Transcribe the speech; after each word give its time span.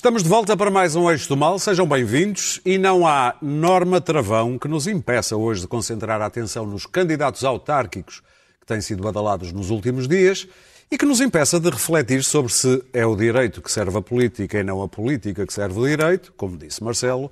Estamos 0.00 0.22
de 0.22 0.30
volta 0.30 0.56
para 0.56 0.70
mais 0.70 0.96
um 0.96 1.10
Eixo 1.10 1.28
do 1.28 1.36
Mal, 1.36 1.58
sejam 1.58 1.86
bem-vindos. 1.86 2.58
E 2.64 2.78
não 2.78 3.06
há 3.06 3.36
norma 3.42 4.00
travão 4.00 4.58
que 4.58 4.66
nos 4.66 4.86
impeça 4.86 5.36
hoje 5.36 5.60
de 5.60 5.68
concentrar 5.68 6.22
a 6.22 6.24
atenção 6.24 6.64
nos 6.64 6.86
candidatos 6.86 7.44
autárquicos 7.44 8.22
que 8.58 8.66
têm 8.66 8.80
sido 8.80 9.02
badalados 9.02 9.52
nos 9.52 9.68
últimos 9.68 10.08
dias 10.08 10.48
e 10.90 10.96
que 10.96 11.04
nos 11.04 11.20
impeça 11.20 11.60
de 11.60 11.68
refletir 11.68 12.24
sobre 12.24 12.50
se 12.50 12.82
é 12.94 13.04
o 13.04 13.14
direito 13.14 13.60
que 13.60 13.70
serve 13.70 13.98
a 13.98 14.00
política 14.00 14.58
e 14.58 14.62
não 14.62 14.80
a 14.82 14.88
política 14.88 15.46
que 15.46 15.52
serve 15.52 15.78
o 15.78 15.86
direito, 15.86 16.32
como 16.34 16.56
disse 16.56 16.82
Marcelo, 16.82 17.30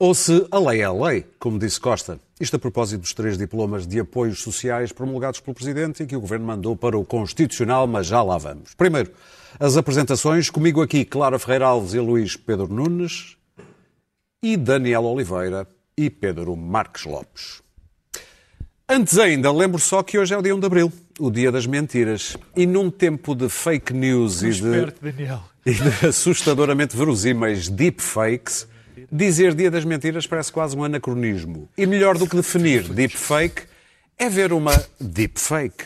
ou 0.00 0.14
se 0.14 0.46
a 0.50 0.58
lei 0.58 0.80
é 0.80 0.84
a 0.84 0.92
lei, 0.92 1.26
como 1.38 1.58
disse 1.58 1.78
Costa. 1.78 2.18
Isto 2.40 2.56
a 2.56 2.58
propósito 2.58 3.02
dos 3.02 3.12
três 3.12 3.36
diplomas 3.36 3.86
de 3.86 4.00
apoios 4.00 4.40
sociais 4.42 4.92
promulgados 4.92 5.40
pelo 5.40 5.54
Presidente 5.54 6.02
e 6.02 6.06
que 6.06 6.16
o 6.16 6.20
Governo 6.22 6.46
mandou 6.46 6.74
para 6.74 6.96
o 6.96 7.04
Constitucional, 7.04 7.86
mas 7.86 8.06
já 8.06 8.22
lá 8.22 8.38
vamos. 8.38 8.72
Primeiro, 8.74 9.12
as 9.58 9.76
apresentações. 9.76 10.48
Comigo 10.48 10.80
aqui, 10.80 11.04
Clara 11.04 11.38
Ferreira 11.38 11.66
Alves 11.66 11.92
e 11.92 12.00
Luís 12.00 12.34
Pedro 12.34 12.66
Nunes 12.72 13.36
e 14.42 14.56
Daniel 14.56 15.04
Oliveira 15.04 15.68
e 15.94 16.08
Pedro 16.08 16.56
Marques 16.56 17.04
Lopes. 17.04 17.60
Antes 18.88 19.18
ainda, 19.18 19.52
lembro 19.52 19.78
só 19.78 20.02
que 20.02 20.18
hoje 20.18 20.32
é 20.32 20.38
o 20.38 20.42
dia 20.42 20.56
1 20.56 20.60
de 20.60 20.66
Abril, 20.66 20.92
o 21.18 21.30
dia 21.30 21.52
das 21.52 21.66
mentiras. 21.66 22.38
E 22.56 22.64
num 22.64 22.90
tempo 22.90 23.34
de 23.34 23.50
fake 23.50 23.92
news 23.92 24.42
e 24.42 24.50
de, 24.50 24.94
e 25.66 25.74
de 25.74 26.06
assustadoramente 26.08 26.96
verosímeis 26.96 27.68
deepfakes, 27.68 28.66
dizer 29.10 29.54
dia 29.54 29.70
das 29.70 29.84
mentiras 29.84 30.26
parece 30.26 30.52
quase 30.52 30.76
um 30.76 30.84
anacronismo. 30.84 31.68
E 31.76 31.86
melhor 31.86 32.18
do 32.18 32.26
que 32.26 32.36
definir 32.36 32.82
deepfake 32.84 33.62
é 34.18 34.28
ver 34.28 34.52
uma 34.52 34.72
deepfake. 35.00 35.84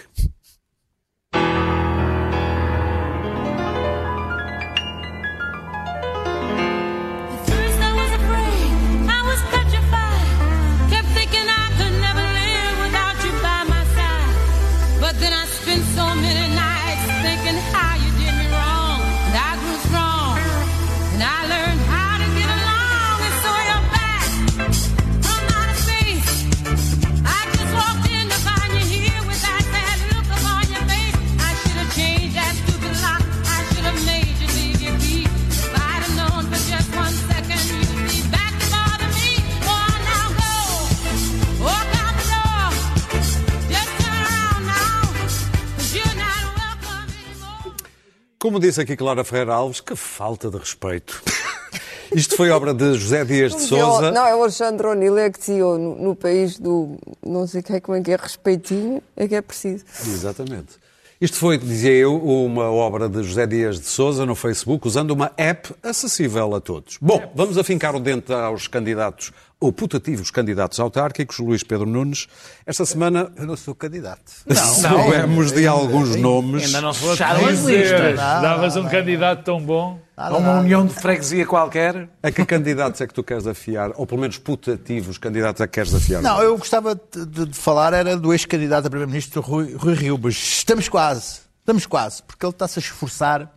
Como 48.54 48.64
disse 48.64 48.80
aqui 48.80 48.94
Clara 48.94 49.24
Ferreira 49.24 49.52
Alves, 49.52 49.80
que 49.80 49.96
falta 49.96 50.48
de 50.48 50.56
respeito. 50.56 51.20
Isto 52.14 52.36
foi 52.36 52.50
obra 52.50 52.72
de 52.72 52.94
José 52.94 53.24
Dias 53.24 53.52
de 53.52 53.62
Souza. 53.62 54.12
Não, 54.12 54.24
é 54.24 54.36
o 54.36 54.42
Alexandre 54.42 54.86
O'Neill 54.86 55.18
é 55.18 55.28
que 55.28 55.40
dizia 55.40 55.64
no, 55.64 55.96
no 55.96 56.14
país 56.14 56.56
do 56.56 56.96
não 57.20 57.48
sei 57.48 57.62
que 57.62 57.72
é, 57.72 57.80
como 57.80 57.98
é 57.98 58.00
que 58.00 58.12
é, 58.12 58.16
respeitinho, 58.16 59.02
é 59.16 59.26
que 59.26 59.34
é 59.34 59.42
preciso. 59.42 59.84
Exatamente. 60.06 60.78
Isto 61.20 61.36
foi, 61.36 61.58
dizia 61.58 61.90
eu, 61.90 62.16
uma 62.16 62.70
obra 62.70 63.08
de 63.08 63.24
José 63.24 63.44
Dias 63.44 63.80
de 63.80 63.86
Souza 63.86 64.24
no 64.24 64.36
Facebook, 64.36 64.86
usando 64.86 65.10
uma 65.10 65.32
app 65.36 65.74
acessível 65.82 66.54
a 66.54 66.60
todos. 66.60 66.96
Bom, 67.02 67.32
vamos 67.34 67.58
afincar 67.58 67.96
o 67.96 67.98
dente 67.98 68.32
aos 68.32 68.68
candidatos, 68.68 69.32
ou 69.64 69.72
putativos 69.72 70.30
candidatos 70.30 70.78
autárquicos, 70.78 71.38
Luís 71.38 71.62
Pedro 71.62 71.86
Nunes. 71.86 72.26
Esta 72.66 72.84
semana 72.84 73.32
Eu 73.36 73.46
não 73.46 73.56
sou 73.56 73.74
candidato. 73.74 74.32
soubemos 74.54 75.52
de 75.52 75.66
alguns 75.66 76.16
nomes. 76.16 76.66
Ainda 76.66 76.80
não 76.80 76.92
se 76.92 77.00
fecharam 77.08 77.46
as 77.46 77.60
listas. 77.64 78.16
davas 78.16 78.76
um 78.76 78.88
candidato 78.88 79.42
tão 79.44 79.60
bom. 79.60 79.98
A 80.16 80.36
uma 80.36 80.60
união 80.60 80.86
de 80.86 80.94
freguesia 80.94 81.44
qualquer. 81.46 82.08
A 82.22 82.30
que 82.30 82.44
candidatos 82.44 83.00
é 83.00 83.06
que 83.06 83.14
tu 83.14 83.24
queres 83.24 83.46
afiar? 83.46 83.90
Ou 83.96 84.06
pelo 84.06 84.20
menos 84.20 84.38
putativos 84.38 85.18
candidatos 85.18 85.60
é 85.60 85.66
que 85.66 85.72
queres 85.72 85.94
afiar? 85.94 86.22
Não, 86.22 86.40
eu 86.42 86.56
gostava 86.56 86.94
de, 86.94 87.26
de- 87.26 87.46
de 87.46 87.56
falar 87.58 87.92
era 87.92 88.16
do 88.16 88.32
ex-candidato 88.32 88.86
a 88.86 88.90
Primeiro-Ministro 88.90 89.40
Rui, 89.40 89.74
Rui 89.74 89.94
Rio, 89.94 90.18
mas 90.22 90.34
estamos 90.34 90.88
quase, 90.88 91.40
estamos 91.58 91.84
quase, 91.86 92.22
porque 92.22 92.44
ele 92.46 92.52
está-se 92.52 92.78
a 92.78 92.82
esforçar 92.82 93.50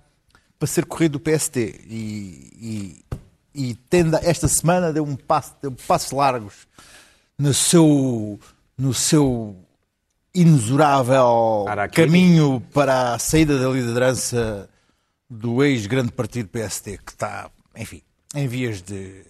para 0.58 0.68
ser 0.68 0.86
corrido 0.86 1.20
do 1.20 1.20
PST 1.20 1.60
e, 1.88 2.50
e, 2.60 3.06
e 3.58 3.74
tendo, 3.90 4.16
esta 4.18 4.48
semana 4.48 4.94
deu 4.94 5.04
um 5.04 5.16
passo, 5.16 5.56
deu 5.62 5.72
passos 5.72 6.12
largos 6.12 6.54
no 7.38 7.54
seu, 7.54 8.40
no 8.78 8.94
seu 8.94 9.56
Araquiri. 11.68 12.06
caminho 12.08 12.62
para 12.74 13.16
a 13.16 13.20
saída 13.20 13.58
da 13.58 13.68
liderança 13.70 14.70
do 15.30 15.64
ex-grande 15.64 16.12
partido 16.12 16.48
PST, 16.50 17.00
que 17.04 17.12
está, 17.12 17.50
enfim, 17.76 18.02
em 18.36 18.48
vias 18.48 18.82
de 18.82 19.26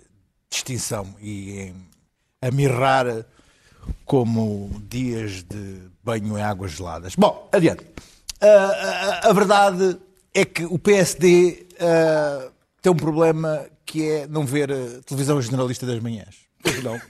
extinção 0.51 1.15
e 1.21 1.59
em, 1.59 1.75
a 2.41 2.51
mirrar 2.51 3.25
como 4.05 4.69
dias 4.89 5.43
de 5.43 5.79
banho 6.03 6.37
em 6.37 6.41
águas 6.41 6.71
geladas. 6.73 7.15
Bom, 7.15 7.49
adiante. 7.51 7.85
Ah, 8.41 9.21
a- 9.23 9.29
a, 9.29 9.33
verdade 9.33 9.97
é 10.33 10.43
que 10.45 10.65
o 10.65 10.77
PSD 10.77 11.65
ah, 11.79 12.49
tem 12.81 12.91
um 12.91 12.95
problema 12.95 13.65
que 13.87 14.07
é 14.07 14.27
não 14.27 14.45
ver 14.45 14.71
a 14.71 15.01
televisão 15.05 15.41
generalista 15.41 15.85
das 15.87 15.99
manhãs. 15.99 16.35
Pois 16.61 16.83
não. 16.83 16.99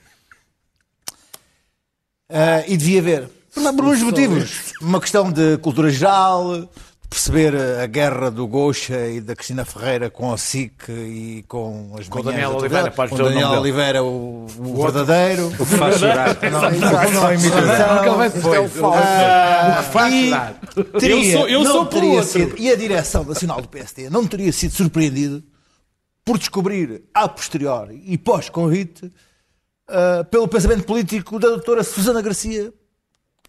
Ah, 2.29 2.63
e 2.67 2.75
devia 2.75 3.01
ver. 3.01 3.29
Por, 3.53 3.63
por 3.63 3.83
muitos 3.85 4.03
motivos. 4.03 4.73
Uma 4.81 4.99
questão 4.99 5.31
de 5.31 5.57
cultura 5.59 5.89
geral, 5.89 6.57
de 6.61 6.67
perceber 7.09 7.55
a 7.55 7.85
guerra 7.88 8.29
do 8.29 8.45
Gocha 8.45 9.07
e 9.07 9.21
da 9.21 9.33
Cristina 9.33 9.63
Ferreira 9.63 10.09
com 10.09 10.33
a 10.33 10.38
SIC 10.38 10.89
e 10.89 11.45
com 11.47 11.95
as 11.97 12.09
Com 12.09 12.19
o 12.19 12.23
manhãs 12.25 12.41
Daniel 12.43 12.51
da 12.51 12.57
Oliveira, 12.57 12.91
Com 12.91 13.01
o 13.01 13.05
o 13.05 13.23
Daniel. 13.29 13.49
Oliveira, 13.61 14.03
o, 14.03 14.45
o 14.59 14.81
verdadeiro. 14.83 15.47
O 15.47 15.51
que 15.65 15.65
faz 15.77 15.99
chorar. 15.99 16.38
Não, 16.51 16.61
não, 16.61 17.11
não 17.11 17.33
imitação. 17.33 18.53
É 18.53 18.59
o 18.59 18.67
falso. 18.67 18.99
Ah, 19.01 19.83
faz 19.91 20.13
e 20.13 20.27
chorar. 20.29 20.59
teria- 20.99 21.15
Eu 21.15 21.39
sou- 21.39 21.47
eu 21.47 21.65
sou 21.65 21.85
por 21.85 22.03
outro. 22.03 22.27
sido- 22.29 22.55
e 22.59 22.69
a 22.69 22.75
direção 22.75 23.23
nacional 23.23 23.61
do 23.61 23.69
PSD 23.69 24.09
não 24.09 24.27
teria 24.27 24.51
sido 24.51 24.73
surpreendido 24.73 25.41
por 26.27 26.38
descobrir, 26.38 27.05
a 27.13 27.29
posteriori 27.29 28.03
e 28.05 28.17
pós-convite, 28.17 29.09
ah, 29.88 30.25
pelo 30.29 30.45
pensamento 30.45 30.83
político 30.83 31.39
da 31.39 31.47
doutora 31.47 31.85
Susana 31.85 32.21
Garcia, 32.21 32.73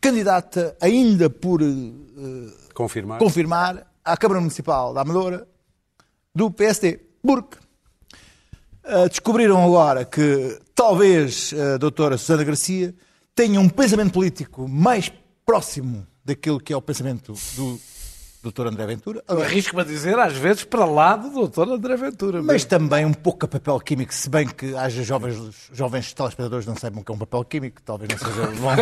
candidata 0.01 0.77
ainda 0.81 1.29
por 1.29 1.61
ah, 1.61 1.67
Confirmar. 2.73 3.19
confirmar 3.19 3.93
à 4.05 4.17
Câmara 4.17 4.39
Municipal 4.39 4.95
da 4.95 5.01
Amadora 5.01 5.49
do 6.33 6.53
PSD. 6.53 7.01
Porque 7.21 7.59
ah, 8.85 9.09
descobriram 9.09 9.61
agora 9.61 10.05
que 10.05 10.61
talvez 10.73 11.53
a 11.53 11.79
doutora 11.79 12.17
Susana 12.17 12.45
Garcia 12.45 12.95
tenha 13.35 13.59
um 13.61 13.69
pensamento 13.69 14.13
político 14.13 14.69
mais 14.69 15.13
próximo 15.45 16.07
daquilo 16.25 16.61
que 16.61 16.73
é 16.73 16.77
o 16.77 16.83
pensamento 16.83 17.33
do 17.57 17.81
doutor 18.49 18.67
André 18.67 18.87
Ventura. 18.87 19.23
Arrisco-me 19.29 19.83
a 19.83 19.85
dizer, 19.85 20.19
às 20.19 20.35
vezes, 20.37 20.65
para 20.65 20.85
lá 20.85 21.17
do 21.17 21.31
doutor 21.31 21.69
André 21.69 21.97
Ventura. 21.97 22.43
mas 22.43 22.65
também 22.65 23.05
um 23.05 23.13
pouco 23.13 23.45
a 23.45 23.49
papel 23.49 23.79
químico, 23.81 24.13
se 24.15 24.29
bem 24.29 24.47
que 24.47 24.75
haja 24.75 25.03
jovens, 25.03 25.37
jovens 25.73 26.13
telespectadores 26.13 26.65
que 26.65 26.71
não 26.71 26.77
saibam 26.79 27.01
o 27.01 27.05
que 27.05 27.13
é 27.13 27.15
um 27.15 27.19
papel 27.19 27.45
químico, 27.45 27.81
talvez 27.85 28.11
não 28.11 28.19
seja 28.19 28.47
bom. 28.61 28.73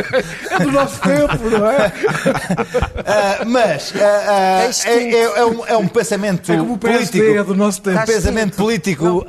É 0.51 0.65
do 0.65 0.73
nosso 0.73 1.01
tempo, 1.01 1.51
não 1.51 1.67
é? 1.71 1.93
Ah, 3.09 3.45
mas 3.45 3.93
ah, 3.97 4.25
ah, 4.29 4.89
é, 4.89 5.13
é- 5.15 5.23
é 5.39 5.45
um, 5.47 5.67
é 5.67 5.77
um 5.77 5.87
pensamento 5.89 6.51
É 6.51 6.57
como 6.59 6.75
o 6.75 6.79
PSD, 6.79 7.19
político. 7.19 7.41
é 7.41 7.45
do 7.45 7.55
nosso 7.55 7.83
tempo. 7.83 8.01
Um 8.01 8.05
pensamento 8.05 8.57
político, 8.57 9.25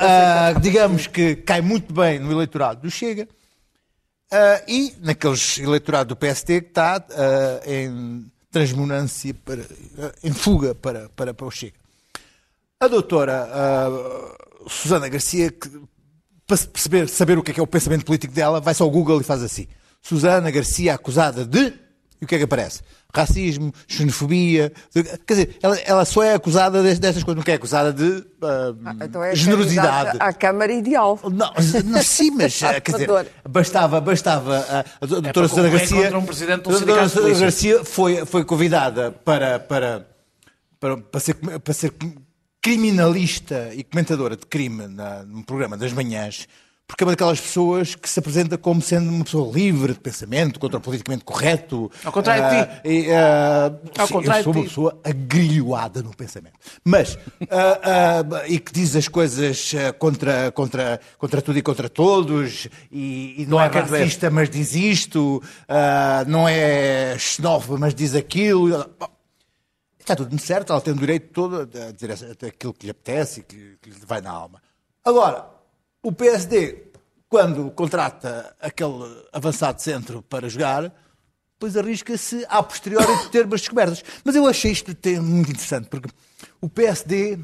digamos 0.61 1.07
que 1.07 1.35
cai 1.37 1.61
muito 1.61 1.93
bem 1.93 2.19
no 2.19 2.31
eleitorado 2.31 2.81
do 2.81 2.89
Chega 2.91 3.27
e 4.67 4.93
naqueles 5.01 5.57
eleitorado 5.59 6.09
do 6.09 6.15
PSD 6.15 6.61
que 6.61 6.67
está 6.69 7.03
em 7.65 8.25
transmunância, 8.51 9.33
para, 9.33 9.63
em 10.23 10.33
fuga 10.33 10.73
para, 10.73 11.09
para, 11.09 11.33
para 11.33 11.45
o 11.45 11.51
Chega. 11.51 11.75
A 12.79 12.87
doutora 12.87 13.49
ah, 13.51 14.69
Susana 14.69 15.09
Garcia, 15.09 15.51
que, 15.51 15.69
para 16.45 16.57
perceber, 16.57 17.09
saber 17.09 17.37
o 17.37 17.43
que 17.43 17.51
é, 17.51 17.53
que 17.53 17.59
é 17.59 17.63
o 17.63 17.67
pensamento 17.67 18.05
político 18.05 18.33
dela, 18.33 18.61
vai 18.61 18.73
só 18.73 18.83
ao 18.83 18.91
Google 18.91 19.19
e 19.19 19.23
faz 19.23 19.41
assim. 19.41 19.67
Susana 20.01 20.51
Garcia 20.51 20.93
acusada 20.93 21.45
de... 21.45 21.86
E 22.19 22.25
o 22.25 22.27
que 22.27 22.35
é 22.35 22.37
que 22.39 22.43
aparece? 22.45 22.81
Racismo, 23.13 23.71
xenofobia... 23.87 24.71
Quer 24.93 25.33
dizer, 25.33 25.57
ela, 25.61 25.77
ela 25.79 26.05
só 26.05 26.23
é 26.23 26.33
acusada 26.33 26.81
des- 26.81 26.97
destas 26.99 27.23
coisas, 27.23 27.43
não 27.43 27.51
é 27.51 27.55
acusada 27.55 27.93
de 27.93 28.25
ah, 28.41 28.73
Então 29.05 29.23
é 29.23 29.35
generosidade. 29.35 30.17
à 30.19 30.33
Câmara 30.33 30.73
Ideal. 30.73 31.19
Não, 31.23 31.53
não, 31.85 32.03
sim, 32.03 32.31
mas 32.31 32.61
ah, 32.63 32.81
quer 32.81 32.91
dizer, 32.93 33.09
bastava, 33.47 34.01
bastava 34.01 34.65
ah, 34.69 34.85
a 34.99 35.05
doutora 35.05 35.29
É 35.29 35.33
para 35.33 35.47
Susana 35.47 35.69
concorrer 35.69 35.89
Garcia. 36.01 36.17
um 36.17 36.25
presidente 36.25 36.63
de 36.63 36.69
um 36.69 36.75
a 36.75 36.79
doutora 36.79 37.09
Susana. 37.09 37.39
Garcia 37.39 37.83
foi, 37.85 38.25
foi 38.25 38.43
convidada 38.43 39.11
para, 39.11 39.59
para, 39.59 40.07
para, 40.79 40.97
para 40.97 41.19
ser, 41.19 41.35
para 41.35 41.73
ser 41.73 41.93
criminalista 42.61 43.69
e 43.73 43.83
comentadora 43.83 44.35
de 44.35 44.45
crime 44.45 44.87
na, 44.87 45.23
num 45.23 45.41
programa 45.41 45.77
das 45.77 45.93
manhãs, 45.93 46.47
porque 46.87 47.03
é 47.03 47.05
uma 47.05 47.11
daquelas 47.11 47.41
pessoas 47.41 47.95
que 47.95 48.09
se 48.09 48.17
apresenta 48.17 48.57
como 48.57 48.81
sendo 48.81 49.09
uma 49.09 49.25
pessoa 49.25 49.53
livre 49.53 49.91
de 49.91 49.99
pensamento, 49.99 50.57
contra 50.57 50.77
o 50.77 50.81
politicamente 50.81 51.25
correto. 51.25 51.91
Ao 52.01 52.13
contrário 52.13 52.43
de 52.45 52.49
ti. 52.49 52.55
Ah, 52.55 52.81
e, 52.85 53.11
ah, 53.11 53.71
Ao 53.97 54.07
sim, 54.07 54.13
contrário 54.13 54.39
eu 54.39 54.43
sou 54.45 54.53
de 54.53 54.59
uma 54.59 54.63
ti. 54.63 54.69
pessoa 54.69 55.01
agrilhoada 55.03 56.01
no 56.01 56.15
pensamento. 56.15 56.57
Mas, 56.85 57.19
ah, 57.51 58.23
e 58.47 58.57
que 58.57 58.71
diz 58.71 58.95
as 58.95 59.09
coisas 59.09 59.73
contra, 59.99 60.49
contra, 60.53 61.01
contra 61.17 61.41
tudo 61.41 61.59
e 61.59 61.61
contra 61.61 61.89
todos, 61.89 62.69
e, 62.89 63.41
e 63.41 63.45
não, 63.47 63.59
há 63.59 63.65
é 63.65 63.69
veja. 63.69 63.97
racista, 63.97 64.29
mas 64.29 64.49
diz 64.49 64.73
isto, 64.73 65.43
não 66.25 66.47
é 66.47 67.17
xenófobo, 67.19 67.77
mas 67.77 67.93
diz 67.93 68.15
aquilo. 68.15 68.89
Está 69.99 70.15
tudo 70.15 70.39
certo, 70.39 70.71
ela 70.71 70.79
tem 70.79 70.93
o 70.93 70.97
direito 70.97 71.33
todo 71.33 71.63
a 71.63 71.91
dizer 71.91 72.11
aquilo 72.47 72.73
que 72.73 72.85
lhe 72.85 72.91
apetece 72.91 73.41
e 73.41 73.43
que, 73.43 73.77
que 73.81 73.89
lhe 73.89 74.05
vai 74.05 74.21
na 74.21 74.31
alma. 74.31 74.61
Agora, 75.03 75.56
o 76.07 76.11
PSD, 76.13 76.85
quando 77.27 77.69
contrata 77.71 78.55
aquele 78.61 79.03
avançado 79.33 79.81
centro 79.81 80.21
para 80.21 80.47
jogar, 80.47 80.83
depois 81.51 81.75
arrisca-se 81.75 82.45
a 82.47 82.63
posteriori 82.63 83.23
de 83.23 83.29
ter 83.29 83.45
umas 83.45 83.59
descobertas. 83.59 84.01
Mas 84.23 84.33
eu 84.33 84.47
achei 84.47 84.71
isto 84.71 84.95
muito 85.21 85.51
interessante, 85.51 85.89
porque 85.89 86.07
o 86.61 86.69
PSD 86.69 87.37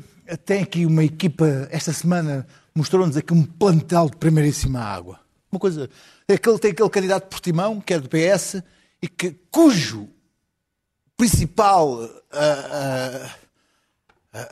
tem 0.46 0.64
aqui 0.64 0.86
uma 0.86 1.04
equipa, 1.04 1.68
esta 1.72 1.92
semana 1.92 2.48
mostrou-nos 2.74 3.18
aqui 3.18 3.34
um 3.34 3.44
plantel 3.44 4.10
de 4.10 4.16
primeiríssima 4.16 4.80
água. 4.80 5.20
Uma 5.52 5.60
coisa, 5.60 5.90
aquele, 6.26 6.58
tem 6.58 6.72
aquele 6.72 6.90
candidato 6.90 7.28
Portimão, 7.28 7.82
que 7.82 7.94
é 7.96 8.00
do 8.00 8.08
PS, 8.08 8.64
e 9.02 9.10
que, 9.10 9.36
cujo 9.52 10.08
principal 11.18 12.00
ah, 12.32 13.30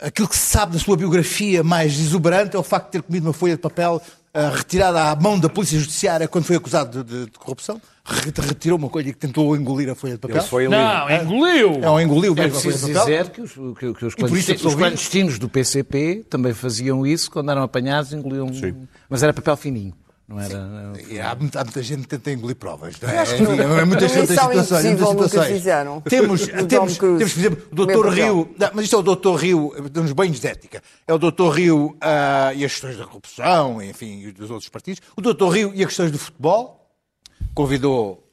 aquilo 0.00 0.28
que 0.28 0.36
se 0.36 0.46
sabe 0.46 0.72
da 0.74 0.78
sua 0.78 0.96
biografia 0.96 1.62
mais 1.64 1.98
exuberante 1.98 2.54
é 2.56 2.58
o 2.58 2.62
facto 2.62 2.86
de 2.86 2.92
ter 2.92 3.02
comido 3.02 3.24
uma 3.26 3.32
folha 3.32 3.54
de 3.56 3.60
papel 3.60 4.00
ah, 4.34 4.50
retirada 4.54 5.10
à 5.10 5.16
mão 5.16 5.38
da 5.38 5.48
Polícia 5.48 5.78
Judiciária 5.78 6.26
quando 6.28 6.44
foi 6.44 6.56
acusado 6.56 7.02
de, 7.04 7.10
de- 7.10 7.24
de 7.30 7.38
corrupção. 7.38 7.80
Re- 8.04 8.32
Retirou 8.48 8.78
uma 8.78 8.88
coisa 8.88 9.08
e 9.10 9.12
tentou 9.14 9.54
engolir 9.56 9.88
a 9.90 9.94
folha 9.94 10.14
de 10.14 10.18
papel. 10.18 10.38
Ele 10.38 10.46
foi. 10.46 10.68
Não, 10.68 11.10
engoliu. 11.10 11.80
É 11.82 11.90
um 11.90 12.00
engoliu 12.00 12.32
É 12.32 12.42
mesmo 12.42 12.56
a 12.58 12.60
folha 12.60 12.74
de 12.74 12.78
preciso 12.80 12.98
papel. 12.98 13.04
dizer 13.18 13.30
que 13.30 13.40
os, 13.42 13.52
que, 13.78 13.94
que 13.94 14.04
os, 14.06 14.14
clandestinos, 14.14 14.64
os 14.64 14.74
clandestinos 14.74 15.38
do 15.38 15.48
PCP 15.48 16.24
também 16.28 16.52
faziam 16.54 17.06
isso 17.06 17.30
quando 17.30 17.50
eram 17.50 17.62
apanhados, 17.62 18.12
engoliam. 18.12 18.52
Sim. 18.52 18.74
Mas 19.08 19.22
era 19.22 19.32
papel 19.32 19.56
fininho, 19.56 19.92
não 20.28 20.40
era. 20.40 20.92
E 21.08 21.20
há, 21.20 21.34
muita, 21.34 21.60
há 21.60 21.64
muita 21.64 21.82
gente 21.82 22.02
que 22.02 22.08
tenta 22.08 22.30
engolir 22.30 22.56
provas. 22.56 22.98
Não 23.00 23.08
é? 23.08 23.22
Enfim, 23.22 23.60
há 23.80 23.86
muitas, 23.86 24.10
situações. 24.12 24.84
muitas 24.84 25.08
situações. 25.08 25.62
Temos, 26.08 26.46
temos, 26.68 26.98
Cruise. 26.98 27.18
temos, 27.18 27.32
por 27.32 27.40
exemplo, 27.40 27.66
o 27.72 27.86
papel. 27.86 28.10
Rio. 28.10 28.54
Não, 28.58 28.70
mas 28.74 28.84
isto 28.84 28.96
é 28.96 28.98
o 28.98 29.02
Dr. 29.02 29.34
Rio, 29.36 29.74
nos 29.94 30.12
banhos 30.12 30.40
de 30.40 30.46
ética. 30.46 30.82
É 31.06 31.12
o 31.12 31.18
Dr. 31.18 31.50
Rio 31.52 31.96
ah, 32.00 32.52
e 32.54 32.64
as 32.64 32.72
questões 32.72 32.96
da 32.96 33.04
corrupção, 33.04 33.82
enfim, 33.82 34.26
e 34.26 34.32
dos 34.32 34.50
outros 34.50 34.68
partidos. 34.68 35.02
O 35.16 35.20
Dr. 35.20 35.48
Rio 35.48 35.72
e 35.74 35.80
as 35.80 35.88
questões 35.88 36.10
do 36.10 36.18
futebol. 36.18 36.78
Convidou 37.54 38.26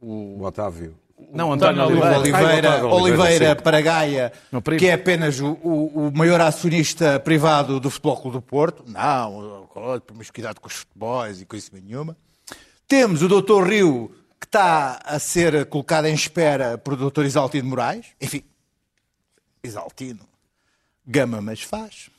O 0.00 0.42
Otávio. 0.42 1.03
Não, 1.32 1.52
António 1.52 1.82
António 1.82 2.00
Oliveira. 2.02 2.18
Oliveira, 2.18 2.86
Oliveira, 2.86 3.56
para 3.56 3.80
Gaia, 3.80 4.32
que 4.78 4.86
é 4.86 4.94
apenas 4.94 5.40
o, 5.40 5.52
o- 5.62 6.08
o 6.08 6.12
maior 6.16 6.40
acionista 6.40 7.18
privado 7.20 7.78
do 7.80 7.90
Futebol 7.90 8.16
Clube 8.20 8.36
do 8.38 8.42
Porto. 8.42 8.84
Não, 8.86 9.68
promiscuidade 10.06 10.60
com 10.60 10.66
os 10.68 10.74
futebols 10.74 11.40
e 11.40 11.44
coisa 11.46 11.70
nenhuma. 11.72 12.16
Temos 12.86 13.22
o 13.22 13.28
Dr. 13.28 13.62
Rio, 13.66 14.14
que 14.40 14.46
está 14.46 15.00
a 15.04 15.18
ser 15.18 15.66
colocado 15.66 16.06
em 16.06 16.14
espera 16.14 16.76
por 16.78 16.94
o 16.94 17.10
Dr. 17.10 17.24
Isaltino 17.24 17.68
Moraes. 17.68 18.06
Enfim, 18.20 18.42
Isaltino, 19.62 20.20
gama 21.06 21.40
mas 21.40 21.62
faz, 21.62 22.10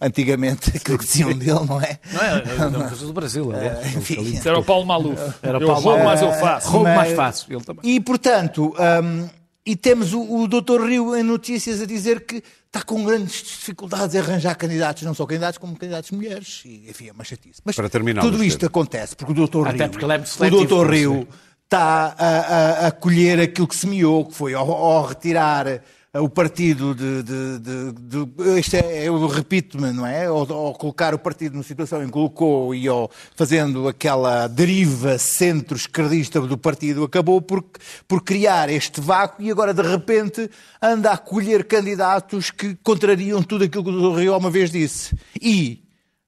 antigamente 0.00 0.76
aquilo 0.76 0.98
que 0.98 1.04
diziam 1.04 1.32
dele, 1.32 1.60
não 1.68 1.80
é? 1.80 1.98
Não 2.12 2.20
é? 2.22 2.42
É 2.58 2.66
uma 2.66 2.88
coisa 2.88 3.06
do 3.06 3.12
Brasil, 3.12 3.52
aliás. 3.52 3.94
Enfim. 3.96 4.20
Isso 4.22 4.48
era 4.48 4.58
o 4.58 4.64
Paulo 4.64 4.86
Maluf. 4.86 5.20
Era 5.42 5.58
eu 5.58 5.66
Paulo 5.66 5.82
roubo, 5.82 6.04
Maluf. 6.04 6.04
mas 6.04 6.22
eu 6.22 6.32
faço. 6.40 6.68
Roubo 6.70 6.84
Mas- 6.84 6.96
mais 6.96 7.12
fácil. 7.14 7.46
Ele 7.52 7.64
também. 7.64 7.94
E, 7.94 8.00
portanto, 8.00 8.74
hum, 9.02 9.28
e 9.66 9.76
temos 9.76 10.12
o, 10.12 10.20
o 10.42 10.46
Dr. 10.48 10.82
Rio 10.86 11.16
em 11.16 11.22
notícias 11.22 11.80
a 11.80 11.86
dizer 11.86 12.26
que 12.26 12.42
está 12.66 12.82
com 12.82 13.04
grandes 13.04 13.42
dificuldades 13.42 14.14
em 14.14 14.18
arranjar 14.18 14.54
candidatos, 14.56 15.02
não 15.04 15.14
só 15.14 15.24
candidatos, 15.26 15.58
como 15.58 15.76
candidatos 15.76 16.10
mulheres. 16.10 16.62
E, 16.64 16.86
enfim, 16.90 17.08
é 17.08 17.12
uma 17.12 17.24
chatice. 17.24 17.60
Mas 17.64 17.76
Para 17.76 17.88
terminar, 17.88 18.20
tudo 18.20 18.42
isto 18.44 18.66
acontece 18.66 19.14
porque 19.16 19.32
o 19.32 19.46
Dr. 19.46 19.68
Até 19.68 19.84
Rio, 19.84 19.90
porque 19.90 20.04
ele 20.04 20.12
é 20.14 20.60
o 20.60 20.66
Dr. 20.66 20.90
Rio 20.90 21.28
está 21.64 22.14
a, 22.18 22.26
a- 22.28 22.86
a 22.88 22.90
colher 22.92 23.40
aquilo 23.40 23.66
que 23.66 23.74
semeou, 23.76 24.26
que 24.26 24.34
foi 24.34 24.54
ao, 24.54 24.70
ao 24.70 25.06
retirar 25.06 25.80
o 26.20 26.28
partido 26.28 26.94
de, 26.94 27.22
de, 27.22 27.58
de- 27.58 27.92
de- 27.92 28.60
isto 28.60 28.74
é, 28.74 29.08
eu 29.08 29.26
repito-me, 29.26 29.92
não 29.92 30.06
é? 30.06 30.26
Ao, 30.26 30.50
ao 30.52 30.74
colocar 30.74 31.14
o 31.14 31.18
partido 31.18 31.54
numa 31.54 31.62
situação 31.64 32.02
em 32.02 32.06
que 32.06 32.12
colocou 32.12 32.74
e 32.74 32.86
ao, 32.86 33.10
fazendo 33.34 33.88
aquela 33.88 34.46
deriva 34.46 35.18
centro-esquerdista 35.18 36.40
do 36.40 36.56
partido, 36.58 37.04
acabou 37.04 37.40
por, 37.42 37.64
por 38.06 38.22
criar 38.22 38.68
este 38.70 39.00
vácuo 39.00 39.42
e 39.42 39.50
agora 39.50 39.74
de 39.74 39.82
repente 39.82 40.48
anda 40.80 41.10
a 41.10 41.18
colher 41.18 41.64
candidatos 41.64 42.50
que 42.50 42.76
contrariam 42.82 43.42
tudo 43.42 43.64
aquilo 43.64 43.84
que 43.84 43.90
o. 43.90 44.14
Rio 44.14 44.36
uma 44.36 44.50
vez 44.50 44.70
disse. 44.70 45.14
E 45.40 45.83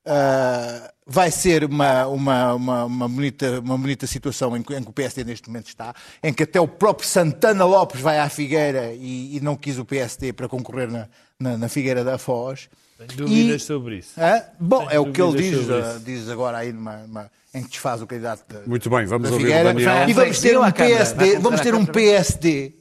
Uh, 0.07 0.89
vai 1.05 1.33
ser 1.33 1.65
uma, 1.65 2.07
uma, 2.07 2.55
uma, 2.55 2.85
uma 2.85 3.09
bonita, 3.09 3.59
uma 3.61 3.77
bonita 3.77 4.07
situação 4.07 4.57
em 4.57 4.63
que, 4.63 4.73
em 4.75 4.83
que 4.83 4.89
o 4.89 4.93
PSD 4.93 5.25
neste 5.25 5.49
momento 5.49 5.67
está, 5.67 5.93
em 6.23 6.33
que 6.33 6.45
até 6.45 6.61
o 6.61 6.69
próprio 6.69 7.09
Santana 7.09 7.65
Lopes 7.65 8.01
vai 8.01 8.19
à 8.21 8.29
Figueira 8.29 8.93
e, 8.93 9.37
e 9.37 9.41
não 9.41 9.57
quis 9.57 9.79
o 9.79 9.85
PSD 9.85 10.33
para 10.33 10.49
concorrer 10.49 10.89
na, 10.91 11.09
na, 11.41 11.59
na 11.59 11.69
Figueira 11.69 12.05
da 12.05 12.19
Foz. 12.19 12.69
Tenho 12.99 13.27
dúvidas 13.27 13.63
E- 13.63 13.65
sobre 13.65 13.97
isso. 13.99 14.13
Hã? 14.21 14.43
Bom, 14.61 14.87
Tenho 14.87 14.91
é 14.93 15.01
o 15.01 15.13
que 15.13 15.21
ele 15.21 15.37
diz, 15.43 15.69
uh, 15.69 16.01
diz 16.05 16.29
agora 16.29 16.59
aí 16.59 16.73
numa, 16.73 16.99
numa- 16.99 17.31
em 17.53 17.63
que 17.65 17.69
desfaz 17.71 18.01
o 18.01 18.07
candidato 18.07 18.45
da, 18.53 18.67
Muito 18.67 18.89
bem, 18.89 19.07
vamos 19.07 19.31
ouvir 19.31 19.43
o 19.45 19.47
Figueira. 19.47 19.75
Daniel. 19.75 20.09
E 20.09 20.13
vamos 20.13 20.41
ter 20.41 20.57
um 20.59 20.71
PSD, 20.71 21.39
vamos 21.41 21.61
ter 21.61 21.75
um. 21.75 21.85
PSD 21.85 22.69
que 22.71 22.77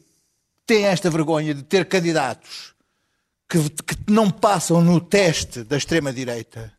tem 0.68 0.86
esta 0.86 1.10
vergonha 1.10 1.54
de 1.56 1.64
ter 1.64 1.86
candidatos 1.86 2.74
que, 3.50 3.60
que 3.70 4.12
não 4.12 4.30
passam 4.32 4.82
no 4.82 5.00
teste 5.02 5.64
da 5.64 5.78
extrema-direita 5.78 6.75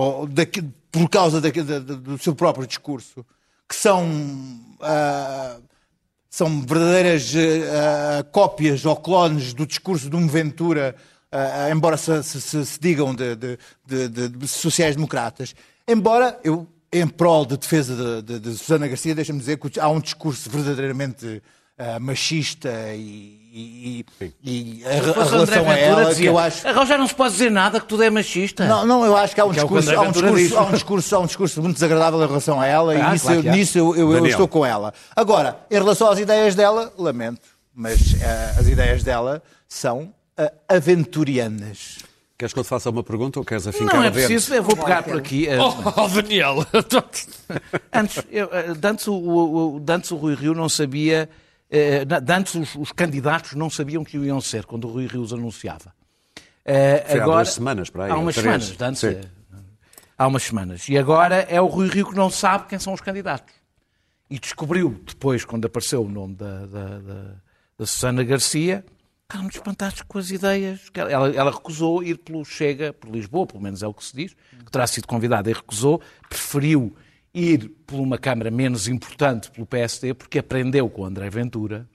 ou 0.00 0.26
daqui- 0.26 0.62
por 0.90 1.08
causa 1.08 1.40
da- 1.40 1.50
da- 1.50 1.78
do 1.94 2.18
seu 2.18 2.34
próprio 2.34 2.66
discurso, 2.66 3.24
que 3.68 3.76
são, 3.76 4.08
ah, 4.80 5.56
são 6.28 6.60
verdadeiras 6.62 7.32
ah, 7.36 8.24
cópias 8.32 8.84
ou 8.84 8.96
clones 8.96 9.52
do 9.52 9.66
discurso 9.66 10.08
de 10.10 10.16
um 10.16 10.26
Ventura, 10.26 10.96
ah, 11.30 11.70
embora 11.70 11.96
se, 11.96 12.22
se- 12.22 12.40
se- 12.66 12.80
digam 12.80 13.14
de, 13.14 13.36
de- 13.36 13.58
de- 13.86 14.08
de- 14.08 14.28
de 14.28 14.48
sociais-democratas. 14.48 15.54
Embora 15.86 16.38
eu, 16.42 16.66
em 16.92 17.06
prol 17.06 17.46
de 17.46 17.56
defesa 17.56 17.94
de, 17.94 18.22
de, 18.22 18.40
de 18.40 18.58
Susana 18.58 18.88
Garcia, 18.88 19.14
deixa-me 19.14 19.38
dizer 19.38 19.58
que 19.58 19.78
há 19.78 19.88
um 19.88 20.00
discurso 20.00 20.48
verdadeiramente 20.50 21.42
ah, 21.78 21.98
machista 22.00 22.70
e, 22.94 23.39
e, 23.52 24.06
e- 24.42 24.82
a, 24.84 24.88
a 24.88 24.92
relação 25.00 25.40
a 25.40 25.44
Ventura 25.44 25.78
ela 25.78 26.02
que 26.04 26.10
dizia, 26.10 26.30
eu 26.30 26.38
acho 26.38 26.68
Agora 26.68 26.86
já 26.86 26.96
não 26.98 27.06
se 27.08 27.14
pode 27.14 27.32
dizer 27.32 27.50
nada 27.50 27.80
que 27.80 27.86
tudo 27.86 28.02
é 28.02 28.10
machista. 28.10 28.64
não, 28.66 28.86
não, 28.86 29.04
eu 29.04 29.16
acho 29.16 29.34
que 29.34 29.40
há 29.40 29.44
um, 29.44 29.50
Que 29.52 29.58
é 29.60 29.62
que 29.66 29.68
discurso, 29.74 29.90
há, 29.98 30.02
um 30.02 30.12
discurso, 30.12 30.56
há, 30.58 30.62
um 30.62 30.70
discurso, 30.72 31.16
há 31.16 31.18
um 31.18 31.26
discurso 31.26 31.62
muito 31.62 31.74
desagradável 31.74 32.22
em 32.22 32.26
relação 32.26 32.60
a 32.60 32.66
ela 32.66 32.92
Ah, 32.92 32.96
e 32.96 33.12
nisso, 33.12 33.24
claro 33.24 33.38
eu, 33.38 33.42
que 33.42 33.50
nisso 33.50 33.78
eu, 33.78 33.96
eu- 33.96 34.12
eu 34.16 34.26
estou 34.26 34.46
com 34.48 34.64
ela. 34.64 34.94
Agora, 35.16 35.58
em 35.70 35.74
relação 35.74 36.08
às 36.10 36.18
ideias 36.18 36.54
dela, 36.54 36.92
lamento, 36.98 37.42
mas 37.74 38.14
eh, 38.22 38.54
as 38.58 38.66
ideias 38.68 39.02
dela 39.02 39.42
são 39.68 40.12
eh, 40.36 40.52
aventurianas. 40.68 41.98
Queres 42.38 42.52
que 42.54 42.58
eu 42.58 42.64
te 42.64 42.68
faça 42.68 42.88
uma 42.88 43.02
pergunta 43.02 43.38
ou 43.38 43.44
queres 43.44 43.66
afincar 43.66 43.96
Não 43.96 44.02
é 44.02 44.08
a 44.08 44.10
preciso, 44.10 44.54
eu 44.54 44.62
vou 44.62 44.74
pegar 44.76 45.02
por 45.02 45.16
aqui. 45.18 45.46
eh, 45.46 45.58
Oh, 45.60 46.08
Daniel. 46.08 46.64
Antes, 47.92 48.22
eu, 48.30 48.48
antes, 48.82 49.06
o, 49.08 49.14
o, 49.14 49.84
antes 49.88 50.10
o 50.10 50.16
Rui 50.16 50.34
Rio 50.34 50.54
não 50.54 50.68
sabia, 50.68 51.28
eh, 51.70 52.04
de 52.04 52.32
antes 52.32 52.54
os, 52.54 52.74
os 52.74 52.92
candidatos 52.92 53.54
não 53.54 53.70
sabiam 53.70 54.02
que 54.04 54.18
o 54.18 54.24
iam 54.24 54.40
ser, 54.40 54.64
quando 54.66 54.86
o 54.88 54.92
Rui 54.92 55.06
Rio 55.06 55.22
os 55.22 55.32
anunciava. 55.32 55.94
Eh, 56.64 57.04
Foi 57.08 57.20
há 57.20 57.22
agora, 57.22 57.36
duas 57.44 57.54
semanas, 57.54 57.90
para 57.90 58.04
aí, 58.04 58.10
Há 58.10 58.16
umas 58.16 58.34
três. 58.34 58.64
semanas, 58.64 58.82
antes, 58.82 59.00
Sim. 59.00 59.08
eh, 59.08 59.56
há 60.18 60.26
umas 60.26 60.42
semanas. 60.42 60.88
E 60.88 60.98
agora 60.98 61.36
é 61.48 61.60
o 61.60 61.66
Rui 61.66 61.88
Rio 61.88 62.08
que 62.10 62.16
não 62.16 62.28
sabe 62.30 62.66
quem 62.66 62.78
são 62.78 62.92
os 62.92 63.00
candidatos. 63.00 63.54
E 64.28 64.38
descobriu 64.38 65.00
depois, 65.06 65.44
quando 65.44 65.64
apareceu 65.64 66.02
o 66.04 66.08
nome 66.08 66.34
da, 66.36 66.66
da, 66.66 66.98
da, 66.98 67.22
da 67.78 67.86
Susana 67.86 68.22
Garcia, 68.22 68.84
ficaram 69.28 69.48
espantados 69.48 70.02
com 70.02 70.18
as 70.18 70.30
ideias. 70.30 70.80
ela- 70.94 71.30
ela 71.34 71.50
recusou 71.50 72.02
ir 72.02 72.18
pelo 72.18 72.44
Chega, 72.44 72.92
por 72.92 73.10
Lisboa, 73.10 73.46
pelo 73.46 73.60
menos 73.62 73.82
é 73.82 73.86
o 73.88 73.94
que 73.94 74.04
se 74.04 74.14
diz, 74.14 74.36
que 74.64 74.70
terá 74.70 74.86
sido 74.86 75.06
convidada 75.08 75.50
e 75.50 75.52
recusou, 75.52 76.00
preferiu 76.28 76.94
ir 77.32 77.68
por 77.86 78.00
uma 78.00 78.18
Câmara 78.18 78.50
menos 78.50 78.88
importante 78.88 79.50
pelo 79.50 79.66
PSD, 79.66 80.14
porque 80.14 80.38
aprendeu 80.38 80.88
com 80.88 81.04
André 81.04 81.30
Ventura 81.30 81.88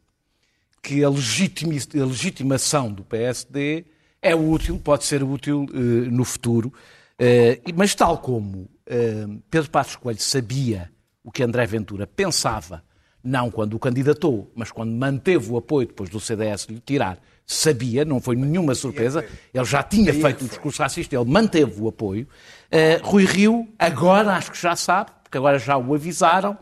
que 0.82 1.04
a, 1.04 1.08
a 1.08 2.06
legitimação 2.06 2.92
do 2.92 3.04
PSD 3.04 3.86
é 4.22 4.36
útil, 4.36 4.80
pode 4.80 5.04
ser 5.04 5.24
útil 5.24 5.66
eh, 5.74 6.10
no 6.10 6.24
futuro, 6.24 6.72
e- 7.20 7.74
mas 7.74 7.94
tal 7.96 8.18
como 8.20 8.70
eh, 8.86 9.26
Pedro 9.50 9.70
Passos 9.70 9.96
Coelho 9.96 10.20
sabia 10.22 10.92
o 11.24 11.32
que 11.32 11.44
André 11.44 11.66
Ventura 11.66 12.06
pensava, 12.06 12.84
não 13.24 13.50
quando 13.50 13.74
o 13.74 13.80
candidatou, 13.80 14.52
mas 14.56 14.72
quando 14.72 14.92
manteve 14.92 15.52
o 15.52 15.58
apoio 15.58 15.88
depois 15.88 16.10
do 16.10 16.20
CDS 16.20 16.68
lhe 16.70 16.80
tirar 16.80 17.20
sabia, 17.48 18.04
não 18.04 18.20
foi 18.20 18.36
nenhuma 18.36 18.74
surpresa, 18.74 19.24
ele 19.54 19.66
já 19.66 19.84
tinha 19.84 20.12
feito 20.14 20.46
o 20.46 20.48
discurso 20.48 20.82
racista, 20.82 21.16
ele 21.16 21.26
manteve 21.30 21.80
o 21.80 21.88
apoio. 21.88 22.28
Eh, 22.72 23.00
Rui 23.04 23.24
Rio, 23.26 23.68
agora 23.78 24.34
acho 24.34 24.52
que 24.52 24.60
já 24.60 24.76
sabe, 24.76 25.12
porque 25.26 25.40
agora 25.40 25.58
já 25.58 25.76
o 25.76 25.94
avisaram, 25.96 26.56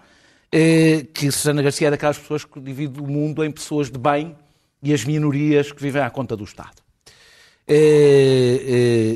eh, 0.50 1.06
que 1.14 1.30
Susana 1.30 1.62
Garcia 1.62 1.90
é 1.90 1.92
daquelas 1.92 2.18
pessoas 2.18 2.46
que 2.46 2.60
divide 2.62 3.00
o 3.02 3.06
mundo 3.06 3.44
em 3.44 3.52
pessoas 3.52 3.92
de 3.92 4.00
bem 4.00 4.36
e 4.82 4.94
as 4.94 5.04
minorias 5.04 5.72
que 5.72 5.82
vivem 5.82 6.02
à 6.02 6.10
conta 6.10 6.36
do 6.38 6.46
Estado. 6.46 6.82
Eh, 7.68 8.62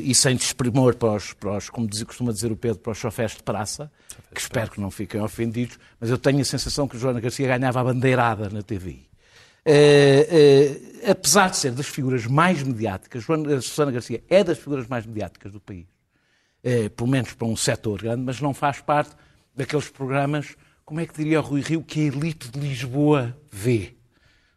e 0.04 0.14
sem 0.14 0.36
desprimor 0.36 0.96
para 0.96 1.14
os, 1.14 1.32
para 1.32 1.56
os, 1.56 1.70
como 1.70 1.86
diz- 1.86 2.02
costuma 2.02 2.32
dizer 2.32 2.52
o 2.52 2.56
Pedro, 2.56 2.78
para 2.80 2.92
os 2.92 2.98
chofés 2.98 3.32
de 3.32 3.42
praça, 3.42 3.90
que 4.34 4.40
espero 4.40 4.70
que 4.70 4.80
não 4.80 4.90
fiquem 4.90 5.20
ofendidos, 5.20 5.78
mas 5.98 6.10
eu 6.10 6.18
tenho 6.18 6.40
a 6.40 6.44
sensação 6.44 6.86
que 6.86 6.96
o 6.96 6.98
Joana 6.98 7.20
Garcia 7.20 7.46
ganhava 7.46 7.80
a 7.80 7.84
bandeirada 7.84 8.50
na 8.50 8.60
eh, 9.64 11.10
apesar 11.10 11.50
de 11.50 11.56
ser 11.56 11.72
das 11.72 11.86
figuras 11.86 12.26
mais 12.26 12.62
mediáticas, 12.62 13.22
Joana, 13.22 13.60
Susana 13.60 13.92
Garcia 13.92 14.22
é 14.28 14.44
das 14.44 14.58
figuras 14.58 14.86
mais 14.86 15.06
mediáticas 15.06 15.52
do 15.52 15.60
país, 15.60 15.86
pelo 16.96 17.08
menos 17.08 17.32
para 17.34 17.46
um 17.46 17.56
setor 17.56 18.00
grande, 18.02 18.22
mas 18.22 18.40
não 18.40 18.52
faz 18.54 18.80
parte 18.80 19.14
daqueles 19.58 19.88
programas, 19.88 20.56
como 20.84 21.00
é 21.00 21.06
que 21.06 21.14
diria 21.14 21.40
o 21.40 21.42
Rui 21.42 21.60
Rio, 21.60 21.82
que 21.82 22.00
a 22.00 22.02
elite 22.04 22.48
de 22.48 22.60
Lisboa 22.60 23.36
vê. 23.50 23.96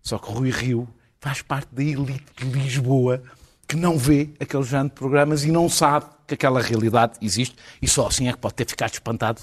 Só 0.01 0.19
que 0.19 0.29
o 0.29 0.33
Rui 0.33 0.51
Rio 0.51 0.87
faz 1.19 1.41
parte 1.41 1.73
da 1.73 1.83
elite 1.83 2.25
de 2.37 2.45
Lisboa 2.45 3.21
que 3.67 3.75
não 3.75 3.97
vê 3.97 4.29
aqueles 4.39 4.67
género 4.67 4.89
de 4.89 4.95
programas 4.95 5.43
e 5.43 5.51
não 5.51 5.67
sabe 5.67 6.05
que 6.27 6.35
aquela 6.35 6.61
realidade 6.61 7.17
existe 7.21 7.55
e 7.81 7.87
só 7.87 8.07
assim 8.07 8.27
é 8.27 8.33
que 8.33 8.37
pode 8.37 8.53
ter 8.53 8.67
ficado 8.67 8.93
espantado 8.93 9.41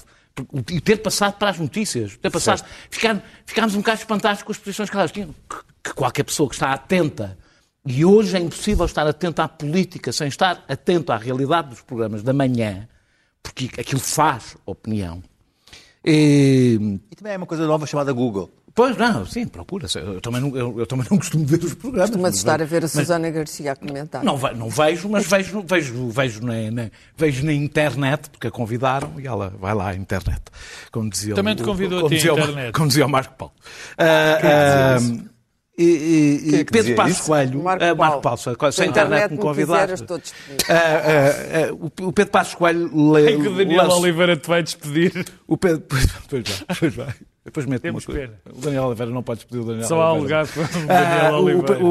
e 0.71 0.79
ter 0.79 0.97
passado 0.97 1.37
para 1.37 1.49
as 1.49 1.59
notícias. 1.59 2.15
Ter 2.17 2.29
passado, 2.29 2.63
ficar, 2.89 3.21
ficámos 3.45 3.75
um 3.75 3.79
bocado 3.79 3.99
espantados 3.99 4.43
com 4.43 4.51
as 4.51 4.57
posições 4.57 4.89
que 4.89 4.95
elas 4.95 5.11
tinham. 5.11 5.35
Que, 5.49 5.57
que 5.83 5.93
qualquer 5.93 6.23
pessoa 6.23 6.47
que 6.47 6.55
está 6.55 6.71
atenta 6.71 7.37
e 7.85 8.05
hoje 8.05 8.37
é 8.37 8.39
impossível 8.39 8.85
estar 8.85 9.05
atento 9.07 9.41
à 9.41 9.47
política 9.47 10.11
sem 10.13 10.27
estar 10.27 10.63
atento 10.69 11.11
à 11.11 11.17
realidade 11.17 11.69
dos 11.69 11.81
programas 11.81 12.23
da 12.23 12.31
manhã, 12.31 12.87
porque 13.41 13.69
aquilo 13.79 13.99
faz 13.99 14.55
opinião. 14.65 15.21
E, 16.05 16.99
E 17.11 17.15
também 17.15 17.33
é 17.33 17.37
uma 17.37 17.45
coisa 17.45 17.65
nova 17.67 17.85
chamada 17.85 18.11
Google. 18.13 18.49
Pois 18.73 18.95
não, 18.95 19.25
sim, 19.25 19.45
procura-se. 19.45 19.97
Eu, 19.99 20.21
também 20.21 20.39
não, 20.39 20.55
eu, 20.55 20.79
eu 20.79 20.85
também 20.87 21.05
não 21.11 21.17
costumo 21.19 21.45
ver 21.45 21.61
os 21.61 21.73
programas. 21.73 22.15
Mas 22.15 22.35
estar 22.35 22.61
a 22.61 22.65
ver 22.65 22.77
a 22.77 22.81
Mas- 22.83 22.91
Susana 22.91 23.29
Garcia 23.29 23.71
a 23.73 23.75
comentar. 23.75 24.23
Não, 24.23 24.37
não 24.55 24.69
vejo, 24.69 25.09
mas 25.09 25.25
vejo, 25.27 25.61
vejo, 25.67 26.09
vejo, 26.09 26.41
na, 26.45 26.71
na- 26.71 26.89
vejo 27.17 27.45
na 27.45 27.51
internet, 27.51 28.29
porque 28.29 28.47
a 28.47 28.51
convidaram 28.51 29.19
e 29.19 29.27
ela 29.27 29.53
vai 29.59 29.73
lá 29.73 29.89
à 29.89 29.95
internet. 29.95 30.41
Como 30.91 31.09
dizia 31.09 31.35
Também 31.35 31.53
o- 31.53 31.57
te 31.57 31.63
convidou 31.63 31.97
a 31.97 32.01
como 32.03 32.09
ti 32.09 32.15
dizia 32.15 32.33
o 32.33 32.37
Mar- 32.37 32.49
internet. 32.49 32.73
Como 32.73 32.87
dizia 32.87 33.05
o 33.05 33.09
Marco 33.09 33.33
Paulo. 33.35 33.53
Ah, 33.97 34.95
ah, 34.97 34.97
e- 35.83 36.49
e- 36.51 36.55
é 36.55 36.63
que 36.65 36.71
Pedro 36.71 36.95
Passos 36.95 37.17
isso? 37.17 37.25
Coelho, 37.27 37.63
Marco 37.63 37.83
Marco 37.85 37.97
Paulo. 37.97 38.21
Paulo, 38.21 38.37
se 38.37 38.75
Se 38.75 38.81
a 38.81 38.83
a 38.83 38.87
internet 38.87 39.31
me 39.31 39.37
convidar. 39.37 39.89
Ah, 39.91 40.73
ah, 40.73 41.69
ah, 41.69 41.73
o- 42.01 42.11
Pedro 42.11 42.31
Passos 42.31 42.55
Coelho 42.55 43.13
le, 43.13 43.25
É 43.33 43.35
que 43.37 43.47
o 43.47 43.55
Daniel 43.55 43.83
lança- 43.83 43.95
Oliveira 43.97 44.35
te 44.37 44.47
vai 44.47 44.63
despedir. 44.63 45.25
o 45.47 45.57
Pedro, 45.57 45.81
pois, 45.87 46.05
pois 46.29 46.43
vai, 46.49 46.75
pois 46.79 46.95
vai. 46.95 47.13
Depois 47.45 47.65
meto 47.65 47.75
uma 47.77 47.79
Temos 47.79 48.05
coisa. 48.05 48.21
pena. 48.21 48.33
O 48.53 48.61
Daniel 48.61 48.83
Oliveira 48.83 49.11
não 49.11 49.23
pode 49.23 49.39
despedir 49.39 49.61
o 49.61 49.65
Daniel 49.65 49.87
Só 49.87 50.01
há 50.01 50.13
Oliveira. 50.13 50.41
lugar 50.43 50.47
para 50.53 50.61
o 50.61 50.83
Ah, 50.83 51.03
Daniel 51.23 51.33
Oliveira. 51.41 51.83
o, 51.83 51.87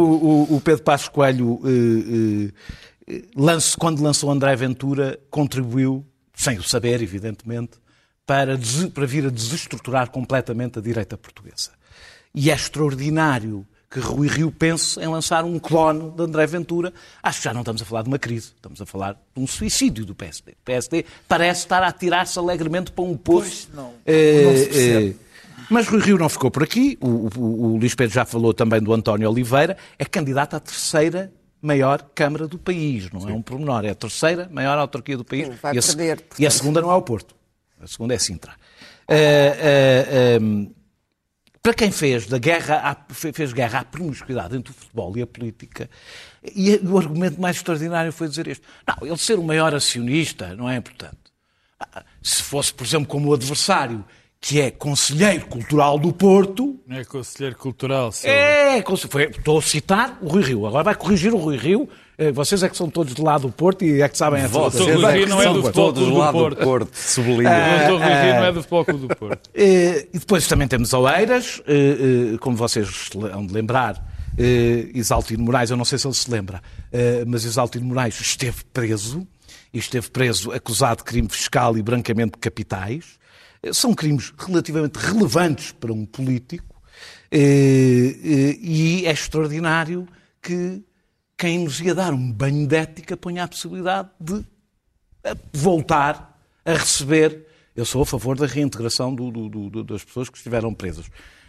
o- 0.52 0.56
o 0.56 0.60
Pedro 0.60 0.82
Passos 0.84 1.08
Coelho, 1.08 1.60
eh, 1.64 2.52
eh, 3.08 3.22
lance- 3.34 3.76
quando 3.76 4.02
lançou 4.02 4.30
André 4.30 4.54
Ventura, 4.54 5.18
contribuiu, 5.30 6.06
sem 6.34 6.58
o 6.58 6.62
saber, 6.62 7.02
evidentemente, 7.02 7.78
para, 8.26 8.56
des- 8.56 8.84
para 8.90 9.06
vir 9.06 9.26
a 9.26 9.30
desestruturar 9.30 10.10
completamente 10.10 10.78
a 10.78 10.82
direita 10.82 11.16
portuguesa. 11.16 11.70
E 12.34 12.50
é 12.50 12.54
extraordinário 12.54 13.66
que 13.90 14.00
Rui 14.00 14.28
Rio 14.28 14.50
pense 14.52 15.00
em 15.00 15.06
lançar 15.08 15.44
um 15.44 15.58
clone 15.58 16.10
de 16.10 16.22
André 16.22 16.46
Ventura. 16.46 16.92
Acho 17.22 17.38
que 17.38 17.44
já 17.44 17.54
não 17.54 17.62
estamos 17.62 17.80
a 17.80 17.84
falar 17.86 18.02
de 18.02 18.08
uma 18.08 18.18
crise, 18.18 18.52
estamos 18.54 18.80
a 18.82 18.86
falar 18.86 19.14
de 19.14 19.42
um 19.42 19.46
suicídio 19.46 20.04
do 20.04 20.14
PSD. 20.14 20.52
O 20.52 20.56
PSD 20.64 21.04
parece 21.26 21.60
estar 21.62 21.82
a 21.82 21.88
atirar-se 21.88 22.38
alegremente 22.38 22.92
para 22.92 23.04
um 23.04 23.16
poço. 23.16 23.68
Eh, 24.04 24.68
eh, 24.72 25.14
mas 25.70 25.88
Rui 25.88 26.00
Rio 26.00 26.18
não 26.18 26.28
ficou 26.28 26.50
por 26.50 26.62
aqui. 26.62 26.98
O, 27.00 27.28
o, 27.38 27.64
o 27.74 27.76
Luís 27.78 27.94
Pedro 27.94 28.14
já 28.14 28.24
falou 28.26 28.52
também 28.52 28.80
do 28.80 28.92
António 28.92 29.30
Oliveira. 29.30 29.76
É 29.98 30.04
candidato 30.04 30.54
à 30.54 30.60
terceira 30.60 31.32
maior 31.62 32.02
Câmara 32.14 32.46
do 32.46 32.58
país. 32.58 33.10
Não 33.10 33.26
é 33.26 33.32
um 33.32 33.40
pormenor. 33.42 33.84
É 33.86 33.90
a 33.90 33.94
terceira 33.94 34.48
maior 34.52 34.76
autarquia 34.78 35.16
do 35.16 35.24
país. 35.24 35.46
Sim, 35.48 35.54
vai 35.62 35.74
e, 35.74 35.78
a, 35.78 35.82
se- 35.82 35.96
perder, 35.96 36.24
e 36.38 36.46
a 36.46 36.50
segunda 36.50 36.80
não 36.82 36.90
é 36.90 36.94
o 36.94 37.02
Porto. 37.02 37.34
A 37.80 37.86
segunda 37.86 38.12
é 38.14 38.18
Sintra. 38.18 38.52
Eh, 39.08 40.38
para 41.68 41.74
quem 41.74 41.90
fez 41.90 42.26
da 42.26 42.38
guerra 42.38 42.76
à, 42.76 43.14
fe- 43.14 43.30
fez 43.30 43.52
guerra 43.52 43.80
à 43.80 43.84
promiscuidade 43.84 44.56
entre 44.56 44.72
o 44.72 44.74
futebol 44.74 45.14
e 45.18 45.20
a 45.20 45.26
política, 45.26 45.90
e 46.56 46.76
o 46.76 46.96
argumento 46.96 47.38
mais 47.38 47.56
extraordinário 47.56 48.10
foi 48.10 48.26
dizer 48.26 48.48
isto. 48.48 48.66
Não, 48.86 49.06
ele 49.06 49.18
ser 49.18 49.38
o 49.38 49.42
maior 49.44 49.74
acionista 49.74 50.54
não 50.56 50.66
é 50.66 50.76
importante. 50.76 51.18
Ah, 51.78 52.02
Se 52.22 52.42
fosse, 52.42 52.72
por 52.72 52.86
exemplo, 52.86 53.06
como 53.06 53.28
o 53.28 53.34
adversário, 53.34 54.02
que 54.40 54.58
é 54.62 54.70
conselheiro 54.70 55.44
cultural 55.46 55.98
do 55.98 56.10
Porto, 56.10 56.80
Não 56.86 56.96
é 56.96 57.04
conselheiro 57.04 57.56
cultural, 57.58 58.12
seu. 58.12 58.30
é, 58.30 58.82
foi- 59.10 59.24
estou 59.24 59.58
a 59.58 59.62
citar 59.62 60.16
o 60.22 60.28
Rui 60.28 60.42
Rio. 60.44 60.64
Agora 60.66 60.84
vai 60.84 60.94
corrigir 60.94 61.34
o 61.34 61.36
Rui 61.36 61.58
Rio. 61.58 61.86
Eh, 62.18 62.32
Vocês 62.32 62.62
é 62.64 62.68
que 62.68 62.76
são 62.76 62.90
todos 62.90 63.14
de 63.14 63.22
lá 63.22 63.38
do 63.38 63.50
Porto 63.50 63.84
e 63.84 64.02
é 64.02 64.08
que 64.08 64.18
sabem 64.18 64.42
essa 64.42 64.48
Vocês 64.58 64.84
coisa. 64.84 65.10
é 65.16 65.20
que 65.20 65.26
não 65.30 65.40
é 65.40 65.52
do 65.52 65.62
Futebol 65.62 65.92
do 65.92 66.32
Porto. 66.32 66.56
Porto, 66.64 66.90
sublinha. 66.94 67.86
Rui 67.88 67.98
Rio 67.98 67.98
não 68.34 68.44
é 68.44 68.52
do 68.52 68.62
Futebol 68.62 68.98
do 69.08 69.16
Porto. 69.16 69.50
Eh, 69.54 70.08
e 70.12 70.18
depois 70.18 70.46
também 70.48 70.66
temos 70.66 70.92
Oeiras, 70.92 71.62
eh, 71.66 72.34
eh, 72.34 72.38
como 72.38 72.56
vocês 72.56 73.08
hão 73.32 73.46
de 73.46 73.52
lembrar, 73.54 74.04
eh, 74.36 74.88
Isaltino 74.94 75.44
Moraes, 75.44 75.70
eu 75.70 75.76
não 75.76 75.84
sei 75.84 75.96
se 75.98 76.06
ele 76.06 76.14
se 76.14 76.28
lembra, 76.30 76.60
eh, 76.92 77.24
mas 77.26 77.44
Isaltino 77.44 77.86
Moraes 77.86 78.20
esteve 78.20 78.64
preso, 78.72 79.26
e 79.72 79.78
esteve 79.78 80.10
preso 80.10 80.50
acusado 80.50 80.98
de 80.98 81.04
crime 81.04 81.28
fiscal 81.28 81.76
e 81.78 81.82
branqueamento 81.82 82.32
de 82.32 82.38
capitais. 82.40 83.04
Eh, 83.62 83.72
São 83.72 83.94
crimes 83.94 84.32
relativamente 84.36 84.96
relevantes 84.96 85.70
para 85.72 85.92
um 85.92 86.04
político, 86.04 86.74
eh, 87.30 87.38
eh, 88.24 88.56
e 88.60 89.06
é 89.06 89.10
extraordinário 89.12 90.08
que 90.42 90.82
quem 91.38 91.60
nos 91.60 91.80
ia 91.80 91.94
dar 91.94 92.12
um 92.12 92.32
banho 92.32 92.66
de 92.66 92.76
ética 92.76 93.16
ponha 93.16 93.44
a 93.44 93.48
possibilidade 93.48 94.08
de 94.20 94.44
a 95.24 95.36
voltar 95.52 96.38
a 96.64 96.72
receber. 96.74 97.46
Eu 97.76 97.84
sou 97.84 98.02
a 98.02 98.06
favor 98.06 98.36
da 98.36 98.44
reintegração 98.46 99.14
do- 99.14 99.30
do- 99.30 99.48
do- 99.48 99.70
do- 99.70 99.84
das 99.84 100.02
pessoas 100.04 100.28
que 100.28 100.36
estiveram 100.36 100.74
presas. 100.74 101.06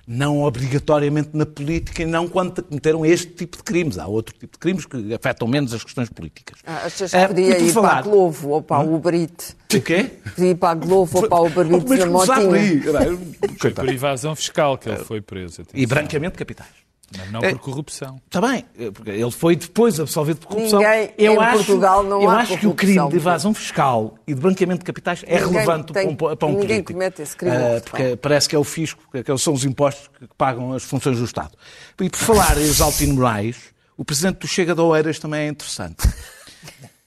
Não 0.07 0.41
obrigatoriamente 0.43 1.29
na 1.33 1.45
política 1.45 2.01
e 2.01 2.05
não 2.05 2.27
quando 2.27 2.63
cometeram 2.63 3.05
este 3.05 3.27
tipo 3.31 3.57
de 3.57 3.63
crimes. 3.63 3.97
Há 3.99 4.07
outro 4.07 4.33
tipo 4.37 4.53
de 4.53 4.59
crimes 4.59 4.85
que 4.85 5.13
afetam 5.13 5.47
menos 5.47 5.71
as 5.73 5.83
questões 5.83 6.09
políticas. 6.09 6.59
Ah, 6.65 6.83
Achas 6.85 7.11
que 7.11 7.17
Ah, 7.17 7.27
podia 7.27 7.57
ir 7.59 7.63
para 7.65 7.73
falar- 7.73 7.97
a 7.97 8.01
Globo 8.01 8.47
ou 8.49 8.61
para 8.61 8.77
a 8.77 8.83
Uber 8.85 9.13
Eats? 9.13 9.55
O 9.73 9.81
quê? 9.81 10.11
Podia 10.35 10.51
ir 10.51 10.55
para 10.55 10.69
a 10.69 10.75
Globo 10.75 11.11
ou 11.17 11.27
para 11.27 11.37
a 11.37 11.41
Uber 11.41 11.71
Eats 11.71 11.99
na 11.99 12.05
motinha? 12.07 13.73
por 13.75 13.89
evasão 13.89 14.35
fiscal 14.35 14.77
que 14.77 14.89
ele 14.89 14.97
foi 15.03 15.21
preso. 15.21 15.61
atenção. 15.61 15.79
E 15.79 15.85
branqueamento 15.85 16.33
de 16.33 16.39
capitais. 16.39 16.69
Mas 17.17 17.31
não 17.31 17.39
É. 17.41 17.51
por 17.51 17.59
corrupção. 17.59 18.21
Está 18.25 18.39
bem, 18.39 18.63
eh, 18.77 18.91
porque 18.91 19.09
ele 19.09 19.31
foi 19.31 19.55
depois 19.55 19.99
absolvido 19.99 20.39
por 20.41 20.47
corrupção. 20.49 20.79
Ninguém 20.79 21.11
eu 21.17 21.33
em 21.33 21.37
acho, 21.39 21.57
Portugal 21.57 22.03
não 22.03 22.21
eu 22.21 22.29
há 22.29 22.37
acho 22.41 22.57
que 22.57 22.67
o 22.67 22.73
crime 22.73 23.09
de 23.09 23.15
evasão 23.15 23.53
fiscal 23.53 24.15
e 24.27 24.33
de 24.33 24.39
branqueamento 24.39 24.79
de 24.79 24.85
capitais 24.85 25.23
é 25.25 25.39
Ninguém 25.39 25.51
relevante 25.53 25.91
tem- 25.93 26.15
para 26.15 26.27
um, 26.33 26.35
para 26.35 26.47
um 26.47 26.51
ninguém 26.51 26.67
político. 26.67 26.93
comete 26.93 27.21
esse 27.23 27.35
crime 27.35 27.55
Portugal. 27.57 27.81
porque 27.89 28.15
parece 28.17 28.47
que 28.49 28.55
é 28.55 28.59
o 28.59 28.63
fisco, 28.63 29.01
que 29.11 29.37
são 29.39 29.53
os 29.53 29.65
impostos 29.65 30.07
que 30.19 30.27
pagam 30.37 30.71
as 30.73 30.83
funções 30.83 31.17
do 31.17 31.25
Estado. 31.25 31.51
E 31.99 32.09
por 32.09 32.17
falar 32.19 32.57
em 32.57 32.61
Exaltino 32.63 33.15
Moraes, 33.15 33.57
o 33.97 34.05
presidente 34.05 34.37
do 34.39 34.47
Chega 34.47 34.75
de 34.75 34.81
Oeiras 34.81 35.17
também 35.17 35.41
é 35.41 35.47
interessante. 35.47 36.07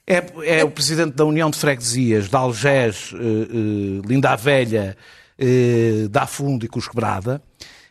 É, 0.05 0.21
é 0.59 0.63
o 0.65 0.69
presidente 0.69 1.15
da 1.15 1.23
União 1.23 1.49
de 1.49 1.57
Freguesias, 1.57 2.27
de 2.27 2.35
Algés, 2.35 3.11
eh, 3.13 3.17
eh, 3.17 4.05
Linda 4.05 4.31
a 4.31 4.35
Velha, 4.35 4.97
eh, 5.39 6.07
da 6.09 6.27
Fundo 6.27 6.65
e 6.65 6.67
Cusquebrada, 6.67 7.41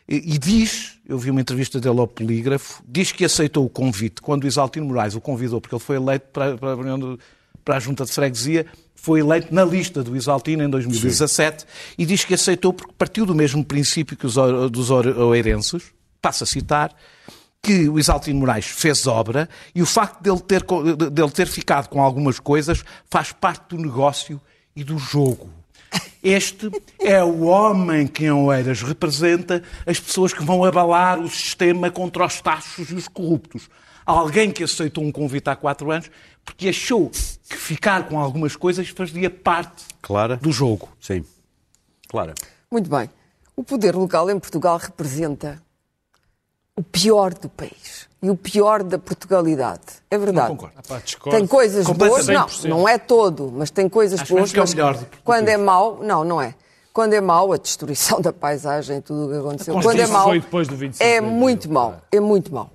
e, 0.07 0.35
e 0.35 0.37
diz, 0.37 0.92
eu 1.07 1.17
vi 1.17 1.29
uma 1.29 1.41
entrevista 1.41 1.79
dele 1.79 1.99
ao 1.99 2.07
Polígrafo, 2.07 2.81
diz 2.87 3.11
que 3.11 3.25
aceitou 3.25 3.65
o 3.65 3.69
convite. 3.69 4.21
Quando 4.21 4.45
o 4.45 4.47
Isaltino 4.47 4.85
Moraes 4.85 5.15
o 5.15 5.21
convidou, 5.21 5.59
porque 5.59 5.75
ele 5.75 5.83
foi 5.83 5.97
eleito 5.97 6.27
para, 6.31 6.57
para 6.57 6.77
para 7.63 7.77
a 7.77 7.79
Junta 7.79 8.05
de 8.05 8.11
Freguesia, 8.11 8.65
foi 8.95 9.19
eleito 9.19 9.53
na 9.53 9.63
lista 9.63 10.03
do 10.03 10.15
Isaltino 10.15 10.63
em 10.63 10.69
2017, 10.69 11.65
e 11.97 12.05
diz 12.05 12.23
que 12.23 12.33
aceitou 12.33 12.73
porque 12.73 12.93
partiu 12.97 13.25
do 13.25 13.35
mesmo 13.35 13.63
princípio 13.63 14.15
que 14.15 14.25
os 14.25 14.35
dos 14.71 14.89
oeirenses, 14.91 15.83
passo 16.21 16.43
a 16.43 16.47
citar, 16.47 16.93
que 17.61 17.87
o 17.87 17.97
Isaltino 17.97 18.39
Moraes 18.39 18.65
fez 18.65 19.07
obra 19.07 19.47
e 19.73 19.81
o 19.81 19.85
facto 19.85 20.21
dele 20.21 20.39
ter, 20.41 20.63
dele 21.11 21.31
ter 21.31 21.47
ficado 21.47 21.87
com 21.87 22.01
algumas 22.01 22.39
coisas 22.39 22.83
faz 23.09 23.31
parte 23.31 23.75
do 23.75 23.77
negócio 23.77 24.39
e 24.75 24.83
do 24.83 24.97
jogo. 24.97 25.49
Este 26.23 26.71
é 26.99 27.21
o 27.21 27.41
homem 27.41 28.07
que 28.07 28.23
em 28.23 28.31
Oeiras 28.31 28.81
representa 28.81 29.61
as 29.85 29.99
pessoas 29.99 30.33
que 30.33 30.41
vão 30.41 30.63
abalar 30.63 31.19
o 31.19 31.29
sistema 31.29 31.91
contra 31.91 32.25
os 32.25 32.39
tachos 32.39 32.89
e 32.91 32.95
os 32.95 33.09
corruptos. 33.09 33.69
Alguém 34.05 34.49
que 34.49 34.63
aceitou 34.63 35.03
um 35.03 35.11
convite 35.11 35.49
há 35.49 35.55
quatro 35.55 35.91
anos 35.91 36.09
porque 36.45 36.69
achou 36.69 37.09
que 37.09 37.57
ficar 37.57 38.07
com 38.07 38.17
algumas 38.17 38.55
coisas 38.55 38.87
fazia 38.87 39.29
parte 39.29 39.83
Clara? 40.01 40.37
do 40.37 40.51
jogo. 40.51 40.87
Sim. 40.97 41.25
Clara. 42.07 42.33
Muito 42.71 42.89
bem. 42.89 43.09
O 43.53 43.63
poder 43.63 43.93
local 43.93 44.29
em 44.29 44.39
Portugal 44.39 44.77
representa 44.77 45.61
o 46.73 46.81
pior 46.81 47.33
do 47.33 47.49
país. 47.49 48.07
E 48.23 48.29
o 48.29 48.37
pior 48.37 48.81
da 48.83 48.97
Portugalidade. 48.97 49.81
É 50.09 50.17
verdade. 50.17 50.47
concordo. 50.47 50.75
Pá, 50.87 51.01
discordo. 51.03 51.37
Tem 51.37 51.45
coisas 51.45 51.85
boas, 51.85 52.25
não, 52.25 52.45
100%. 52.45 52.69
não 52.69 52.87
é 52.87 52.97
todo, 52.97 53.51
mas 53.53 53.69
tem 53.69 53.89
coisas 53.89 54.21
Acho 54.21 54.33
boas. 54.33 54.53
que 54.53 54.59
é 54.59 54.63
o 54.63 54.67
melhor 54.69 54.97
quando 55.25 55.49
é 55.49 55.57
mau, 55.57 55.99
não, 56.01 56.23
não 56.23 56.41
é. 56.41 56.55
Quando 56.93 57.11
é 57.11 57.19
mau, 57.19 57.51
a 57.51 57.57
destruição 57.57 58.21
da 58.23 58.31
paisagem, 58.31 59.01
tudo 59.01 59.25
o 59.25 59.29
que 59.29 59.37
aconteceu. 59.37 59.73
Quando 59.73 59.83
é 59.83 59.87
Constituição 59.87 60.13
mau, 60.13 60.27
foi 60.29 60.39
depois 60.39 60.67
do 60.69 60.75
25 60.77 61.03
é 61.03 61.11
de 61.11 61.17
abril, 61.17 61.33
muito 61.33 61.69
mau. 61.69 62.01
É 62.09 62.19
muito 62.21 62.53
mau. 62.53 62.69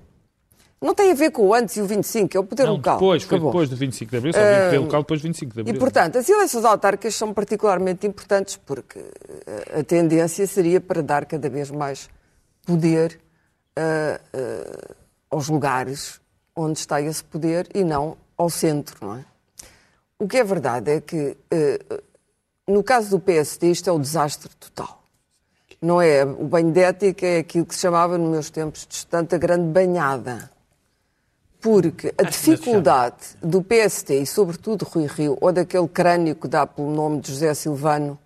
Não 0.79 0.93
tem 0.93 1.11
a 1.11 1.15
ver 1.15 1.31
com 1.31 1.47
o 1.47 1.53
antes 1.53 1.75
e 1.77 1.81
o 1.81 1.85
25, 1.85 2.37
é 2.37 2.39
o 2.39 2.43
poder 2.43 2.65
Não, 2.65 2.73
local. 2.73 2.97
depois, 2.97 3.23
foi 3.23 3.37
Acabou. 3.37 3.51
depois 3.51 3.69
do 3.69 3.75
25 3.75 4.11
de 4.11 4.17
Abril, 4.17 4.33
só 4.33 4.39
vi 4.39 4.45
o 4.45 4.65
poder 4.65 4.79
local 4.79 5.01
depois 5.01 5.21
do 5.21 5.23
25 5.23 5.53
de 5.53 5.59
E, 5.59 5.61
Abril. 5.61 5.79
portanto, 5.79 6.17
as 6.19 6.29
eleições 6.29 6.63
autárquicas 6.63 7.15
são 7.15 7.33
particularmente 7.33 8.05
importantes 8.05 8.55
porque 8.55 8.99
eh, 8.99 9.79
a 9.79 9.83
tendência 9.83 10.45
seria 10.45 10.79
para 10.79 11.01
dar 11.01 11.25
cada 11.25 11.49
vez 11.49 11.69
mais 11.71 12.07
poder 12.65 13.19
ah, 13.75 14.19
ah, 14.33 14.95
aos 15.29 15.47
lugares 15.47 16.19
onde 16.55 16.79
está 16.79 17.01
esse 17.01 17.23
poder 17.23 17.67
e 17.73 17.83
não 17.83 18.17
ao 18.37 18.49
centro, 18.49 19.05
não 19.05 19.15
é? 19.15 19.25
O 20.17 20.27
que 20.27 20.37
é 20.37 20.43
verdade 20.43 20.91
é 20.91 21.01
que, 21.01 21.37
eh, 21.49 21.79
no 22.67 22.83
caso 22.83 23.11
do 23.11 23.19
PSD, 23.19 23.71
isto 23.71 23.89
é 23.89 23.93
o 23.93 23.99
desastre 23.99 24.49
total. 24.59 25.01
Não 25.81 26.01
é? 26.01 26.25
O 26.25 26.43
banho 26.43 26.73
de 26.73 26.81
ética 26.81 27.25
é 27.25 27.37
aquilo 27.37 27.65
que 27.65 27.73
se 27.73 27.81
chamava, 27.81 28.17
nos 28.17 28.29
meus 28.29 28.49
tempos 28.49 28.85
de 28.85 28.95
estudante, 28.95 29.33
a 29.33 29.37
grande 29.37 29.71
banhada. 29.71 30.51
Porque 31.61 32.13
a 32.17 32.23
dificuldade 32.23 33.37
do 33.41 33.63
PST 33.63 34.13
e, 34.13 34.25
sobretudo, 34.25 34.83
Rui 34.83 35.05
Rio, 35.05 35.37
ou 35.39 35.53
daquele 35.53 35.87
crânio 35.87 36.35
que 36.35 36.47
dá 36.47 36.67
pelo 36.67 36.91
nome 36.91 37.21
de 37.21 37.31
José 37.31 37.53
Silvano, 37.53 38.19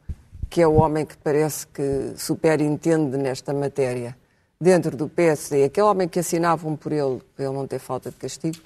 que 0.50 0.62
é 0.62 0.68
o 0.68 0.74
homem 0.74 1.06
que 1.06 1.18
parece 1.18 1.66
que 1.68 2.14
superintende 2.16 3.18
nesta 3.18 3.54
matéria, 3.54 4.16
dentro 4.64 4.96
do 4.98 5.08
PSD, 5.10 5.66
aquele 5.66 5.86
homem 5.86 6.08
que 6.08 6.20
assinavam 6.20 6.76
por 6.76 6.92
ele, 6.92 7.22
para 7.36 7.46
ele 7.46 7.54
não 7.54 7.68
ter 7.68 7.80
falta 7.80 8.10
de 8.10 8.16
castigo, 8.16 8.58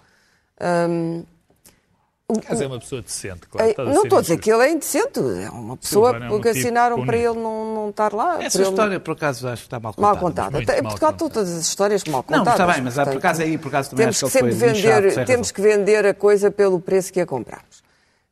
o- 2.30 2.42
Mas 2.50 2.60
é 2.60 2.68
uma 2.68 2.80
pessoa 2.80 3.02
decente, 3.02 3.48
claro. 3.48 3.66
Ei, 3.68 3.72
estás 3.72 3.88
não 3.88 4.04
estou 4.04 4.20
a 4.20 4.22
dizer 4.22 4.38
que 4.38 4.52
ele 4.52 4.62
é 4.64 4.72
indecente, 4.72 5.18
é 5.20 5.50
uma 5.50 5.78
pessoa 5.78 6.10
Silvano 6.12 6.26
é 6.26 6.28
um 6.36 6.42
que 6.42 6.50
tipo 6.52 6.60
assinaram 6.60 7.06
para 7.06 7.16
ele 7.18 7.40
não, 7.40 7.74
não 7.76 7.90
estar 7.90 8.14
lá. 8.14 8.44
Essa 8.44 8.62
história, 8.64 9.00
por 9.00 9.12
acaso, 9.14 9.48
acho 9.48 9.62
que 9.62 9.68
está 9.68 9.80
mal 9.80 9.94
contada. 9.94 10.14
Mal 10.14 10.22
contada. 10.22 10.58
Até- 10.60 10.80
Em 10.80 10.82
mal 10.82 10.92
Portugal 10.92 11.12
contada. 11.14 11.34
todas 11.34 11.54
as 11.56 11.66
histórias 11.68 12.04
mal 12.04 12.26
Não, 12.30 12.40
contadas. 12.40 12.46
mas 12.46 12.54
está 12.60 12.74
bem, 12.74 12.82
mas 12.84 13.00
há, 13.00 13.04
por 13.04 13.12
portanto, 13.14 13.26
acaso 13.26 13.42
aí, 13.44 13.58
por 13.58 13.68
acaso 13.70 13.90
também 13.92 14.04
temos 14.06 14.16
acho 14.18 14.26
que 14.26 14.32
que 14.32 14.40
sempre 14.40 14.74
vender, 14.74 15.26
temos 15.26 15.28
razão. 15.48 15.54
que 15.56 15.62
vender 15.62 16.06
a 16.06 16.14
coisa 16.14 16.52
pelo 16.52 16.80
preço 16.82 17.14
que 17.14 17.22
a 17.22 17.26
compramos. 17.26 17.87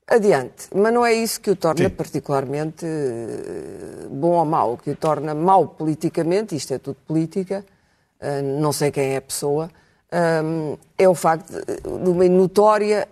Adiante, 0.07 0.67
mas 0.73 0.93
não 0.93 1.03
é 1.03 1.13
isso 1.13 1.41
que 1.41 1.49
o 1.49 1.55
torna 1.55 1.89
Sim. 1.89 1.95
particularmente 1.95 2.85
eh, 2.85 4.07
bom 4.07 4.33
ou 4.33 4.45
mau. 4.45 4.73
O 4.73 4.77
que 4.77 4.91
o 4.91 4.95
torna 4.95 5.33
mau 5.33 5.67
politicamente, 5.67 6.55
isto 6.55 6.75
é 6.75 6.77
tudo 6.77 6.97
política, 7.07 7.65
eh, 8.19 8.41
não 8.43 8.71
sei 8.71 8.91
quem 8.91 9.13
é 9.13 9.17
a 9.17 9.21
pessoa, 9.21 9.71
eh, 10.11 10.77
é 10.99 11.09
o 11.09 11.15
facto 11.15 11.51
de 11.51 12.03
de 12.03 12.09
uma 12.09 12.27
notória 12.29 13.07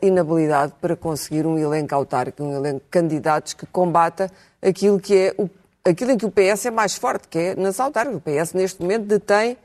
inabilidade 0.00 0.72
para 0.80 0.96
conseguir 0.96 1.46
um 1.46 1.58
elenco 1.58 1.94
autárquico, 1.94 2.42
um 2.42 2.56
elenco 2.56 2.80
de 2.80 2.90
candidatos 2.90 3.52
que 3.52 3.66
combata 3.66 4.30
aquilo 4.62 4.98
que 4.98 5.14
é 5.14 5.34
o, 5.38 5.48
aquilo 5.84 6.12
em 6.12 6.16
que 6.16 6.24
o 6.24 6.30
PS 6.30 6.66
é 6.66 6.70
mais 6.70 6.96
forte, 6.96 7.28
que 7.28 7.38
é 7.38 7.54
nas 7.54 7.78
autárquicas. 7.78 8.18
O 8.18 8.22
PS 8.22 8.54
neste 8.54 8.80
momento 8.82 9.04
detém, 9.04 9.58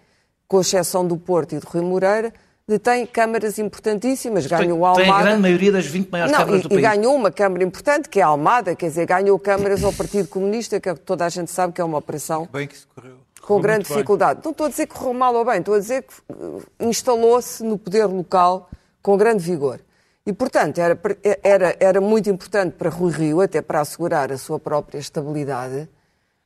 com 0.46 0.60
exceção 0.60 1.08
do 1.08 1.18
Porto 1.18 1.56
e 1.56 1.60
do 1.60 1.66
Rui 1.66 1.82
Moreira, 1.82 2.34
detém 2.74 3.06
câmaras 3.06 3.58
importantíssimas, 3.60 4.46
ganhou 4.46 4.82
o 4.82 4.94
Tem 4.96 5.06
a 5.06 5.08
Almada. 5.08 5.24
grande 5.30 5.42
maioria 5.42 5.72
das 5.72 5.86
20 5.86 6.10
maiores 6.10 6.32
Não, 6.32 6.40
câmaras 6.40 6.60
e, 6.60 6.64
do 6.64 6.68
e 6.68 6.82
país. 6.82 6.82
ganhou 6.98 7.16
uma 7.16 7.32
Câmara 7.32 7.64
importante, 7.64 8.10
que 8.10 8.20
é 8.20 8.24
a 8.24 8.28
Almada, 8.28 8.76
quer 8.76 8.88
dizer, 8.88 9.06
ganhou 9.06 9.38
câmaras 9.40 9.84
ao 9.84 9.94
Partido 9.94 10.28
Comunista, 10.28 10.80
que 10.80 10.90
é 10.90 10.94
que 10.94 11.00
toda 11.00 11.26
a 11.26 11.30
gente 11.30 11.50
sabe 11.52 11.74
que 11.74 11.82
é 11.82 11.84
uma 11.84 11.98
operação 11.98 12.48
Bem 12.52 12.68
que 12.68 12.78
se 12.78 12.86
correu. 12.88 13.16
com 13.42 13.60
grande 13.62 13.78
muito 13.80 13.88
bem. 13.90 13.96
dificuldade. 13.98 14.40
Não 14.44 14.52
estou 14.52 14.66
a 14.68 14.70
dizer 14.70 14.88
que 14.88 14.94
correu 14.94 15.14
mal 15.14 15.34
ou 15.36 15.46
bem, 15.46 15.60
estou 15.60 15.76
a 15.76 15.80
dizer 15.80 16.04
que 16.04 16.14
eh, 16.30 16.86
instalou-se 16.88 17.64
no 17.64 17.78
poder 17.78 18.06
local 18.06 18.70
com 19.02 19.16
grande 19.18 19.44
vigor. 19.44 19.80
E, 20.26 20.32
portanto, 20.32 20.78
era, 20.80 20.98
era, 21.44 21.76
era 21.80 22.00
muito 22.02 22.30
importante 22.30 22.76
para 22.78 22.90
Rui 22.90 23.12
Rio, 23.12 23.42
até 23.42 23.62
para 23.62 23.82
assegurar 23.82 24.32
a 24.32 24.38
sua 24.38 24.58
própria 24.58 24.98
estabilidade, 25.00 25.90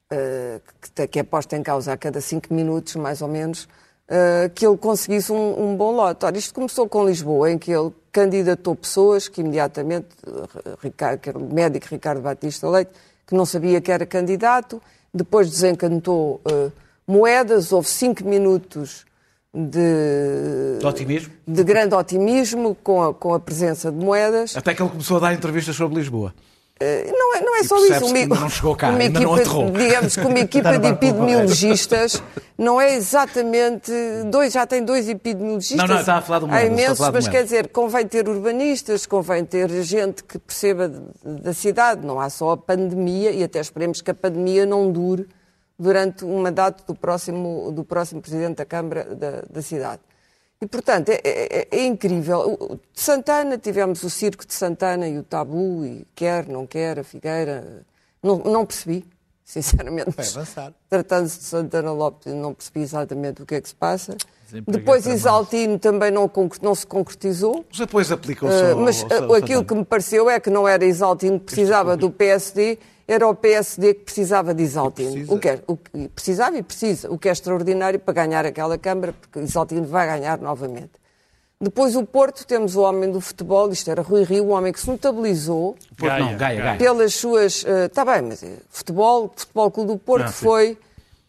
eh, 0.10 0.60
que, 0.96 1.08
que 1.08 1.20
é 1.20 1.24
posta 1.24 1.56
em 1.56 1.62
causa 1.62 1.94
a 1.94 1.98
cada 1.98 2.20
cinco 2.20 2.52
minutos, 2.54 2.96
mais 2.96 3.22
ou 3.22 3.28
menos, 3.28 3.68
eh, 4.10 4.50
que 4.54 4.66
ele 4.66 4.78
conseguisse 4.78 5.32
um, 5.32 5.72
um 5.72 5.76
bom 5.76 5.92
lote. 5.92 6.26
Ora, 6.26 6.38
isto 6.38 6.54
começou 6.54 6.88
com 6.88 7.06
Lisboa, 7.06 7.52
em 7.52 7.58
que 7.58 7.72
ele 7.72 7.92
candidatou 8.12 8.76
pessoas 8.76 9.28
que 9.28 9.42
imediatamente, 9.42 10.08
eh, 10.26 10.76
Ricardo, 10.82 11.20
que 11.20 11.30
era 11.30 11.38
o 11.38 11.54
médico 11.54 11.88
Ricardo 11.90 12.22
Batista 12.22 12.70
Leite, 12.70 12.92
que 13.26 13.36
não 13.36 13.46
sabia 13.46 13.82
que 13.82 13.92
era 13.92 14.06
candidato, 14.06 14.82
depois 15.14 15.50
desencantou 15.50 16.40
eh, 16.50 16.70
moedas, 17.08 17.72
houve 17.72 17.88
cinco 17.90 18.24
minutos 18.26 19.06
de, 19.54 20.78
De 20.80 20.86
otimismo. 20.86 21.34
de 21.48 21.64
grande 21.64 21.96
otimismo 21.96 22.76
com 22.84 23.02
a, 23.04 23.14
com 23.14 23.34
a 23.34 23.40
presença 23.40 23.92
de 23.92 23.98
moedas. 23.98 24.56
Até 24.56 24.74
que 24.74 24.82
ele 24.82 24.90
começou 24.90 25.18
a 25.18 25.20
dar 25.20 25.34
entrevistas 25.34 25.76
sobre 25.76 25.98
Lisboa. 25.98 26.34
Eh, 26.80 27.12
Não 27.12 27.36
é, 27.36 27.42
não 27.42 27.56
é 27.58 27.64
só 27.64 27.78
isso. 27.78 28.16
ainda 28.16 28.36
não 28.36 28.50
chegou 28.50 28.76
cá, 28.76 28.90
uma 28.90 28.98
não 29.00 29.06
equipa, 29.06 29.36
aterrou. 29.36 29.72
digamos 29.72 30.16
que 30.16 30.22
uma 30.26 30.40
equipa 30.40 30.78
de 30.78 30.88
epidemiologistas 30.88 32.22
não 32.58 32.80
é 32.80 32.94
exatamente. 32.96 33.92
Dois, 34.30 34.54
já 34.54 34.66
tem 34.68 34.84
dois 34.84 35.10
epidemiologistas. 35.10 35.78
Não, 35.78 35.88
não, 35.88 36.00
estava 36.00 36.20
a 36.20 36.22
falar 36.22 36.40
do 36.40 36.46
Há 36.46 36.50
estava 36.50 36.64
a 36.64 36.68
imensos, 36.68 37.10
mas 37.10 37.28
quer 37.28 37.44
dizer, 37.44 37.70
convém 37.70 38.08
ter 38.08 38.28
urbanistas, 38.30 39.06
convém 39.06 39.44
ter 39.44 39.70
gente 39.84 40.24
que 40.24 40.38
perceba 40.38 40.92
da 41.24 41.54
cidade. 41.54 42.06
Não 42.06 42.20
há 42.20 42.30
só 42.30 42.52
a 42.52 42.58
pandemia 42.58 43.32
e 43.32 43.44
até 43.44 43.60
esperemos 43.60 44.02
que 44.02 44.12
a 44.12 44.16
pandemia 44.16 44.66
não 44.66 44.92
dure 44.92 45.28
durante 45.80 46.26
o 46.26 46.38
mandato 46.40 46.84
do 46.86 46.96
próximo, 46.96 47.72
do 47.72 47.84
próximo 47.84 48.22
presidente 48.22 48.58
da 48.58 48.66
Câmara 48.66 49.04
da, 49.16 49.44
da 49.50 49.62
cidade. 49.62 50.02
E, 50.62 50.66
portanto, 50.66 51.10
é, 51.10 51.20
é- 51.24 51.68
é 51.72 51.86
incrível. 51.86 52.40
O- 52.60 52.74
o- 52.74 52.76
De 52.76 53.00
Santana, 53.02 53.58
tivemos 53.58 54.02
o 54.04 54.10
circo 54.10 54.46
de 54.46 54.54
Santana 54.54 55.08
e 55.08 55.18
o 55.18 55.24
tabu, 55.24 55.86
e 55.86 56.06
quer, 56.16 56.48
não 56.48 56.66
quer, 56.66 57.00
a 57.00 57.04
Figueira. 57.04 57.86
Não, 58.24 58.38
não 58.40 58.66
percebi, 58.66 59.06
sinceramente. 59.46 60.10
Vai 60.16 60.26
avançar. 60.28 60.74
Tratando-se 60.90 61.38
de 61.40 61.44
Santana 61.46 61.92
Lopes, 61.92 62.34
não 62.34 62.54
percebi 62.56 62.82
exatamente 62.82 63.42
o 63.44 63.46
que 63.46 63.56
é 63.56 63.62
que 63.62 63.70
se 63.70 63.76
passa. 63.76 64.18
Depois. 64.66 65.06
Isaltino 65.06 65.78
também 65.78 66.10
não, 66.10 66.32
não 66.62 66.74
se 66.74 66.88
concretizou. 66.88 67.66
Os 67.72 67.82
apoios 67.82 68.12
aplicam-se 68.12 68.56
Uh, 68.64 68.72
ao- 68.72 68.80
mas 68.80 69.04
ao- 69.04 69.10
uh, 69.10 69.14
ao 69.26 69.34
aquilo 69.36 69.48
Santana. 69.60 69.66
que 69.66 69.76
me 69.76 69.86
pareceu 69.86 70.30
é 70.30 70.40
que 70.40 70.50
não 70.50 70.68
era 70.68 70.86
Isaltino 70.86 71.38
que 71.40 71.46
precisava 71.48 71.96
do 71.98 72.10
PSD, 72.10 72.80
era 73.08 73.28
o 73.28 73.34
PSD 73.34 73.94
que 73.94 74.04
precisava 74.04 74.54
de 74.54 74.64
Isaltino. 74.64 75.12
Precisa. 75.12 75.34
O 75.34 75.40
que 75.40 75.50
é, 75.50 75.60
o 75.66 75.78
que 75.78 76.10
precisava 76.10 76.58
e 76.58 76.64
precisa, 76.64 77.10
o 77.10 77.18
que 77.18 77.30
é 77.30 77.32
extraordinário 77.32 78.00
para 78.00 78.14
ganhar 78.14 78.46
aquela 78.46 78.78
Câmara, 78.78 79.14
porque 79.14 79.40
Isaltino 79.40 79.86
vai 79.86 80.08
ganhar 80.08 80.38
novamente. 80.40 80.92
Depois 81.60 81.96
o 81.96 82.06
Porto, 82.06 82.46
temos 82.46 82.76
o 82.76 82.82
homem 82.82 83.10
do 83.10 83.20
futebol, 83.20 83.72
isto 83.72 83.90
era 83.90 84.04
Rui 84.04 84.24
Rio, 84.24 84.46
um 84.46 84.52
homem 84.52 84.72
que 84.72 84.80
se 84.80 84.88
notabilizou 84.88 85.76
Porto 85.98 86.12
não, 86.12 86.26
Gaia, 86.26 86.38
Gaia, 86.38 86.38
Gaia. 86.38 86.64
Gaia. 86.64 86.78
pelas 86.78 87.16
suas. 87.16 87.66
Está 87.66 88.06
bem, 88.06 88.22
mas 88.22 88.44
eh, 88.44 88.58
futebol, 88.70 89.26
o 89.26 89.32
Futebol 89.36 89.72
Clube 89.72 89.94
do 89.94 89.98
Porto 89.98 90.28
sim. 90.28 90.46
foi 90.46 90.78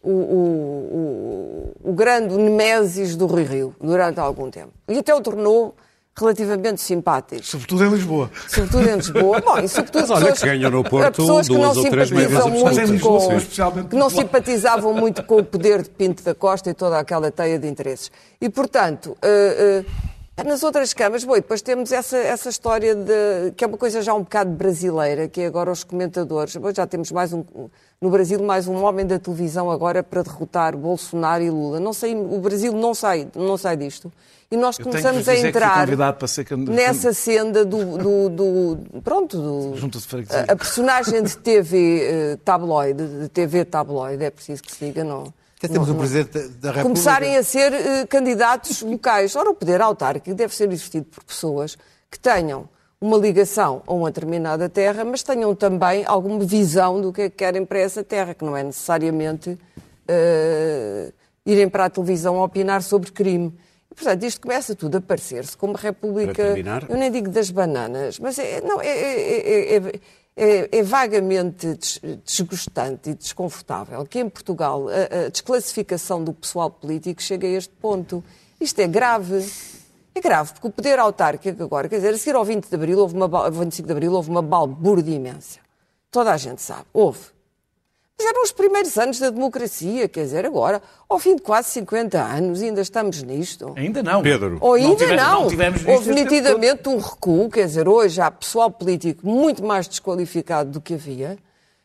o, 0.03 0.11
o, 0.11 1.73
o, 1.83 1.89
o 1.89 1.93
grande 1.93 2.35
nemesis 2.35 3.15
do 3.15 3.25
Rui 3.25 3.43
Rio 3.43 3.75
durante 3.81 4.19
algum 4.19 4.51
tempo. 4.51 4.71
E 4.87 4.99
até 4.99 5.15
o 5.15 5.21
tornou 5.21 5.75
relativamente 6.19 6.81
simpático. 6.81 7.45
Sobretudo 7.45 7.85
em 7.85 7.89
Lisboa. 7.89 8.31
Sobretudo 8.47 8.89
em 8.89 8.95
Lisboa. 8.95 9.41
Bom, 9.41 9.57
e 9.59 9.67
sobretudo 9.67 10.01
Mas 10.07 10.11
olha 10.11 10.19
pessoas, 10.19 10.39
que 10.39 10.45
ganham 10.45 10.71
no 10.71 10.83
Porto 10.83 11.15
pessoas 11.15 11.47
que 11.47 11.55
duas 11.55 11.75
não 11.75 11.83
ou 11.83 11.89
três 11.89 12.09
simpatizam 12.09 12.49
muito 12.49 13.01
com, 13.01 13.37
especialmente 13.37 13.87
que 13.87 13.95
não 13.95 14.09
simpatizavam 14.09 14.93
muito 14.93 15.23
com 15.23 15.37
o 15.37 15.43
poder 15.43 15.83
de 15.83 15.89
Pinto 15.89 16.23
da 16.23 16.35
Costa 16.35 16.69
e 16.69 16.73
toda 16.73 16.99
aquela 16.99 17.31
teia 17.31 17.57
de 17.57 17.67
interesses. 17.67 18.11
E, 18.41 18.49
portanto, 18.49 19.17
eh, 19.21 19.83
eh, 19.85 20.09
nas 20.45 20.63
outras 20.63 20.93
câmaras, 20.93 21.23
bom, 21.23 21.33
e 21.35 21.41
depois 21.41 21.61
temos 21.61 21.91
essa, 21.91 22.17
essa 22.17 22.49
história 22.49 22.95
de, 22.95 23.51
que 23.55 23.63
é 23.63 23.67
uma 23.67 23.77
coisa 23.77 24.01
já 24.01 24.13
um 24.13 24.21
bocado 24.23 24.51
brasileira, 24.51 25.27
que 25.27 25.41
é 25.41 25.45
agora 25.47 25.71
os 25.71 25.83
comentadores. 25.83 26.55
Bom, 26.55 26.71
já 26.73 26.85
temos 26.87 27.11
mais 27.11 27.33
um, 27.33 27.43
no 28.01 28.09
Brasil 28.09 28.41
mais 28.41 28.67
um 28.67 28.83
homem 28.83 29.05
da 29.05 29.19
televisão 29.19 29.69
agora 29.69 30.01
para 30.03 30.23
derrotar 30.23 30.75
Bolsonaro 30.77 31.43
e 31.43 31.49
Lula. 31.49 31.79
Não 31.79 31.93
sei, 31.93 32.15
o 32.15 32.39
Brasil 32.39 32.71
não 32.73 32.93
sai, 32.93 33.27
não 33.35 33.57
sai 33.57 33.77
disto. 33.77 34.11
E 34.51 34.57
nós 34.57 34.77
começamos 34.83 35.27
a 35.29 35.33
entrar 35.49 35.85
nessa 36.73 37.13
senda 37.13 37.63
do, 37.63 37.97
do, 37.97 38.29
do- 38.29 39.01
pronto, 39.03 39.37
do, 39.37 39.75
a, 40.49 40.53
a 40.53 40.55
personagem 40.55 41.21
de 41.21 41.37
TV 41.37 42.01
eh, 42.01 42.37
tabloide, 42.43 43.05
de 43.21 43.29
TV 43.29 43.63
tabloide, 43.63 44.23
é 44.23 44.31
preciso 44.31 44.63
que 44.63 44.71
se 44.71 44.85
diga, 44.85 45.03
não. 45.03 45.31
Até 45.59 45.67
temos 45.67 45.87
não- 45.89 45.95
um 45.95 45.97
não- 45.97 46.05
Presidente 46.07 46.31
da 46.57 46.69
República. 46.71 46.83
Começarem 46.83 47.35
a 47.37 47.43
ser 47.43 47.73
eh, 47.73 48.05
candidatos 48.07 48.81
locais. 48.81 49.35
Ora, 49.35 49.49
o 49.49 49.53
poder 49.53 49.81
autárquico 49.81 50.33
deve 50.35 50.55
ser 50.55 50.71
exercido 50.71 51.05
por 51.05 51.21
pessoas 51.23 51.77
que 52.09 52.17
tenham 52.17 52.67
uma 53.01 53.17
ligação 53.17 53.81
a 53.85 53.93
uma 53.93 54.09
determinada 54.09 54.67
terra, 54.69 55.03
mas 55.05 55.21
tenham 55.21 55.53
também 55.53 56.03
alguma 56.05 56.39
visão 56.45 56.99
do 57.01 57.11
que 57.13 57.23
é 57.23 57.29
que 57.29 57.35
querem 57.35 57.65
para 57.65 57.79
essa 57.79 58.03
terra, 58.03 58.33
que 58.33 58.43
não 58.43 58.55
é 58.55 58.63
necessariamente 58.63 59.57
eh, 60.07 61.11
irem 61.45 61.69
para 61.69 61.85
a 61.85 61.89
televisão 61.89 62.39
a 62.39 62.43
opinar 62.45 62.81
sobre 62.81 63.11
crime. 63.11 63.53
E, 63.91 63.95
portanto, 63.95 64.23
isto 64.23 64.41
começa 64.41 64.75
tudo 64.75 64.97
a 64.97 65.01
parecer-se 65.01 65.55
como 65.57 65.73
república, 65.73 66.33
Para 66.33 66.45
terminar. 66.45 66.85
eu 66.89 66.97
nem 66.97 67.11
digo 67.11 67.29
das 67.29 67.49
bananas, 67.51 68.17
mas 68.19 68.37
é, 68.39 68.61
não, 68.61 68.79
é, 68.81 68.87
é- 68.87 69.75
é- 69.75 69.99
é- 70.39 70.69
é 70.79 70.83
vagamente 70.83 71.75
des- 71.75 71.99
desgostante 72.25 73.09
e 73.09 73.13
desconfortável 73.13 74.05
que 74.05 74.19
em 74.19 74.29
Portugal 74.29 74.87
a, 74.87 75.25
a 75.25 75.29
desclassificação 75.29 76.23
do 76.23 76.33
pessoal 76.33 76.69
político 76.69 77.21
chegue 77.21 77.45
a 77.47 77.49
este 77.57 77.73
ponto. 77.75 78.23
Isto 78.59 78.79
é 78.79 78.87
grave. 78.87 79.45
É 80.15 80.21
grave, 80.21 80.53
porque 80.53 80.67
o 80.67 80.71
poder 80.71 80.97
autárquico 80.99 81.63
agora, 81.63 81.87
quer 81.87 81.97
dizer, 81.97 82.13
a 82.13 82.17
seguir 82.17 82.35
ao 82.35 82.43
20 82.43 82.67
de 82.67 82.75
Abril, 82.75 82.99
houve 82.99 83.15
uma, 83.15 83.27
bal- 83.27 83.51
25 83.51 83.85
de 83.85 83.91
Abril, 83.91 84.11
houve 84.13 84.29
uma 84.29 84.41
balbúrdia 84.41 85.15
imensa. 85.15 85.59
Toda 86.11 86.31
a 86.33 86.37
gente 86.37 86.61
sabe, 86.61 86.85
houve. 86.91 87.19
Mas 88.21 88.27
eram 88.27 88.43
os 88.43 88.51
primeiros 88.51 88.97
anos 88.97 89.17
da 89.17 89.29
democracia, 89.29 90.09
quer 90.09 90.23
dizer, 90.25 90.45
agora, 90.45 90.81
ao 91.07 91.17
fim 91.17 91.37
de 91.37 91.41
quase 91.41 91.69
50 91.69 92.21
anos, 92.21 92.61
ainda 92.61 92.81
estamos 92.81 93.23
nisto. 93.23 93.73
Ainda 93.77 94.03
não. 94.03 94.21
Pedro. 94.21 94.57
Ou 94.59 94.73
ainda 94.73 94.95
tivemos- 94.97 95.23
não. 95.23 95.47
tivemos 95.47 95.81
visto 95.81 95.89
Houve 95.89 96.09
este 96.09 96.15
tempo 96.25 96.31
nitidamente 96.33 96.89
um 96.89 96.97
recuo, 96.97 97.49
quer 97.49 97.65
dizer, 97.65 97.87
hoje 97.87 98.19
há 98.19 98.29
pessoal 98.29 98.69
político 98.69 99.25
muito 99.25 99.63
mais 99.63 99.87
desqualificado 99.87 100.69
do 100.69 100.81
que 100.81 100.95
havia, 100.95 101.37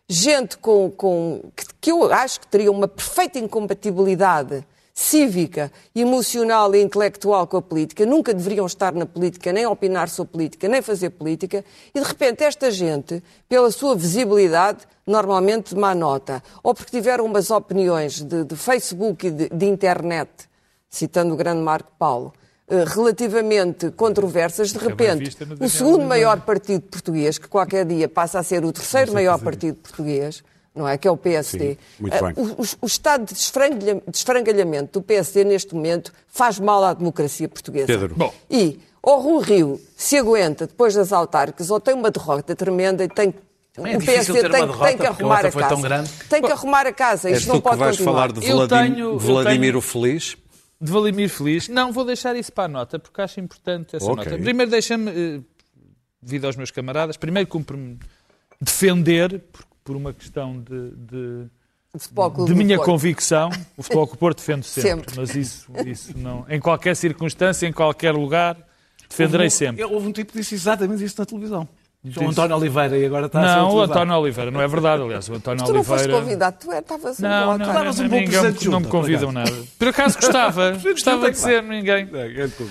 gente 0.08 0.58
com, 0.58 0.90
com, 0.90 1.40
que, 1.54 1.64
que 1.80 1.90
eu 1.92 2.12
acho 2.12 2.40
que 2.40 2.48
teria 2.48 2.72
uma 2.72 2.88
perfeita 2.88 3.38
incompatibilidade 3.38 4.66
cívica, 4.94 5.72
emocional 5.92 6.72
e 6.72 6.80
intelectual 6.80 7.48
com 7.48 7.57
a 7.57 7.62
política, 7.62 8.07
nunca 8.07 8.33
deveriam 8.33 8.64
estar 8.64 8.94
na 8.94 9.04
política, 9.04 9.52
nem 9.52 9.66
opinar 9.66 10.09
sobre 10.09 10.33
política, 10.33 10.68
nem 10.68 10.80
fazer 10.80 11.11
política, 11.11 11.64
e 11.92 12.00
de 12.00 12.07
repente 12.07 12.44
esta 12.44 12.70
gente, 12.70 13.20
pela 13.48 13.72
sua 13.72 13.96
visibilidade, 13.96 14.87
normalmente 15.04 15.74
de 15.74 15.80
má 15.80 15.96
nota, 15.96 16.40
ou 16.62 16.72
porque 16.72 16.92
tiveram 16.92 17.24
umas 17.24 17.50
opiniões 17.50 18.22
de, 18.22 18.44
de 18.44 18.54
Facebook 18.54 19.26
e 19.26 19.30
de, 19.33 19.48
de 19.48 19.66
internet, 19.66 20.30
citando 20.88 21.35
o 21.35 21.37
grande 21.37 21.61
Marco 21.61 21.90
Paulo, 21.98 22.33
eh, 22.68 22.85
relativamente 22.87 23.90
controversas, 23.90 24.72
de 24.72 24.78
repente, 24.78 25.24
vista 25.24 25.44
no 25.44 25.54
o 25.54 25.68
segundo 25.68 25.94
Oliveira. 25.94 26.09
maior 26.09 26.40
partido 26.42 26.83
português, 26.83 27.37
que 27.37 27.48
qualquer 27.48 27.85
dia 27.85 28.09
passa 28.09 28.38
a 28.38 28.44
ser 28.44 28.64
o 28.64 28.72
terceiro 28.72 29.12
maior 29.12 29.40
partido 29.40 29.74
português, 29.74 30.44
não 30.74 30.88
é? 30.88 30.98
Que 30.98 31.06
é 31.06 31.10
o 31.10 31.16
PSD. 31.16 31.70
Sim, 31.72 31.78
muito 32.00 32.14
Eh, 32.14 32.22
bem. 32.22 32.32
o, 32.37 32.62
o- 32.62 32.66
o 32.82 32.87
estado 32.87 33.24
de 33.26 33.34
desfrangalha- 33.34 34.02
desfrangalhamento 34.08 34.98
do 35.00 35.02
PSD 35.02 35.44
neste 35.44 35.74
momento 35.74 36.12
faz 36.28 36.58
mal 36.58 36.82
à 36.82 36.92
democracia 36.94 37.48
portuguesa. 37.48 37.87
Pedro. 37.87 38.14
Bom. 38.16 38.32
E 38.50 38.80
ou 39.02 39.20
Rui 39.20 39.44
Rio 39.44 39.80
se 39.96 40.16
aguenta 40.16 40.66
depois 40.66 40.94
das 40.94 41.12
autárquicas 41.12 41.70
ou 41.70 41.78
tem 41.78 41.94
uma 41.94 42.10
derrota 42.10 42.56
tremenda 42.56 43.04
e 43.04 43.08
tem 43.08 43.34
Também 43.72 43.94
é 43.94 43.96
o 43.96 44.00
PSD 44.00 44.40
ter 44.40 44.50
tem, 44.50 44.60
derrota, 44.66 44.84
tem 44.84 44.96
que 44.96 45.04
porque 45.04 45.06
a 45.06 45.10
arrumar 45.10 45.46
a 45.46 45.52
foi 45.52 45.62
casa. 45.62 45.74
tão 45.74 45.82
grande. 45.82 46.10
Tem 46.28 46.42
que 46.42 46.52
arrumar 46.52 46.87
a 46.87 46.92
casa. 46.92 47.30
Isto 47.30 47.48
não 47.48 47.56
que 47.56 47.62
pode 47.62 47.76
vais 47.78 47.96
continuar. 47.96 48.12
falar 48.14 48.32
de 48.32 48.48
Eu 48.48 48.56
Vladim- 48.66 48.92
tenho- 48.94 48.98
eu 49.10 49.18
Vladimir 49.18 49.60
tenho- 49.60 49.78
o 49.78 49.80
Feliz? 49.82 50.37
De 50.80 50.90
Valimir 50.92 51.28
Feliz. 51.30 51.68
Não, 51.68 51.92
vou 51.92 52.04
deixar 52.04 52.34
isso 52.37 52.52
para 52.52 52.64
a 52.64 52.68
nota, 52.68 52.98
porque 52.98 53.20
acho 53.20 53.40
importante 53.40 53.96
essa 53.96 54.04
Ok. 54.10 54.24
nota. 54.24 54.38
Primeiro, 54.42 54.70
deixa-me, 54.70 55.10
eh, 55.10 55.40
devido 56.20 56.44
aos 56.46 56.56
meus 56.56 56.70
camaradas, 56.70 57.16
primeiro 57.16 57.48
cumpre-me 57.48 57.98
defender, 58.60 59.40
por, 59.52 59.64
por 59.84 59.94
uma 59.96 60.12
questão 60.12 60.58
de, 60.60 60.90
de, 60.96 61.46
O 61.94 62.44
de 62.46 62.54
minha 62.54 62.76
Porto. 62.76 62.88
convicção. 62.90 63.50
O 63.76 63.82
Futebol 63.82 64.06
Clube 64.06 64.16
do 64.16 64.20
Porto 64.20 64.38
defende 64.38 64.66
sempre, 64.66 64.90
Sempre. 64.90 65.14
mas 65.16 65.36
isso, 65.36 65.70
isso 65.86 66.18
não. 66.18 66.44
Em 66.48 66.58
qualquer 66.58 66.96
circunstância, 66.96 67.66
em 67.66 67.72
qualquer 67.72 68.12
lugar, 68.12 68.56
defenderei 69.08 69.50
sempre. 69.50 69.84
Houve 69.84 70.08
um 70.08 70.12
tipo 70.12 70.32
que 70.32 70.38
disse 70.38 70.54
exatamente 70.54 71.04
isso 71.04 71.16
na 71.18 71.26
televisão. 71.26 71.68
O 72.20 72.28
António 72.28 72.56
Oliveira 72.58 72.98
e 72.98 73.06
agora 73.06 73.26
está 73.26 73.40
a 73.40 73.48
ser 73.48 73.56
Não, 73.60 73.74
o. 73.76 73.80
António 73.80 74.14
Oliveira, 74.16 74.50
não 74.50 74.60
é 74.60 74.68
verdade, 74.68 75.02
aliás. 75.02 75.26
O 75.26 75.34
António 75.34 75.64
Tu 75.64 75.72
não 75.72 75.82
foste 75.82 76.02
Oliveira. 76.02 76.22
convidado, 76.22 76.56
tu 76.60 76.70
é- 76.72 76.78
estavas 76.80 77.18
Não, 77.18 77.30
no 77.30 77.58
não, 77.58 77.66
não, 77.66 77.80
um 77.80 77.84
não, 77.84 77.94
bom 77.94 78.02
ninguém 78.02 78.28
presente 78.28 78.64
me- 78.66 78.70
não 78.70 78.78
me 78.80 78.84
junto, 78.84 78.84
por 78.84 78.90
convidam 78.90 79.32
nada. 79.32 79.64
Por 79.78 79.88
acaso 79.88 80.18
gostava, 80.18 80.72
gostava 80.84 81.30
de 81.30 81.38
ser, 81.38 81.62
ninguém. 81.62 82.04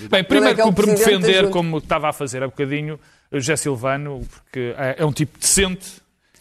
Bem, 0.08 0.22
primeiro 0.22 0.54
que 0.54 0.60
é 0.60 0.64
o 0.64 0.72
presidente 0.72 1.10
da 1.10 1.18
defender, 1.26 1.50
como 1.50 1.78
estava 1.78 2.10
a 2.10 2.12
fazer 2.12 2.44
há 2.44 2.46
bocadinho, 2.46 2.94
o 3.32 3.40
José 3.40 3.56
Silvano, 3.56 4.20
porque 4.30 4.72
é 4.78 4.96
é 4.98 5.04
um 5.04 5.12
tipo 5.12 5.36
decente. 5.36 6.00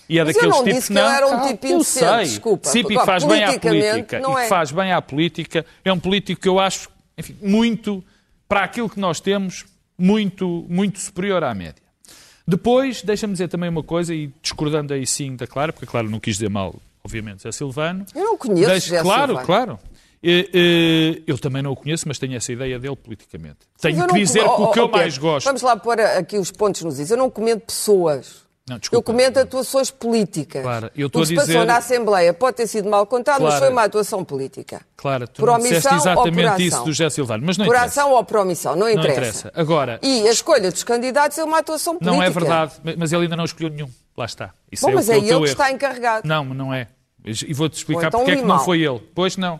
E 0.09 0.19
é 0.19 0.23
Mas 0.23 0.35
eu 0.35 0.41
daqueles 0.41 0.55
não 0.57 0.63
tipos 0.63 0.79
disse 0.79 0.93
que 0.93 0.99
ele 0.99 1.07
era 1.07 1.27
um 1.27 1.47
tipo 1.47 1.67
eu 1.67 1.83
sei. 1.83 2.23
desculpa. 2.23 2.69
Que 2.71 3.05
faz 3.05 3.23
bem 3.23 3.43
à 3.43 3.59
política. 3.59 4.19
não 4.19 4.37
E 4.37 4.41
é. 4.41 4.43
que 4.43 4.49
faz 4.49 4.71
bem 4.71 4.91
à 4.91 5.01
política. 5.01 5.65
É 5.83 5.93
um 5.93 5.99
político 5.99 6.41
que 6.41 6.47
eu 6.49 6.59
acho, 6.59 6.89
enfim, 7.17 7.35
muito, 7.41 8.03
para 8.47 8.63
aquilo 8.63 8.89
que 8.89 8.99
nós 8.99 9.19
temos, 9.21 9.65
muito, 9.97 10.65
muito 10.69 10.99
superior 10.99 11.43
à 11.43 11.53
média. 11.53 11.81
Depois, 12.45 13.01
deixa-me 13.01 13.31
dizer 13.33 13.47
também 13.47 13.69
uma 13.69 13.83
coisa, 13.83 14.13
e 14.13 14.29
discordando 14.41 14.93
aí 14.93 15.07
sim 15.07 15.35
da 15.37 15.47
Clara, 15.47 15.71
porque 15.71 15.85
a 15.85 15.87
Clara 15.89 16.09
não 16.09 16.19
quis 16.19 16.35
dizer 16.35 16.49
mal, 16.49 16.75
obviamente, 17.03 17.37
José 17.43 17.53
Silvano. 17.53 18.05
Eu 18.13 18.23
não 18.25 18.37
conheço 18.37 18.69
Deixa- 18.69 18.87
José 18.89 19.01
Claro, 19.01 19.27
Silvano. 19.37 19.45
claro. 19.45 19.79
Eu 21.25 21.37
também 21.37 21.61
não 21.61 21.71
o 21.71 21.75
conheço, 21.75 22.05
mas 22.07 22.17
tenho 22.19 22.35
essa 22.35 22.51
ideia 22.51 22.77
dele 22.79 22.95
politicamente. 22.95 23.57
Tenho 23.79 23.97
eu 24.01 24.07
que 24.07 24.13
não 24.13 24.19
dizer 24.19 24.43
com- 24.43 24.55
que 24.55 24.61
o 24.61 24.65
oh, 24.65 24.71
que 24.71 24.79
oh, 24.79 24.83
eu 24.83 24.87
Pedro, 24.89 24.99
mais 25.01 25.17
gosto. 25.17 25.45
Vamos 25.45 25.61
lá 25.61 25.75
pôr 25.77 25.99
aqui 25.99 26.37
os 26.37 26.51
pontos 26.51 26.81
nos 26.83 26.99
is. 26.99 27.11
Eu 27.11 27.17
não 27.17 27.29
comento 27.29 27.65
pessoas. 27.65 28.42
Não, 28.65 28.77
Eu 28.77 28.79
desculpa. 28.79 29.05
comento 29.11 29.37
atuações 29.39 29.91
políticas. 29.91 30.61
Claro, 30.63 30.89
eu 30.95 31.05
o 31.05 31.07
estou 31.07 31.21
que 31.23 31.27
se 31.27 31.33
a 31.37 31.41
dizer- 31.41 31.53
passou 31.53 31.65
na 31.67 31.77
Assembleia 31.77 32.33
pode 32.33 32.55
ter 32.55 32.65
sido 32.67 32.89
mal 32.89 33.05
contado, 33.05 33.41
mas 33.41 33.49
Claro. 33.55 33.65
foi 33.65 33.73
uma 33.73 33.83
atuação 33.83 34.23
política. 34.23 34.81
Claro, 34.95 35.27
tu 35.27 35.41
Por 35.41 35.47
não 35.49 35.57
disseste 35.57 35.87
omissão 35.89 36.11
ou 36.15 36.21
por 36.23 36.29
exatamente 36.29 36.65
isso 36.67 36.79
do 36.85 36.91
José 36.93 37.09
Silvano, 37.09 37.43
mas 37.45 37.57
não 37.57 37.65
Por 37.65 37.75
interessa. 37.75 38.01
ação 38.01 38.11
ou 38.13 38.23
por 38.23 38.37
omissão, 38.37 38.71
não 38.73 38.81
Não 38.87 38.89
interessa. 38.89 39.11
interessa. 39.19 39.51
Agora, 39.53 39.99
E 40.01 40.25
a 40.27 40.31
escolha 40.31 40.71
dos 40.71 40.81
candidatos 40.83 41.37
é 41.37 41.43
uma 41.43 41.57
atuação 41.59 41.97
política. 41.97 42.15
não 42.15 42.23
é 42.23 42.29
verdade, 42.29 42.73
mas 42.97 43.11
ele 43.11 43.23
ainda 43.23 43.35
não 43.35 43.43
escolheu 43.43 43.69
nenhum. 43.69 43.89
Lá 44.15 44.23
está. 44.25 44.53
Isso 44.71 44.83
Bom, 44.85 44.91
é 44.91 44.93
o 44.93 44.95
mas 44.95 45.05
que 45.07 45.11
é 45.11 45.15
o 45.15 45.17
ele 45.17 45.27
que 45.27 45.33
erro. 45.33 45.43
está 45.45 45.69
encarregado. 45.71 46.25
Não, 46.27 46.45
não 46.45 46.73
é. 46.73 46.87
E 47.25 47.53
vou-te 47.53 47.73
explicar 47.75 48.07
então 48.07 48.21
porque 48.21 48.31
é 48.31 48.35
que 48.37 48.43
não 48.45 48.59
foi 48.59 48.81
ele. 48.81 48.99
Pois 49.13 49.35
não. 49.35 49.59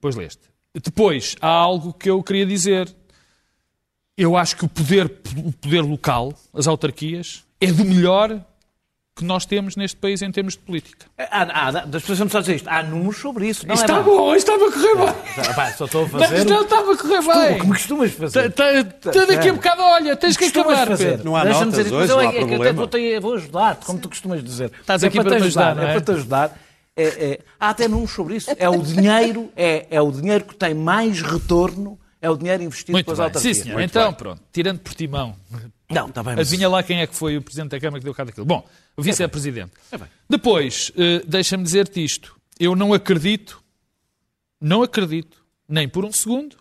Pois 0.00 0.16
leste. 0.16 0.42
Depois, 0.74 1.36
há 1.40 1.48
algo 1.48 1.92
que 1.92 2.10
eu 2.10 2.20
queria 2.22 2.46
dizer. 2.46 2.92
Eu 4.16 4.36
acho 4.36 4.56
que 4.56 4.64
o 4.64 4.68
poder, 4.68 5.06
o 5.36 5.52
poder 5.52 5.80
local, 5.82 6.34
as 6.52 6.66
autarquias, 6.66 7.44
é 7.60 7.66
do 7.72 7.84
melhor 7.84 8.40
que 9.16 9.24
nós 9.24 9.44
temos 9.44 9.76
neste 9.76 9.96
país 9.98 10.22
em 10.22 10.30
termos 10.32 10.54
de 10.54 10.60
política. 10.60 11.04
Há, 11.18 11.42
há, 11.42 11.70
das 11.84 12.00
pessoas 12.02 12.20
não 12.20 12.28
só 12.30 12.40
dizer 12.40 12.54
isto. 12.56 12.68
Há 12.68 12.82
números 12.82 13.18
sobre 13.18 13.48
isso. 13.48 13.66
Não 13.66 13.74
está 13.74 13.98
é 13.98 14.02
bom, 14.02 14.34
estava 14.34 14.66
a 14.66 14.72
correr 14.72 14.94
bem. 14.96 15.08
Ah, 15.36 15.54
pá, 15.54 15.72
só 15.72 15.84
estou 15.84 16.04
a 16.04 16.08
fazer 16.08 16.44
Não, 16.46 16.60
o 16.60 16.62
estava 16.62 16.92
a 16.92 16.96
correr 16.96 17.18
o 17.18 17.22
que 17.22 17.28
bem. 17.28 17.62
me 17.64 17.68
costumas 17.68 18.12
fazer. 18.12 18.46
Está 18.46 19.26
daqui 19.26 19.48
a 19.48 19.52
bocado, 19.52 19.82
olha, 19.82 20.16
tens 20.16 20.36
que 20.38 20.44
acabar, 20.46 20.86
fazer. 20.86 21.10
Pedro. 21.10 21.24
Não 21.26 21.36
há 21.36 21.44
Deixa-me 21.44 21.70
dizer, 21.70 21.82
hoje, 21.82 21.94
mas 21.94 22.10
eu 22.10 22.16
não 22.16 22.22
há 22.22 22.24
é 22.24 22.30
que 22.32 22.38
até 22.38 22.46
problema. 22.48 22.72
vou, 22.78 22.86
te- 22.86 23.20
vou 23.20 23.34
ajudar-te, 23.34 23.84
como 23.86 23.98
tu 23.98 24.08
costumas 24.08 24.42
dizer. 24.42 24.72
Estás 24.80 25.02
É 25.02 25.08
aqui 25.08 25.16
para 25.18 25.24
para 25.28 25.36
te 25.36 25.40
me 25.42 25.46
ajudar, 25.48 25.74
não 25.76 25.82
é? 25.82 25.86
É 25.86 25.92
para 25.92 26.00
te 26.00 26.10
ajudar. 26.12 26.58
É, 26.96 27.02
é, 27.04 27.40
há 27.58 27.68
até 27.70 27.88
números 27.88 28.12
sobre 28.12 28.36
isso. 28.36 28.50
É 28.56 28.68
o 28.70 28.78
dinheiro, 28.82 29.50
é, 29.54 29.86
é 29.90 30.00
o 30.00 30.10
dinheiro 30.10 30.44
que 30.44 30.54
tem 30.54 30.72
mais 30.72 31.20
retorno, 31.20 31.98
é 32.22 32.30
o 32.30 32.36
dinheiro 32.38 32.62
investido 32.62 32.92
Muito 32.92 33.04
pelas 33.04 33.18
bem. 33.18 33.26
autarquias. 33.26 33.56
Sim, 33.58 33.62
senhor. 33.64 33.80
Então, 33.82 34.12
pronto, 34.14 34.40
tirando 34.50 34.78
por 34.78 34.94
timão, 34.94 35.34
Não, 35.90 36.08
está 36.08 36.22
bem. 36.22 36.36
mas- 36.36 36.48
Adivinha 36.48 36.68
lá 36.68 36.82
quem 36.82 37.00
é 37.00 37.06
que 37.06 37.14
foi 37.14 37.36
o 37.36 37.42
Presidente 37.42 37.70
da 37.70 37.80
Câmara 37.80 37.98
que 38.00 38.04
deu 38.04 38.14
cá 38.14 38.24
daquilo. 38.24 38.46
Bom, 38.46 38.68
o 38.96 39.02
Vice-Presidente. 39.02 39.72
É 39.90 39.98
bem. 39.98 40.08
Depois, 40.28 40.92
eh, 40.96 41.22
deixa-me 41.26 41.64
dizer-te 41.64 42.02
isto. 42.02 42.36
Eu 42.58 42.76
não 42.76 42.92
acredito, 42.94 43.62
não 44.60 44.82
acredito, 44.82 45.44
nem 45.68 45.88
por 45.88 46.04
um 46.04 46.12
segundo, 46.12 46.56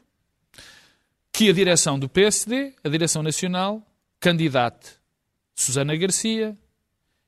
que 1.32 1.50
a 1.50 1.54
direção 1.54 2.00
do 2.00 2.10
PSD, 2.10 2.74
a 2.84 2.90
direção 2.90 3.22
nacional, 3.24 3.82
candidate 4.20 4.92
Susana 5.56 5.96
Garcia 5.96 6.58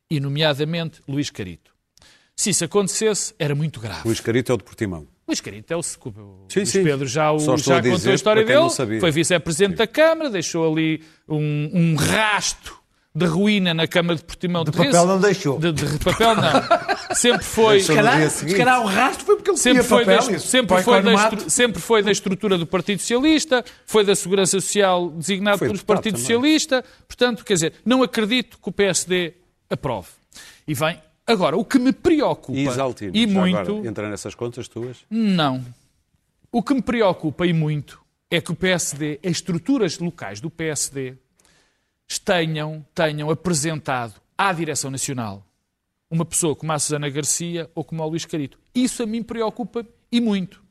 e, 0.09 0.19
nomeadamente, 0.19 1.01
Luís 1.07 1.29
Carito. 1.29 1.71
Se 2.35 2.49
isso 2.49 2.63
acontecesse, 2.65 3.33
era 3.37 3.53
muito 3.53 3.79
grave. 3.79 4.01
Luís 4.07 4.19
Carito 4.19 4.51
é 4.51 4.55
o 4.55 4.57
de 4.57 4.63
Portimão. 4.63 5.07
Luís 5.31 5.39
Carito 5.39 5.71
é 5.73 5.75
o, 5.77 5.79
o 5.79 6.45
Sim, 6.49 6.65
sim. 6.65 6.83
Pedro 6.83 7.07
já, 7.07 7.31
o, 7.31 7.39
já 7.39 7.77
a 7.77 7.81
contou 7.81 8.11
a 8.11 8.15
história 8.15 8.43
dele, 8.43 8.69
sabia. 8.69 8.99
foi 8.99 9.11
vice-presidente 9.11 9.77
da 9.77 9.87
Câmara, 9.87 10.29
deixou 10.29 10.69
ali 10.69 11.01
um, 11.27 11.69
um 11.73 11.95
rasto 11.95 12.81
de 13.15 13.25
ruína 13.25 13.73
na 13.73 13.87
Câmara 13.87 14.15
de 14.15 14.23
Portimão 14.23 14.63
de, 14.63 14.71
papel 14.71 15.05
não 15.05 15.19
deixou. 15.19 15.57
De, 15.59 15.71
de 15.71 15.85
papel 15.99 16.35
não. 16.35 16.51
Sempre 17.15 17.43
foi... 17.43 17.79
Se 17.81 17.93
calhar, 18.55 18.81
o 18.81 18.85
rastro 18.87 19.25
foi 19.25 19.35
porque 19.35 19.51
ele 19.51 19.57
Sempre 19.57 19.83
foi, 19.83 20.05
papel. 20.05 20.17
da, 20.31 20.39
sempre, 20.39 20.81
foi 20.83 21.01
da, 21.01 21.13
estru- 21.13 21.49
sempre 21.49 21.81
foi 21.81 22.03
da 22.03 22.11
estrutura 22.11 22.57
do 22.57 22.65
Partido 22.65 22.99
Socialista, 22.99 23.65
foi 23.85 24.05
da 24.05 24.15
Segurança 24.15 24.59
Social 24.61 25.09
designado 25.09 25.59
Foi 25.59 25.67
pelo 25.67 25.83
Partido 25.83 26.13
também. 26.13 26.21
Socialista. 26.21 26.83
Portanto, 27.07 27.43
quer 27.43 27.53
dizer, 27.53 27.73
não 27.85 28.01
acredito 28.01 28.57
que 28.61 28.69
o 28.69 28.71
PSD 28.71 29.33
aprove. 29.69 30.07
E 30.67 30.73
vem. 30.73 30.97
Agora, 31.31 31.57
o 31.57 31.63
que 31.63 31.79
me 31.79 31.93
preocupa. 31.93 32.57
E 32.57 32.67
Isaltino. 32.67 33.11
e 33.15 33.25
muito. 33.25 33.57
Agora, 33.57 33.87
entra 33.87 34.09
nessas 34.09 34.35
contas 34.35 34.67
tuas. 34.67 34.97
Não. 35.09 35.63
O 36.51 36.61
que 36.61 36.73
me 36.73 36.81
preocupa 36.81 37.45
e 37.45 37.53
muito 37.53 38.01
é 38.29 38.41
que 38.41 38.51
o 38.51 38.55
PSD, 38.55 39.19
as 39.23 39.31
estruturas 39.31 39.97
locais 39.97 40.41
do 40.41 40.49
PSD, 40.49 41.15
tenham, 42.25 42.85
tenham 42.93 43.29
apresentado 43.29 44.15
à 44.37 44.51
Direção 44.51 44.91
Nacional 44.91 45.45
uma 46.09 46.25
pessoa 46.25 46.53
como 46.53 46.73
a 46.73 46.77
Susana 46.77 47.09
Garcia 47.09 47.71
ou 47.73 47.85
como 47.85 48.03
a 48.03 48.05
Luís 48.05 48.25
Carito. 48.25 48.59
Isso 48.75 49.01
a 49.01 49.05
mim 49.05 49.23
preocupa 49.23 49.85
e 50.11 50.19
muito. 50.19 50.61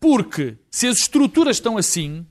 Porque 0.00 0.56
se 0.70 0.86
as 0.86 0.98
estruturas 0.98 1.56
estão 1.56 1.76
assim, 1.76 2.26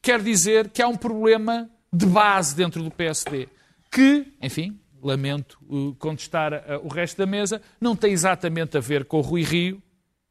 quer 0.00 0.22
dizer 0.22 0.70
que 0.70 0.80
há 0.80 0.88
um 0.88 0.96
problema 0.96 1.68
de 1.92 2.06
base 2.06 2.54
dentro 2.54 2.82
do 2.82 2.90
PSD 2.90 3.48
que, 3.90 4.32
enfim, 4.40 4.78
lamento 5.02 5.58
uh, 5.68 5.94
contestar 5.98 6.52
uh, 6.52 6.84
o 6.84 6.88
resto 6.88 7.16
da 7.18 7.26
mesa, 7.26 7.60
não 7.80 7.94
tem 7.96 8.12
exatamente 8.12 8.76
a 8.76 8.80
ver 8.80 9.04
com 9.04 9.18
o 9.18 9.20
Rui 9.20 9.42
Rio, 9.42 9.82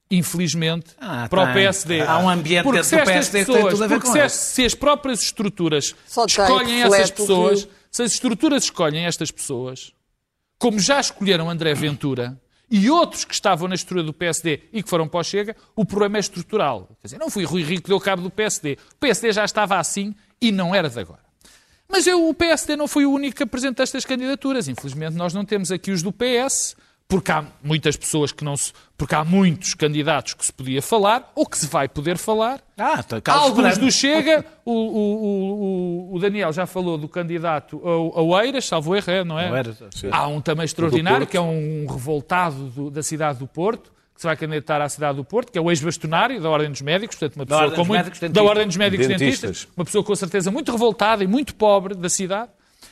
infelizmente, 0.10 0.96
Ah, 1.00 1.28
para 1.30 1.42
o 1.42 1.46
tem. 1.46 1.54
PSD. 1.56 2.02
Há 2.02 2.18
um 2.20 2.30
ambiente 2.30 2.64
porque 2.64 2.78
dentro 2.82 2.90
se 2.90 2.98
do 2.98 3.04
PSD 3.06 3.40
que 3.40 3.46
tem 3.46 3.56
pessoas, 3.56 3.74
tudo 3.74 3.84
a 3.84 3.88
ver 3.88 3.94
porque 3.96 4.08
com 4.08 4.14
se, 4.14 4.20
as- 4.22 4.32
se 4.34 4.66
as 4.66 4.74
próprias 4.74 5.22
estruturas 5.22 5.96
Só 6.08 6.26
escolhem 6.26 6.82
essas 6.84 7.10
o 7.10 7.14
pessoas, 7.14 7.68
se 7.92 8.04
as 8.04 8.14
estruturas 8.14 8.64
escolhem 8.64 9.06
estas 9.06 9.32
pessoas, 9.32 9.92
como 10.58 10.80
já 10.80 11.00
escolheram 11.00 11.50
André 11.50 11.74
Ventura, 11.74 12.40
e 12.70 12.90
outros 12.90 13.24
que 13.24 13.34
estavam 13.34 13.68
na 13.68 13.76
estrutura 13.76 14.04
do 14.04 14.12
PSD 14.14 14.62
e 14.74 14.84
que 14.84 14.90
foram 14.90 15.08
para 15.08 15.20
o 15.22 15.24
Chega, 15.24 15.56
o 15.76 15.86
problema 15.86 16.18
é 16.18 16.20
estrutural. 16.20 16.90
Quer 17.02 17.08
dizer, 17.08 17.18
não 17.18 17.30
foi 17.30 17.46
Rui 17.46 17.64
Rio 17.64 17.82
que 17.82 17.88
deu 17.88 18.00
cabo 18.00 18.22
do 18.22 18.30
PSD. 18.30 18.78
O 18.94 18.96
PSD 19.00 19.32
já 19.32 19.46
estava 19.46 19.78
assim 19.78 20.14
e 20.42 20.52
não 20.52 20.76
era 20.76 20.90
de 20.90 21.00
agora. 21.00 21.22
Mas 21.90 22.06
eu, 22.08 22.28
o 22.28 22.34
PSD 22.34 22.76
não 22.76 22.88
foi 22.88 23.06
o 23.06 23.12
único 23.12 23.38
que 23.38 23.44
apresentou 23.44 23.84
estas 23.84 24.04
candidaturas. 24.06 24.68
Infelizmente, 24.68 25.16
nós 25.16 25.34
não 25.34 25.46
temos 25.46 25.72
aqui 25.72 25.90
os 25.92 26.04
do 26.04 26.12
PS, 26.12 26.76
porque 27.08 27.32
há 27.32 27.46
muitas 27.64 27.96
pessoas 27.96 28.32
que 28.34 28.44
não 28.44 28.58
se. 28.58 28.74
porque 28.98 29.16
há 29.16 29.24
muitos 29.24 29.74
candidatos 29.74 30.34
que 30.34 30.46
se 30.46 30.52
podia 30.52 30.82
falar, 30.82 31.32
ou 31.34 31.46
que 31.46 31.58
se 31.58 31.66
vai 31.68 31.88
poder 31.88 32.18
falar. 32.18 32.60
Ah, 32.78 33.02
tá, 33.02 33.22
Alguns 33.40 33.78
do 33.78 33.90
Chega, 33.92 34.46
o, 34.66 34.72
o- 34.74 36.12
o- 36.12 36.16
o- 36.16 36.20
Daniel 36.20 36.52
já 36.52 36.66
falou 36.66 36.98
do 36.98 37.08
candidato 37.08 37.80
ao, 37.88 38.20
ao 38.34 38.44
Eiras, 38.44 38.66
salvo 38.66 38.94
erro, 38.96 39.24
não 39.26 39.40
é? 39.40 39.50
Há 40.12 40.28
um 40.28 40.42
também 40.42 40.66
extraordinário, 40.66 41.26
que 41.28 41.38
é 41.38 41.42
um 41.42 41.86
revoltado 41.90 42.66
do- 42.70 42.90
da 42.92 43.02
cidade 43.02 43.40
do 43.40 43.48
Porto, 43.48 43.92
que 44.18 44.22
se 44.22 44.26
vai 44.26 44.36
candidatar 44.36 44.82
à 44.82 44.90
cidade 44.90 45.16
do 45.16 45.24
Porto, 45.24 45.52
que 45.52 45.60
é 45.60 45.62
o 45.62 45.70
ex-bastonário 45.70 46.42
da 46.42 46.50
Ordem 46.50 46.72
dos 46.72 46.82
Médicos, 46.82 47.16
portanto, 47.16 47.36
uma 47.36 47.46
pessoa 47.46 47.62
Ordem 47.62 47.76
com 47.76 47.86
muito, 47.86 48.04
Médicos 48.04 48.30
da. 48.32 48.44
Ordem 48.44 48.66
dos 48.66 48.76
Médicos 48.76 49.08
Dentistas. 49.08 49.42
Dentistas, 49.42 49.68
uma 49.78 49.86
pessoa 49.86 50.04
com 50.04 50.16
certeza 50.16 50.50
muito 50.50 50.72
revoltada 50.72 51.24
e 51.24 51.28
muito 51.28 51.54
pobre 51.54 51.94
da 51.94 52.10
cidade. 52.10 52.50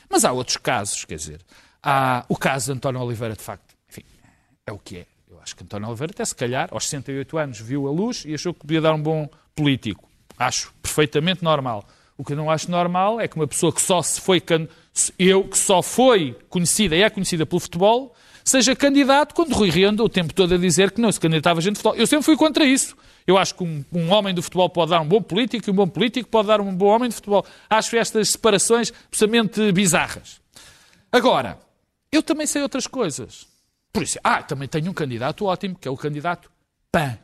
Mas 0.08 0.24
há 0.24 0.30
outros 0.30 0.56
casos, 0.56 1.04
quer 1.04 1.16
dizer, 1.16 1.40
há 1.82 2.24
o 2.28 2.36
caso 2.36 2.66
de 2.66 2.78
António 2.78 3.00
Oliveira, 3.00 3.34
de 3.34 3.42
facto, 3.42 3.74
enfim, 3.90 4.04
é 4.64 4.70
o 4.70 4.78
que 4.78 4.98
é. 4.98 5.06
Eu 5.28 5.40
acho 5.42 5.56
que 5.56 5.64
António 5.64 5.88
Oliveira, 5.88 6.12
até 6.12 6.24
se 6.24 6.34
calhar, 6.34 6.68
aos 6.70 6.84
68 6.84 7.38
anos, 7.38 7.60
viu 7.60 7.88
a 7.88 7.90
luz 7.90 8.22
e 8.24 8.32
achou 8.32 8.54
que 8.54 8.60
podia 8.60 8.80
dar 8.80 8.94
um 8.94 9.02
bom 9.02 9.28
político. 9.52 10.08
Acho 10.38 10.72
perfeitamente 10.80 11.42
normal. 11.42 11.84
O 12.16 12.24
que 12.24 12.34
eu 12.34 12.36
não 12.36 12.48
acho 12.48 12.70
normal 12.70 13.20
é 13.20 13.26
que 13.26 13.34
uma 13.34 13.48
pessoa 13.48 13.72
que 13.72 13.82
só 13.82 14.00
se 14.00 14.20
foi 14.20 14.40
eu 15.18 15.42
que 15.42 15.58
só 15.58 15.82
foi 15.82 16.38
conhecida 16.48 16.94
e 16.94 17.02
é 17.02 17.10
conhecida 17.10 17.44
pelo 17.44 17.58
futebol 17.58 18.14
seja 18.46 18.76
candidato 18.76 19.34
quando 19.34 19.52
Rui 19.52 19.70
Rio 19.70 19.88
andou 19.88 20.06
o 20.06 20.08
tempo 20.08 20.32
todo 20.32 20.54
a 20.54 20.56
dizer 20.56 20.92
que 20.92 21.00
não 21.00 21.10
se 21.10 21.18
candidatava 21.18 21.60
gente 21.60 21.74
de 21.74 21.82
futebol. 21.82 22.00
Eu 22.00 22.06
sempre 22.06 22.24
fui 22.24 22.36
contra 22.36 22.64
isso. 22.64 22.96
Eu 23.26 23.36
acho 23.36 23.56
que 23.56 23.64
um, 23.64 23.84
um 23.92 24.10
homem 24.12 24.32
do 24.32 24.40
futebol 24.40 24.70
pode 24.70 24.92
dar 24.92 25.00
um 25.00 25.08
bom 25.08 25.20
político 25.20 25.68
e 25.68 25.72
um 25.72 25.74
bom 25.74 25.88
político 25.88 26.30
pode 26.30 26.46
dar 26.46 26.60
um 26.60 26.72
bom 26.72 26.86
homem 26.86 27.08
de 27.08 27.16
futebol. 27.16 27.44
Acho 27.68 27.96
estas 27.96 28.30
separações 28.30 28.92
absolutamente 29.08 29.72
bizarras. 29.72 30.40
Agora, 31.10 31.58
eu 32.12 32.22
também 32.22 32.46
sei 32.46 32.62
outras 32.62 32.86
coisas. 32.86 33.48
Por 33.92 34.04
isso, 34.04 34.18
ah, 34.22 34.42
também 34.42 34.68
tenho 34.68 34.90
um 34.90 34.94
candidato 34.94 35.44
ótimo, 35.44 35.74
que 35.74 35.88
é 35.88 35.90
o 35.90 35.96
candidato 35.96 36.50
PAN. 36.92 37.18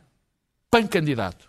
PAN 0.68 0.87
candidato. 0.88 1.48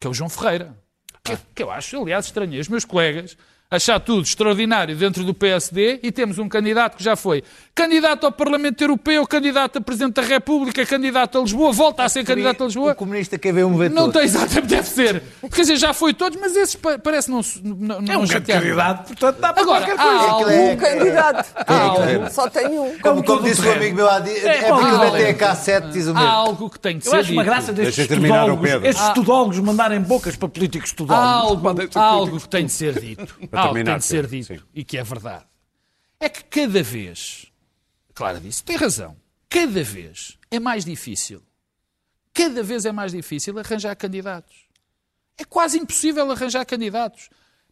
Que 0.00 0.06
é 0.06 0.10
o 0.10 0.14
João 0.14 0.30
Ferreira. 0.30 0.74
Que, 1.22 1.36
que 1.54 1.62
eu 1.62 1.70
acho, 1.70 2.00
aliás, 2.00 2.24
estranhei 2.24 2.58
os 2.58 2.68
meus 2.68 2.86
colegas 2.86 3.36
achar 3.72 3.98
tudo 3.98 4.22
extraordinário 4.22 4.94
dentro 4.94 5.24
do 5.24 5.32
PSD 5.32 5.98
e 6.02 6.12
temos 6.12 6.38
um 6.38 6.48
candidato 6.48 6.96
que 6.96 7.02
já 7.02 7.16
foi 7.16 7.42
candidato 7.74 8.26
ao 8.26 8.32
Parlamento 8.32 8.82
Europeu, 8.82 9.26
candidato 9.26 9.78
a 9.78 9.80
Presidente 9.80 10.14
da 10.16 10.22
República, 10.22 10.84
candidato 10.84 11.38
a 11.38 11.40
Lisboa, 11.40 11.72
volta 11.72 12.02
a 12.04 12.08
ser 12.08 12.22
candidato 12.22 12.62
a 12.62 12.66
Lisboa. 12.66 12.92
O 12.92 12.94
comunista 12.94 13.38
quer 13.38 13.54
ver 13.54 13.64
um 13.64 13.76
ver 13.78 13.90
Não 13.90 14.10
tem 14.12 14.24
exatamente, 14.24 14.66
deve 14.66 14.86
ser. 14.86 15.22
Quer 15.50 15.60
dizer, 15.62 15.76
já 15.76 15.94
foi 15.94 16.12
todos, 16.12 16.38
mas 16.38 16.54
esses 16.54 16.74
pa- 16.76 16.98
parece 16.98 17.30
não, 17.30 17.42
se- 17.42 17.62
não, 17.64 18.02
não 18.02 18.12
É 18.12 18.18
um 18.18 18.26
candidato, 18.26 19.06
portanto 19.08 19.38
dá 19.40 19.52
para 19.54 19.62
Agora, 19.62 19.86
qualquer 19.86 19.98
há 19.98 20.04
coisa. 20.04 20.30
algo, 20.30 20.50
Um 20.72 20.76
candidato. 20.76 21.54
algo, 21.66 22.30
Só 22.30 22.50
tem 22.50 22.66
um. 22.66 22.98
Como, 22.98 23.24
como 23.24 23.42
disse 23.42 23.66
o 23.66 23.72
amigo 23.72 23.96
meu 23.96 24.08
há 24.10 24.18
dias, 24.20 24.44
é 24.44 24.52
porque 24.68 24.84
ele 24.84 24.98
Paulo. 24.98 25.04
até 25.14 25.30
a 25.30 25.34
K7 25.34 25.88
diz 25.92 26.06
o 26.06 26.10
há 26.10 26.14
mesmo. 26.14 26.28
algo 26.28 26.68
que 26.70 26.78
tem 26.78 26.98
que 26.98 27.06
Eu 27.06 27.10
ser 27.12 27.16
acho 27.20 27.32
uma 27.32 27.42
graça 27.44 27.72
destes 27.72 27.98
estudólogos, 28.06 28.70
estes 28.84 29.06
estudólogos 29.08 29.58
mandarem 29.60 30.00
bocas 30.00 30.36
para 30.36 30.48
políticos 30.48 30.90
Há 30.90 30.92
estudólogos. 30.92 31.26
algo, 31.26 31.68
há 31.94 32.02
algo 32.02 32.18
políticos 32.26 32.42
que 32.42 32.48
tem 32.50 32.66
de 32.66 32.72
ser 32.72 33.00
dito. 33.00 33.34
Algo 33.62 33.74
que 33.74 33.84
tem 33.84 33.98
de 33.98 34.04
ser 34.04 34.26
dito 34.26 34.46
sim. 34.46 34.60
e 34.74 34.84
que 34.84 34.98
é 34.98 35.02
verdade. 35.02 35.44
É 36.20 36.28
que 36.28 36.44
cada 36.44 36.82
vez, 36.82 37.46
Clara 38.14 38.40
disse, 38.40 38.62
tem 38.62 38.76
razão, 38.76 39.16
cada 39.48 39.82
vez 39.82 40.38
é 40.50 40.60
mais 40.60 40.84
difícil, 40.84 41.42
cada 42.32 42.62
vez 42.62 42.84
é 42.84 42.92
mais 42.92 43.12
difícil 43.12 43.58
arranjar 43.58 43.94
candidatos. 43.96 44.56
É 45.36 45.44
quase 45.44 45.78
impossível 45.78 46.30
arranjar 46.30 46.64
candidatos. 46.64 47.28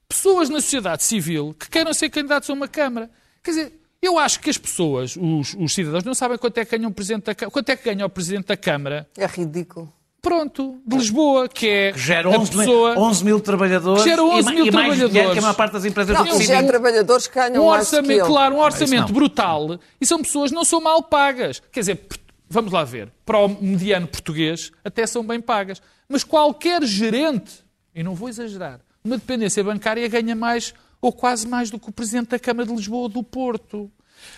Pessoas 0.08 0.48
na 0.48 0.60
sociedade 0.60 1.02
civil 1.04 1.54
que 1.54 1.68
queiram 1.68 1.94
ser 1.94 2.10
candidatos 2.10 2.50
a 2.50 2.52
uma 2.52 2.66
Câmara. 2.66 3.10
Quer 3.42 3.50
dizer, 3.50 3.80
eu 4.02 4.18
acho 4.18 4.40
que 4.40 4.50
as 4.50 4.58
pessoas, 4.58 5.16
os, 5.16 5.54
os 5.54 5.72
cidadãos, 5.72 6.04
não 6.04 6.14
sabem 6.14 6.38
quanto 6.38 6.58
é 6.58 6.64
que 6.64 6.76
ganha 6.76 6.88
o 6.88 6.92
Presidente 6.92 7.24
da. 7.24 7.34
Quanto 7.34 7.68
é 7.68 7.76
que 7.76 7.84
ganha 7.84 8.06
o 8.06 8.10
Presidente 8.10 8.46
da 8.46 8.56
Câmara? 8.56 9.08
É 9.16 9.26
ridículo. 9.26 9.92
Pronto, 10.22 10.78
de 10.86 10.96
Lisboa, 10.96 11.48
que 11.48 11.66
é 11.66 11.92
Gera 11.96 12.28
a 12.28 12.38
11, 12.38 12.50
pessoa... 12.50 12.94
mil, 12.94 13.02
11 13.02 13.24
mil 13.24 13.40
trabalhadores 13.40 14.04
Gera 14.04 14.22
11 14.22 14.48
e, 14.50 14.54
mil 14.54 14.66
e 14.66 14.70
mais 14.70 14.96
trabalhadores. 14.98 15.32
que 15.32 15.38
a 15.38 15.42
maior 15.42 15.54
parte 15.54 15.72
das 15.72 15.84
empresas 15.86 16.14
Não, 16.14 16.24
do 16.24 16.32
civil. 16.32 16.46
já 16.46 16.62
trabalhadores 16.62 17.26
ganham 17.26 17.66
um 17.66 17.70
que 17.70 17.78
orçamento, 17.78 18.26
claro, 18.26 18.54
um 18.54 18.58
isso 18.58 18.64
orçamento 18.66 19.06
não. 19.06 19.14
brutal 19.14 19.80
e 19.98 20.06
são 20.06 20.22
pessoas 20.22 20.50
que 20.50 20.54
não 20.54 20.64
são 20.64 20.80
mal 20.80 21.02
pagas. 21.02 21.62
Quer 21.72 21.80
dizer, 21.80 22.06
vamos 22.50 22.70
lá 22.70 22.84
ver, 22.84 23.10
para 23.24 23.38
o 23.38 23.48
mediano 23.48 24.06
português 24.06 24.70
até 24.84 25.06
são 25.06 25.24
bem 25.24 25.40
pagas. 25.40 25.80
Mas 26.06 26.22
qualquer 26.22 26.84
gerente, 26.84 27.64
e 27.94 28.02
não 28.02 28.14
vou 28.14 28.28
exagerar, 28.28 28.80
uma 29.02 29.16
dependência 29.16 29.64
bancária 29.64 30.06
ganha 30.06 30.34
mais 30.36 30.74
ou 31.00 31.12
quase 31.12 31.48
mais 31.48 31.70
do 31.70 31.78
que 31.78 31.88
o 31.88 31.92
Presidente 31.92 32.28
da 32.28 32.38
Câmara 32.38 32.68
de 32.68 32.74
Lisboa 32.74 33.02
ou 33.04 33.08
do 33.08 33.22
Porto. 33.22 33.90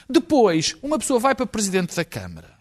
Depois, 0.08 0.76
uma 0.80 0.96
pessoa 0.96 1.18
vai 1.18 1.34
para 1.34 1.44
Presidente 1.44 1.96
da 1.96 2.04
Câmara 2.04 2.52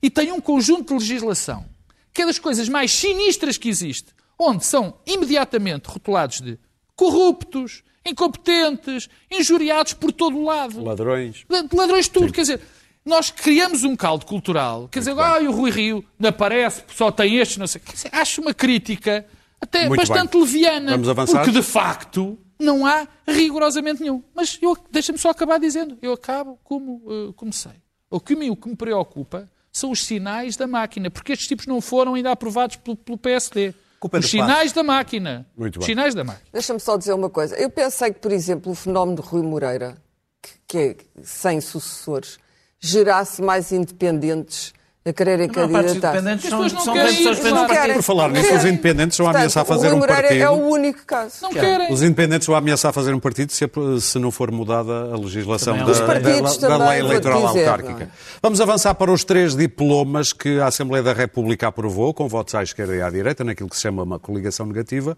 e 0.00 0.08
tem 0.08 0.30
um 0.30 0.40
conjunto 0.40 0.88
de 0.88 0.94
legislação 0.94 1.64
que 2.12 2.22
é 2.22 2.26
das 2.26 2.38
coisas 2.38 2.68
mais 2.68 2.92
sinistras 2.92 3.56
que 3.56 3.68
existe, 3.68 4.12
onde 4.38 4.64
são 4.64 4.94
imediatamente 5.06 5.86
rotulados 5.86 6.40
de 6.40 6.58
corruptos, 6.96 7.82
incompetentes, 8.04 9.08
injuriados 9.30 9.92
por 9.94 10.12
todo 10.12 10.36
o 10.36 10.44
lado. 10.44 10.82
Ladrões. 10.82 11.44
Ladrões 11.72 12.06
de 12.06 12.10
tudo. 12.10 12.32
Quer 12.32 12.42
dizer, 12.42 12.60
nós 13.04 13.30
criamos 13.30 13.84
um 13.84 13.96
caldo 13.96 14.26
cultural. 14.26 14.88
Quer 14.88 15.00
dizer, 15.00 15.18
ah, 15.18 15.38
o 15.40 15.50
Rui 15.52 15.70
Rio 15.70 16.04
não 16.18 16.28
aparece, 16.28 16.84
só 16.94 17.10
tem 17.10 17.36
estes, 17.38 17.56
não 17.56 17.66
sei. 17.66 17.80
Quer 17.80 17.92
dizer, 17.92 18.10
acho 18.12 18.40
uma 18.40 18.52
crítica 18.52 19.26
até 19.60 19.86
Muito 19.86 20.00
bastante 20.00 20.32
bem. 20.32 20.40
leviana. 20.40 20.90
Vamos 20.92 21.08
avançar? 21.08 21.44
Porque, 21.44 21.58
de 21.58 21.62
facto, 21.62 22.38
não 22.58 22.86
há 22.86 23.06
rigorosamente 23.26 24.00
nenhum. 24.00 24.22
Mas 24.34 24.58
deixa-me 24.90 25.18
só 25.18 25.30
acabar 25.30 25.58
dizendo. 25.58 25.98
Eu 26.00 26.12
acabo 26.12 26.58
como 26.64 27.02
eh, 27.08 27.32
comecei. 27.36 27.72
O 28.10 28.18
que, 28.20 28.34
me, 28.34 28.50
o 28.50 28.56
que 28.56 28.68
me 28.68 28.76
preocupa 28.76 29.48
são 29.72 29.90
os 29.90 30.04
sinais 30.04 30.56
da 30.56 30.66
máquina, 30.66 31.10
porque 31.10 31.32
estes 31.32 31.48
tipos 31.48 31.66
não 31.66 31.80
foram 31.80 32.14
ainda 32.14 32.32
aprovados 32.32 32.76
pelo, 32.76 32.96
pelo 32.96 33.18
PSD. 33.18 33.74
Os 34.12 34.30
sinais 34.30 34.72
da 34.72 34.82
máquina. 34.82 35.46
Muito 35.56 35.78
Os 35.78 35.86
bem. 35.86 35.94
sinais 35.94 36.14
da 36.14 36.24
máquina. 36.24 36.46
Deixa-me 36.52 36.80
só 36.80 36.96
dizer 36.96 37.12
uma 37.12 37.28
coisa. 37.28 37.54
Eu 37.56 37.68
pensei 37.68 38.12
que, 38.12 38.18
por 38.18 38.32
exemplo, 38.32 38.72
o 38.72 38.74
fenómeno 38.74 39.20
de 39.20 39.28
Rui 39.28 39.42
Moreira, 39.42 39.96
que, 40.40 40.52
que 40.66 40.78
é 40.78 40.96
sem 41.22 41.60
sucessores, 41.60 42.38
gerasse 42.80 43.42
mais 43.42 43.72
independentes 43.72 44.72
a 45.02 45.12
quererem 45.14 45.48
candidatar. 45.48 46.16
As 46.16 46.22
são, 46.24 46.36
pessoas 46.36 46.72
não 46.74 46.80
são 46.82 46.92
querem 46.94 47.22
ir, 47.22 47.36
claro. 47.66 47.94
Por 47.94 48.02
falar 48.02 48.28
nisso, 48.28 48.54
os 48.54 48.64
independentes 48.66 49.16
vão 49.16 49.24
Portanto, 49.26 49.36
ameaçar 49.40 49.64
fazer 49.64 49.92
um 49.94 49.98
Moreira 49.98 50.22
partido. 50.22 50.42
é 50.42 50.50
o 50.50 50.52
único 50.68 51.06
caso. 51.06 51.36
Não 51.40 51.50
querem. 51.50 51.90
Os 51.92 52.02
independentes 52.02 52.46
vão 52.46 52.54
ameaçar 52.56 52.92
fazer 52.92 53.14
um 53.14 53.18
partido 53.18 53.50
se, 53.50 53.64
se 54.00 54.18
não 54.18 54.30
for 54.30 54.50
mudada 54.50 54.92
a 55.12 55.16
legislação 55.16 55.74
da, 55.78 55.84
é 55.84 55.86
Os 55.86 56.00
partidos 56.00 56.58
da- 56.58 56.68
da 56.68 56.74
também, 56.78 56.90
lei 56.90 57.00
eleitoral 57.00 57.46
dizer, 57.46 57.66
autárquica. 57.66 58.04
é? 58.04 58.08
Vamos 58.42 58.60
avançar 58.60 58.94
para 58.94 59.10
os 59.10 59.24
três 59.24 59.56
diplomas 59.56 60.34
que 60.34 60.60
a 60.60 60.66
Assembleia 60.66 61.02
da 61.02 61.14
República 61.14 61.68
aprovou, 61.68 62.12
com 62.12 62.28
votos 62.28 62.54
à 62.54 62.62
esquerda 62.62 62.94
e 62.94 63.00
à 63.00 63.08
direita, 63.08 63.42
naquilo 63.42 63.70
que 63.70 63.76
se 63.76 63.82
chama 63.82 64.02
uma 64.02 64.18
coligação 64.18 64.66
negativa, 64.66 65.16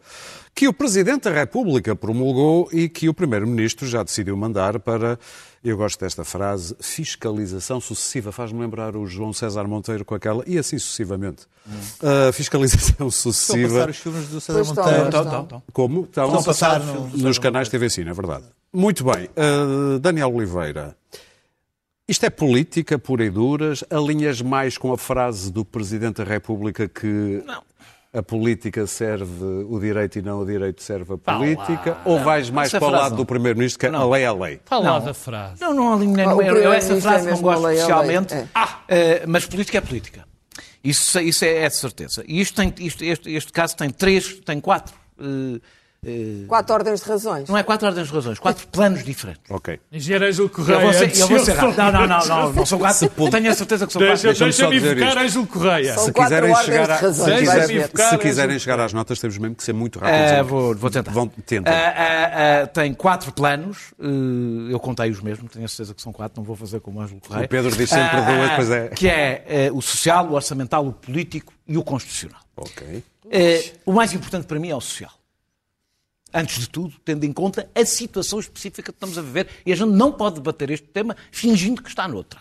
que 0.55 0.68
o 0.68 0.73
Presidente 0.73 1.25
da 1.25 1.33
República 1.33 1.97
promulgou 1.97 2.68
e 2.73 2.88
que 2.88 3.09
o 3.09 3.14
Primeiro-Ministro 3.14 3.85
já 3.88 4.05
decidiu 4.05 4.37
mandar 4.37 4.79
para, 4.79 5.18
eu 5.64 5.77
gosto 5.77 6.01
desta 6.01 6.25
frase, 6.25 6.75
fiscalização 6.81 7.81
sucessiva. 7.81 8.33
Faz-me 8.33 8.59
lembrar 8.61 8.96
o 8.96 9.07
João 9.07 9.33
César 9.33 9.64
Monteiro 9.64 10.05
com 10.05 10.14
aquela, 10.14 10.42
e 10.46 10.59
assim 10.59 10.79
sucessivamente. 10.79 11.46
A 12.29 12.33
fiscalização 12.33 12.88
Estão 12.90 13.07
a 13.09 13.11
sucessiva. 13.11 13.75
passar 13.75 13.90
os 13.90 13.96
filmes 13.98 14.29
do 14.29 14.40
César 14.40 14.59
Pois 14.59 14.68
estão, 14.68 14.85
Monteiro. 14.85 15.11
pois 15.11 15.27
Então, 15.27 15.42
então. 15.42 15.62
Como? 15.72 16.03
Estão 16.05 16.25
Estão 16.27 16.40
a 16.40 16.44
passar 16.44 16.81
no- 16.81 17.09
nos 17.16 17.38
canais 17.38 17.68
TV 17.68 17.88
Cine, 17.90 18.11
é 18.11 18.12
verdade. 18.14 18.44
Muito 18.72 19.05
bem. 19.05 19.29
Uh, 19.37 19.98
Daniel 20.01 20.35
Oliveira, 20.35 20.96
isto 22.09 22.27
é 22.27 22.31
política 22.31 22.98
pura 22.98 23.25
e 23.25 23.31
duras? 23.31 23.85
Alinhas 23.88 24.42
mais 24.42 24.77
com 24.77 24.92
a 24.92 24.98
frase 24.98 25.53
do 25.53 25.64
Presidente 25.64 26.16
da 26.16 26.25
República 26.25 26.88
que 26.88 27.42
a 28.14 28.22
política 28.22 28.87
serve 28.87 29.42
o 29.68 29.79
direito 29.81 30.18
e 30.18 30.22
não 30.22 30.40
o 30.40 30.46
direito 30.46 30.83
serve 30.83 31.14
a 31.14 31.18
política? 31.18 31.96
Ou 32.05 32.18
vais 32.20 32.51
mais 32.51 32.68
essa 32.68 32.79
para 32.79 32.88
o 32.88 32.90
lado 32.90 33.11
não. 33.12 33.16
do 33.18 33.27
Primeiro-Ministro 33.27 33.79
que 33.81 33.87
é 33.87 33.88
a 33.88 34.05
lei 34.05 34.22
é 34.22 34.27
a 34.27 34.33
lei? 34.35 34.61
Fala 34.66 34.85
lá 34.92 34.98
Não. 34.98 35.07
da 35.07 35.14
frase. 35.14 35.61
Não, 35.61 35.72
não 35.75 35.94
alinho 35.94 36.14
nem 36.14 36.27
Ah, 36.27 36.35
o 36.35 36.42
eu, 36.42 36.57
eu 36.57 36.72
essa 36.72 36.94
primeiro-ministro 36.94 37.01
frase 37.11 37.29
é 37.29 37.31
não 37.33 37.40
gosto 37.40 37.62
lei, 37.62 37.75
especialmente. 37.77 38.35
É. 38.35 38.46
Ah, 38.55 38.81
eh, 38.88 39.25
mas 39.27 39.46
política 39.46 39.79
é 39.79 39.81
política. 39.81 40.25
Isso, 40.85 41.18
isso 41.20 41.44
é, 41.44 41.59
é 41.64 41.68
de 41.68 41.77
certeza. 41.77 42.25
E 42.27 42.40
isto 42.40 42.55
tem, 42.57 42.75
isto- 42.87 43.05
este, 43.05 43.33
este 43.33 43.53
caso 43.53 43.77
tem 43.77 43.88
três, 43.88 44.40
tem 44.40 44.61
quatro 44.61 44.94
eh, 45.18 45.61
eh, 46.05 46.45
Quatro 46.49 46.75
ordens 46.75 47.01
de 47.01 47.09
razões. 47.09 47.49
não 47.49 47.57
é 47.57 47.62
quatro 47.62 47.87
ordens 47.87 48.09
de 48.09 48.15
razões, 48.15 48.38
quatro 48.38 48.67
planos 48.67 49.05
diferentes. 49.05 49.43
Ok. 49.49 49.79
Engenheiro 49.93 50.27
Ângelo 50.27 50.49
Correia. 50.49 50.77
Eu 50.77 50.81
vou 50.83 50.93
ser, 50.93 51.17
eu 51.21 51.29
vou 51.29 51.38
ser 51.38 51.53
rápido. 51.53 51.77
Não, 51.79 51.93
não, 51.93 52.07
não, 52.09 52.27
não, 52.27 52.53
não 52.53 52.67
são 52.67 52.79
quatro. 52.79 53.09
Tenho 53.31 53.51
a 53.51 53.55
certeza 53.55 53.87
que 53.87 53.93
são 53.93 54.03
quatro. 54.03 54.23
Deixa- 54.23 54.45
Deixa-me 54.45 54.81
dizer 54.81 54.99
invocar. 54.99 55.19
Ângelo 55.23 55.47
Correia. 55.47 55.95
São 55.95 56.05
Se 56.07 56.12
quatro 56.12 56.35
quiserem 56.35 56.51
ordens 56.51 56.67
chegar, 56.67 56.87
de 56.87 56.93
a, 56.93 56.97
razões. 56.97 57.49
se, 57.67 57.73
invocar 57.75 58.11
se 58.11 58.19
quiserem 58.19 58.59
chegar 58.59 58.81
às 58.81 58.93
notas, 58.93 59.21
temos 59.21 59.38
mesmo 59.38 59.55
que 59.55 59.62
ser 59.62 59.73
muito 59.73 59.99
rápidos. 60.01 60.33
Ah, 60.33 60.43
vou, 60.43 60.75
vou 60.75 60.91
tentar. 60.91 61.12
Vão, 61.12 61.29
tentem. 61.29 61.73
Ah, 61.73 61.95
ah, 61.97 62.62
ah, 62.62 62.67
tem 62.67 62.93
quatro 62.95 63.31
planos, 63.33 63.93
eh, 64.01 64.73
eu 64.73 64.81
contei 64.81 65.09
os 65.09 65.21
mesmos, 65.21 65.53
tenho 65.53 65.65
a 65.65 65.69
certeza 65.69 65.95
que 65.95 66.03
são 66.03 66.12
quatro, 66.12 66.41
não 66.41 66.45
vou 66.45 66.57
fazer 66.57 66.81
como 66.81 67.01
Ângelo 67.01 67.21
Correia. 67.21 67.47
O 67.47 67.49
Pedro 67.49 67.77
diz 67.77 67.88
sempre 67.91 68.17
duas, 68.23 68.51
pois 68.57 68.71
é. 68.71 68.88
Que 68.88 69.09
é 69.09 69.45
eh, 69.47 69.71
o 69.73 69.81
social, 69.81 70.27
o 70.27 70.33
orçamental, 70.33 70.85
o 70.85 70.93
político 70.93 71.53
e 71.69 71.79
o 71.79 71.85
constitucional. 71.85 72.41
Ok. 72.57 73.05
Eh, 73.31 73.73
o 73.87 73.93
mais 73.93 74.12
importante 74.12 74.47
para 74.47 74.59
mim 74.59 74.69
é 74.71 74.75
o 74.75 74.81
social. 74.81 75.11
Antes 76.35 76.59
de 76.61 76.68
tudo, 76.68 76.95
tendo 77.05 77.25
em 77.25 77.33
conta 77.33 77.68
a 77.75 77.85
situação 77.85 78.40
específica 78.40 78.90
que 78.92 78.97
estamos 78.97 79.18
a 79.18 79.23
viver, 79.23 79.49
e 79.66 79.73
a 79.73 79.77
gente 79.77 79.90
não 79.90 80.12
pode 80.12 80.37
debater 80.37 80.71
este 80.71 80.87
tema 80.88 81.14
fingindo 81.31 81.83
que 81.83 81.88
está 81.88 82.09
noutra. 82.09 82.40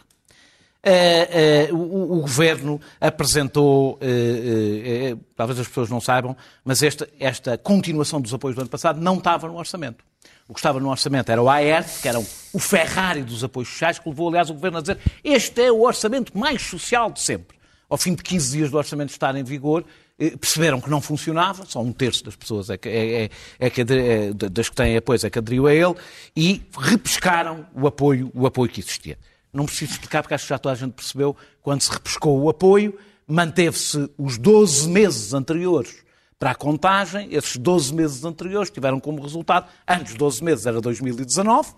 Eh, 0.83 1.67
eh, 1.69 1.73
o, 1.73 2.17
o- 2.17 2.21
governo 2.21 2.81
apresentou, 2.99 3.99
eh, 4.01 5.15
talvez 5.35 5.59
as 5.59 5.67
pessoas 5.67 5.89
não 5.89 6.01
saibam, 6.01 6.35
mas 6.65 6.81
esta, 6.81 7.07
esta 7.19 7.55
continuação 7.57 8.19
dos 8.19 8.33
apoios 8.33 8.55
do 8.55 8.61
ano 8.61 8.69
passado 8.69 8.99
não 8.99 9.17
estava 9.17 9.47
no 9.47 9.57
orçamento. 9.57 10.03
O 10.47 10.53
que 10.53 10.59
estava 10.59 10.79
no 10.79 10.89
orçamento 10.89 11.31
era 11.31 11.41
o 11.41 11.47
AERT, 11.49 12.01
que 12.01 12.07
era 12.07 12.19
o 12.19 12.59
Ferrari 12.59 13.21
dos 13.21 13.43
apoios 13.43 13.69
sociais, 13.69 13.99
que 13.99 14.09
levou, 14.09 14.29
aliás, 14.29 14.49
o 14.49 14.53
governo 14.55 14.79
a 14.79 14.81
dizer 14.81 14.97
este 15.23 15.61
é 15.61 15.71
o 15.71 15.81
orçamento 15.81 16.35
mais 16.37 16.61
social 16.63 17.11
de 17.11 17.19
sempre. 17.21 17.57
Ao 17.87 17.97
fim 17.97 18.15
de 18.15 18.23
15 18.23 18.57
dias 18.57 18.71
do 18.71 18.77
orçamento 18.77 19.09
estar 19.11 19.35
em 19.35 19.43
vigor, 19.43 19.83
perceberam 20.29 20.79
que 20.79 20.89
não 20.89 21.01
funcionava, 21.01 21.65
só 21.65 21.81
um 21.81 21.91
terço 21.91 22.23
das 22.23 22.35
pessoas 22.35 22.69
é 22.69 22.77
que, 22.77 22.87
é, 22.87 23.23
é- 23.23 23.29
é 23.59 23.69
que 23.69 23.81
é, 23.81 24.31
das 24.33 24.69
que 24.69 24.75
têm 24.75 24.95
apoios 24.95 25.23
é 25.23 25.29
que 25.29 25.39
aderiu 25.39 25.67
a 25.67 25.73
ele, 25.73 25.95
e 26.35 26.61
repescaram 26.77 27.65
o 27.73 27.87
apoio, 27.87 28.31
o 28.33 28.45
apoio 28.45 28.69
que 28.69 28.79
existia. 28.81 29.17
Não 29.51 29.65
preciso 29.65 29.93
explicar, 29.93 30.21
porque 30.21 30.33
acho 30.33 30.45
que 30.45 30.49
já 30.49 30.59
toda 30.59 30.73
a 30.73 30.77
gente 30.77 30.93
percebeu, 30.93 31.35
quando 31.61 31.81
se 31.81 31.91
repescou 31.91 32.39
o 32.39 32.49
apoio, 32.49 32.97
manteve-se 33.27 34.09
os 34.17 34.37
12 34.37 34.87
meses 34.89 35.33
anteriores 35.33 36.03
para 36.39 36.51
a 36.51 36.55
contagem, 36.55 37.27
esses 37.31 37.57
12 37.57 37.93
meses 37.93 38.23
anteriores 38.23 38.71
tiveram 38.71 38.99
como 38.99 39.21
resultado, 39.21 39.67
antes 39.87 40.13
de 40.13 40.17
12 40.17 40.43
meses 40.43 40.65
era 40.65 40.81
2019, 40.81 41.69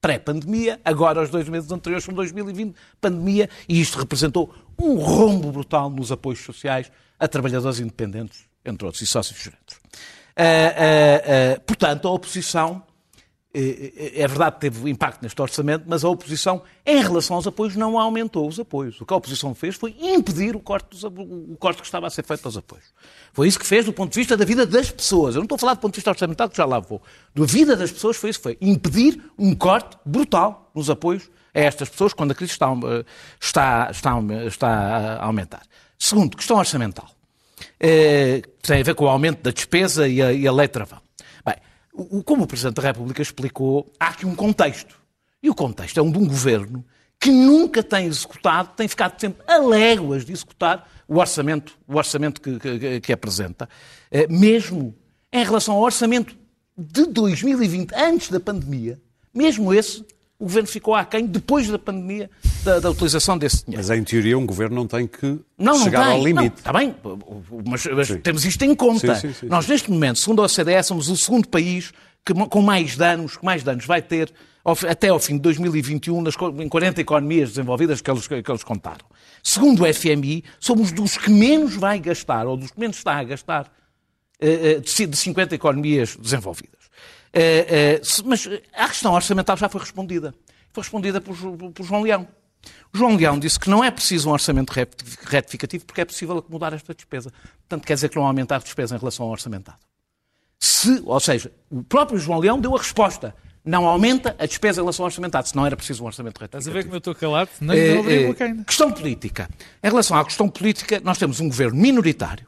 pré-pandemia, 0.00 0.80
agora 0.84 1.22
os 1.22 1.30
dois 1.30 1.48
meses 1.48 1.70
anteriores 1.70 2.04
são 2.04 2.14
2020, 2.14 2.74
pandemia, 3.00 3.48
e 3.68 3.80
isto 3.80 3.98
representou 3.98 4.54
um 4.78 4.94
rombo 4.96 5.52
brutal 5.52 5.90
nos 5.90 6.10
apoios 6.10 6.40
sociais 6.40 6.90
a 7.18 7.28
trabalhadores 7.28 7.80
independentes, 7.80 8.44
entre 8.64 8.86
outros, 8.86 9.02
e 9.02 9.06
sócios 9.06 9.38
gerentes. 9.38 9.78
Ah, 10.36 10.42
ah, 10.42 11.56
ah, 11.56 11.60
portanto, 11.66 12.08
a 12.08 12.10
oposição, 12.12 12.82
é 13.52 14.28
verdade 14.28 14.54
que 14.56 14.60
teve 14.60 14.88
impacto 14.88 15.22
neste 15.22 15.40
orçamento, 15.42 15.84
mas 15.86 16.04
a 16.04 16.08
oposição, 16.08 16.62
em 16.86 17.02
relação 17.02 17.34
aos 17.34 17.46
apoios, 17.46 17.74
não 17.74 17.98
aumentou 17.98 18.46
os 18.46 18.60
apoios. 18.60 19.00
O 19.00 19.06
que 19.06 19.12
a 19.12 19.16
oposição 19.16 19.54
fez 19.56 19.74
foi 19.74 19.96
impedir 20.00 20.54
o 20.54 20.60
corte, 20.60 20.90
dos, 20.90 21.02
o 21.02 21.56
corte 21.58 21.80
que 21.80 21.86
estava 21.86 22.06
a 22.06 22.10
ser 22.10 22.24
feito 22.24 22.46
aos 22.46 22.56
apoios. 22.56 22.84
Foi 23.32 23.48
isso 23.48 23.58
que 23.58 23.66
fez 23.66 23.84
do 23.84 23.92
ponto 23.92 24.12
de 24.12 24.20
vista 24.20 24.36
da 24.36 24.44
vida 24.44 24.64
das 24.64 24.92
pessoas. 24.92 25.34
Eu 25.34 25.40
não 25.40 25.46
estou 25.46 25.56
a 25.56 25.58
falar 25.58 25.74
do 25.74 25.80
ponto 25.80 25.92
de 25.92 25.96
vista 25.96 26.10
orçamental, 26.10 26.48
que 26.48 26.56
já 26.56 26.64
lá 26.64 26.78
vou. 26.78 27.02
Da 27.34 27.44
vida 27.44 27.76
das 27.76 27.90
pessoas 27.90 28.16
foi 28.16 28.30
isso 28.30 28.38
que 28.38 28.42
foi. 28.44 28.58
Impedir 28.60 29.20
um 29.36 29.52
corte 29.54 29.98
brutal 30.04 30.70
nos 30.72 30.88
apoios 30.88 31.28
a 31.52 31.58
estas 31.58 31.88
pessoas 31.88 32.12
quando 32.12 32.30
a 32.30 32.34
crise 32.36 32.52
está, 32.52 32.68
está, 33.40 33.88
está, 33.90 34.20
está 34.46 34.68
a 34.68 35.24
aumentar. 35.24 35.62
Segundo, 35.98 36.36
questão 36.36 36.56
orçamental. 36.56 37.08
Que 37.80 38.42
tem 38.62 38.80
a 38.80 38.84
ver 38.84 38.94
com 38.94 39.06
o 39.06 39.08
aumento 39.08 39.42
da 39.42 39.50
despesa 39.50 40.06
e 40.06 40.22
a, 40.22 40.32
e 40.32 40.46
a 40.46 40.52
lei 40.52 40.68
travão. 40.68 41.00
Como 42.24 42.44
o 42.44 42.46
Presidente 42.46 42.74
da 42.76 42.82
República 42.82 43.22
explicou, 43.22 43.92
há 43.98 44.08
aqui 44.08 44.26
um 44.26 44.34
contexto. 44.34 44.94
E 45.42 45.48
o 45.50 45.54
contexto 45.54 45.98
é 45.98 46.02
um 46.02 46.10
de 46.10 46.18
um 46.18 46.26
governo 46.26 46.84
que 47.18 47.30
nunca 47.30 47.82
tem 47.82 48.06
executado, 48.06 48.70
tem 48.76 48.88
ficado 48.88 49.18
sempre 49.20 49.42
a 49.46 49.58
léguas 49.58 50.24
de 50.24 50.32
executar 50.32 50.88
o 51.06 51.18
orçamento, 51.18 51.76
o 51.86 51.96
orçamento 51.96 52.40
que, 52.40 52.58
que- 52.58 53.00
que 53.00 53.12
apresenta, 53.12 53.68
Eh, 54.10 54.26
mesmo 54.28 54.94
em 55.32 55.44
relação 55.44 55.74
ao 55.76 55.82
orçamento 55.82 56.36
de 56.76 57.06
2020, 57.06 57.92
antes 57.94 58.28
da 58.30 58.40
pandemia, 58.40 58.98
mesmo 59.34 59.72
esse, 59.72 60.04
o 60.40 60.44
governo 60.44 60.66
ficou 60.68 60.94
aquém 60.94 61.26
depois 61.26 61.68
da 61.68 61.78
pandemia 61.78 62.30
da, 62.64 62.80
da 62.80 62.90
utilização 62.90 63.36
desse 63.36 63.62
dinheiro. 63.66 63.86
Mas 63.86 63.96
em 63.96 64.02
teoria 64.02 64.38
um 64.38 64.46
governo 64.46 64.74
não 64.74 64.86
tem 64.86 65.06
que 65.06 65.26
Não, 65.58 65.74
não 65.76 65.84
chegar 65.84 66.06
tem. 66.06 66.12
ao 66.14 66.24
limite. 66.24 66.48
Não, 66.48 66.58
está 66.58 66.72
bem, 66.72 66.96
mas, 67.66 67.86
mas 67.86 68.08
temos 68.22 68.44
isto 68.46 68.62
em 68.64 68.74
conta. 68.74 69.14
Sim, 69.16 69.28
sim, 69.28 69.34
sim, 69.34 69.46
Nós, 69.46 69.68
neste 69.68 69.90
momento, 69.90 70.18
segundo 70.18 70.40
a 70.40 70.46
OCDE, 70.46 70.82
somos 70.82 71.10
o 71.10 71.16
segundo 71.16 71.46
país 71.46 71.92
que, 72.24 72.32
com 72.32 72.62
mais 72.62 72.96
danos, 72.96 73.36
que 73.36 73.44
mais 73.44 73.62
danos 73.62 73.84
vai 73.84 74.00
ter 74.00 74.32
até 74.88 75.08
ao 75.08 75.18
fim 75.20 75.34
de 75.34 75.40
2021 75.40 76.22
nas, 76.22 76.34
em 76.58 76.68
40 76.68 77.00
economias 77.02 77.50
desenvolvidas 77.50 78.00
que 78.00 78.10
eles, 78.10 78.26
que 78.26 78.34
eles 78.34 78.64
contaram. 78.64 79.04
Segundo 79.42 79.84
o 79.84 79.94
FMI, 79.94 80.42
somos 80.58 80.90
dos 80.90 81.18
que 81.18 81.30
menos 81.30 81.74
vai 81.76 81.98
gastar, 81.98 82.46
ou 82.46 82.56
dos 82.56 82.70
que 82.70 82.80
menos 82.80 82.96
está 82.96 83.14
a 83.18 83.24
gastar, 83.24 83.70
eh, 84.40 84.78
eh, 84.78 85.06
de 85.06 85.16
50 85.16 85.54
economias 85.54 86.16
desenvolvidas. 86.16 86.79
Eh, 87.32 87.98
eh, 88.00 88.00
Mas 88.24 88.48
a 88.74 88.88
questão 88.88 89.12
orçamental 89.12 89.56
já 89.56 89.68
foi 89.68 89.80
respondida. 89.80 90.34
Foi 90.72 90.82
respondida 90.82 91.20
por, 91.20 91.36
por 91.72 91.84
João 91.84 92.02
Leão. 92.02 92.28
O 92.92 92.98
João 92.98 93.16
Leão 93.16 93.38
disse 93.38 93.58
que 93.58 93.70
não 93.70 93.82
é 93.82 93.90
preciso 93.90 94.28
um 94.28 94.32
orçamento 94.32 94.70
reti- 94.70 95.04
retificativo 95.24 95.84
porque 95.86 96.00
é 96.00 96.04
possível 96.04 96.38
acomodar 96.38 96.74
esta 96.74 96.94
despesa. 96.94 97.32
Portanto, 97.68 97.86
quer 97.86 97.94
dizer 97.94 98.08
que 98.08 98.16
não 98.16 98.26
aumentar 98.26 98.56
a 98.56 98.58
despesa 98.58 98.96
em 98.96 98.98
relação 98.98 99.24
ao 99.26 99.32
orçamentado. 99.32 99.78
Se, 100.58 101.02
ou 101.06 101.18
seja, 101.20 101.50
o 101.70 101.82
próprio 101.82 102.18
João 102.18 102.38
Leão 102.38 102.60
deu 102.60 102.74
a 102.74 102.78
resposta. 102.78 103.34
Não 103.64 103.86
aumenta 103.86 104.34
a 104.38 104.46
despesa 104.46 104.80
em 104.80 104.84
relação 104.84 105.04
ao 105.04 105.08
orçamentado, 105.08 105.46
se 105.48 105.54
não 105.54 105.66
era 105.66 105.76
preciso 105.76 106.02
um 106.02 106.06
orçamento 106.06 106.42
Estás 106.42 106.66
a 106.66 106.70
retificativo. 106.70 106.74
ver 106.74 106.84
como 106.84 106.94
eu 106.94 106.98
estou 106.98 107.14
calado? 107.14 107.50
Eh, 107.60 107.92
não 107.94 108.00
abri 108.00 108.14
a 108.14 108.20
eh, 108.22 108.26
boca 108.26 108.44
ainda. 108.44 108.64
Questão 108.64 108.90
política. 108.90 109.48
Em 109.82 109.88
relação 109.88 110.16
à 110.16 110.24
questão 110.24 110.48
política, 110.48 111.00
nós 111.04 111.18
temos 111.18 111.40
um 111.40 111.48
governo 111.48 111.78
minoritário, 111.78 112.46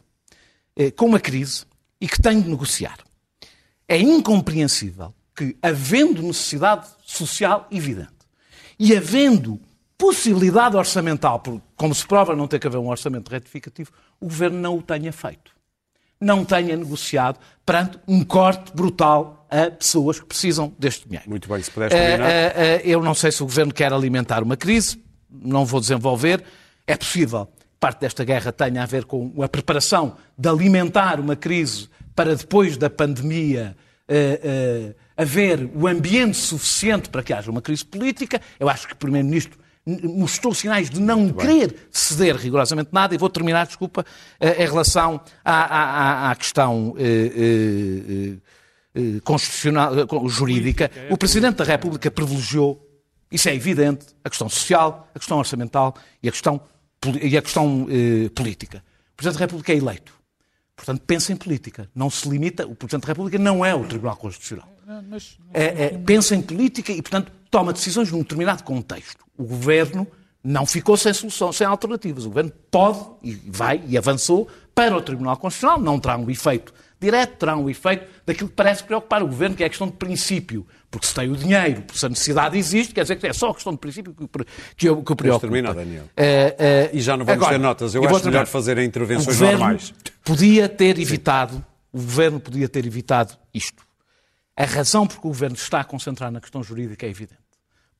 eh, 0.74 0.90
com 0.90 1.04
uma 1.06 1.20
crise 1.20 1.64
e 2.00 2.08
que 2.08 2.20
tem 2.20 2.40
de 2.40 2.48
negociar. 2.48 2.96
É 3.92 3.98
incompreensível 3.98 5.12
que, 5.36 5.54
havendo 5.62 6.22
necessidade 6.22 6.86
social 7.04 7.66
evidente 7.70 8.08
e 8.78 8.96
havendo 8.96 9.60
possibilidade 9.98 10.76
orçamental, 10.76 11.42
como 11.76 11.94
se 11.94 12.06
prova 12.06 12.34
não 12.34 12.48
ter 12.48 12.58
que 12.58 12.66
haver 12.66 12.78
um 12.78 12.88
orçamento 12.88 13.28
retificativo, 13.30 13.90
o 14.18 14.24
governo 14.26 14.58
não 14.58 14.78
o 14.78 14.82
tenha 14.82 15.12
feito. 15.12 15.52
Não 16.18 16.42
tenha 16.42 16.74
negociado 16.74 17.38
perante 17.66 17.98
um 18.08 18.24
corte 18.24 18.72
brutal 18.74 19.46
a 19.50 19.70
pessoas 19.70 20.18
que 20.18 20.24
precisam 20.24 20.72
deste 20.78 21.06
dinheiro. 21.06 21.28
Muito 21.28 21.46
bem, 21.46 21.62
se 21.62 21.70
puderes 21.70 21.94
Eh, 21.94 22.06
terminar. 22.06 22.30
eh, 22.30 22.52
eh, 22.56 22.82
eu 22.84 23.02
não 23.02 23.12
sei 23.14 23.30
se 23.30 23.42
o 23.42 23.46
governo 23.46 23.74
quer 23.74 23.92
alimentar 23.92 24.42
uma 24.42 24.56
crise, 24.56 25.02
não 25.30 25.66
vou 25.66 25.80
desenvolver. 25.80 26.42
É 26.86 26.96
possível 26.96 27.44
que 27.46 27.66
parte 27.78 28.00
desta 28.00 28.24
guerra 28.24 28.52
tenha 28.52 28.82
a 28.82 28.86
ver 28.86 29.04
com 29.04 29.34
a 29.42 29.48
preparação 29.48 30.16
de 30.38 30.48
alimentar 30.48 31.20
uma 31.20 31.36
crise 31.36 31.90
para 32.14 32.34
depois 32.36 32.76
da 32.76 32.90
pandemia 32.90 33.76
eh, 34.08 34.40
eh, 34.42 34.94
haver 35.16 35.70
o 35.74 35.86
ambiente 35.86 36.36
suficiente 36.36 37.08
para 37.08 37.22
que 37.22 37.32
haja 37.32 37.50
uma 37.50 37.62
crise 37.62 37.84
política. 37.84 38.40
Eu 38.60 38.68
acho 38.68 38.86
que 38.86 38.92
o 38.94 38.96
Primeiro-Ministro 38.96 39.58
mostrou 39.84 40.54
sinais 40.54 40.88
de 40.88 41.00
não 41.00 41.30
querer 41.32 41.74
ceder 41.90 42.36
rigorosamente 42.36 42.90
nada. 42.92 43.14
E 43.14 43.18
vou 43.18 43.28
terminar, 43.28 43.66
desculpa, 43.66 44.04
eh, 44.38 44.62
em 44.62 44.66
relação 44.66 45.20
à, 45.44 45.52
à- 45.52 46.30
à- 46.30 46.34
questão 46.36 46.94
eh, 46.98 47.32
eh, 47.36 48.32
eh, 48.94 49.20
constitucional, 49.24 49.92
jurídica. 50.28 50.90
O 51.10 51.16
Presidente 51.16 51.56
da 51.56 51.64
República 51.64 52.10
privilegiou, 52.10 52.86
isso 53.30 53.48
é 53.48 53.54
evidente, 53.54 54.06
a 54.24 54.28
questão 54.28 54.48
social, 54.48 55.08
a 55.14 55.18
questão 55.18 55.38
orçamental 55.38 55.94
e 56.22 56.28
a 56.28 56.30
questão, 56.32 56.60
e 57.20 57.36
a 57.36 57.42
questão 57.42 57.86
eh, 57.90 58.28
política. 58.34 58.84
O 59.12 59.16
Presidente 59.16 59.38
da 59.38 59.44
República 59.46 59.72
é 59.72 59.76
eleito. 59.76 60.12
Portanto, 60.84 61.00
pensa 61.06 61.32
em 61.32 61.36
política. 61.36 61.88
Não 61.94 62.10
se 62.10 62.28
limita. 62.28 62.66
O 62.66 62.74
Presidente 62.74 63.02
da 63.02 63.08
República 63.08 63.38
não 63.38 63.64
é 63.64 63.72
o 63.72 63.84
Tribunal 63.84 64.16
Constitucional. 64.16 64.68
Mas, 65.08 65.38
É, 65.54 65.84
é, 65.84 65.88
pensa 65.90 66.34
em 66.34 66.42
política 66.42 66.90
e, 66.90 67.00
portanto, 67.00 67.30
toma 67.48 67.72
decisões 67.72 68.10
num 68.10 68.18
determinado 68.18 68.64
contexto. 68.64 69.24
O 69.38 69.44
governo 69.44 70.04
não 70.42 70.66
ficou 70.66 70.96
sem 70.96 71.12
solução, 71.12 71.52
sem 71.52 71.64
alternativas. 71.64 72.24
O 72.24 72.30
governo 72.30 72.50
pode 72.68 72.98
e 73.22 73.32
vai 73.46 73.80
e 73.86 73.96
avançou 73.96 74.48
para 74.74 74.96
o 74.96 75.00
Tribunal 75.00 75.36
Constitucional. 75.36 75.80
Não 75.80 76.00
terá 76.00 76.16
um 76.18 76.28
efeito 76.28 76.74
direto, 77.00 77.36
terá 77.38 77.56
um 77.56 77.70
efeito 77.70 78.04
daquilo 78.26 78.48
que 78.48 78.54
parece 78.56 78.82
preocupar 78.82 79.22
o 79.22 79.26
governo, 79.28 79.54
que 79.54 79.62
é 79.62 79.66
a 79.66 79.68
questão 79.68 79.86
de 79.86 79.92
princípio. 79.94 80.66
Porque 80.90 81.06
se 81.06 81.14
tem 81.14 81.30
o 81.30 81.36
dinheiro, 81.36 81.82
porque 81.82 81.98
se 81.98 82.04
a 82.04 82.08
necessidade 82.08 82.58
existe, 82.58 82.92
quer 82.92 83.02
dizer 83.02 83.16
que 83.16 83.26
é 83.26 83.32
só 83.32 83.50
a 83.50 83.54
questão 83.54 83.72
de 83.72 83.78
princípio 83.78 84.12
que, 84.12 84.26
que, 84.76 84.90
o- 84.90 85.02
que 85.02 85.12
o 85.12 85.16
preocupa. 85.16 85.40
terminar, 85.46 85.74
Daniel. 85.74 86.04
É, 86.16 86.54
é, 86.58 86.90
E 86.92 87.00
já 87.00 87.16
não 87.16 87.24
vamos 87.24 87.40
agora, 87.40 87.56
ter 87.58 87.62
notas. 87.62 87.94
Eu 87.94 88.02
vou 88.02 88.16
acho 88.16 88.26
melhor 88.26 88.46
fazer 88.46 88.76
intervenções 88.78 89.26
governo 89.38 89.58
normais. 89.60 89.94
Podia 90.24 90.68
ter 90.68 90.98
evitado, 90.98 91.64
o 91.92 91.98
governo 91.98 92.40
podia 92.40 92.68
ter 92.68 92.84
evitado 92.86 93.36
isto. 93.52 93.82
A 94.56 94.64
razão 94.64 95.06
por 95.06 95.14
que 95.20 95.26
o 95.26 95.30
governo 95.30 95.56
está 95.56 95.80
a 95.80 95.84
concentrar 95.84 96.30
na 96.30 96.40
questão 96.40 96.62
jurídica 96.62 97.06
é 97.06 97.08
evidente. 97.08 97.40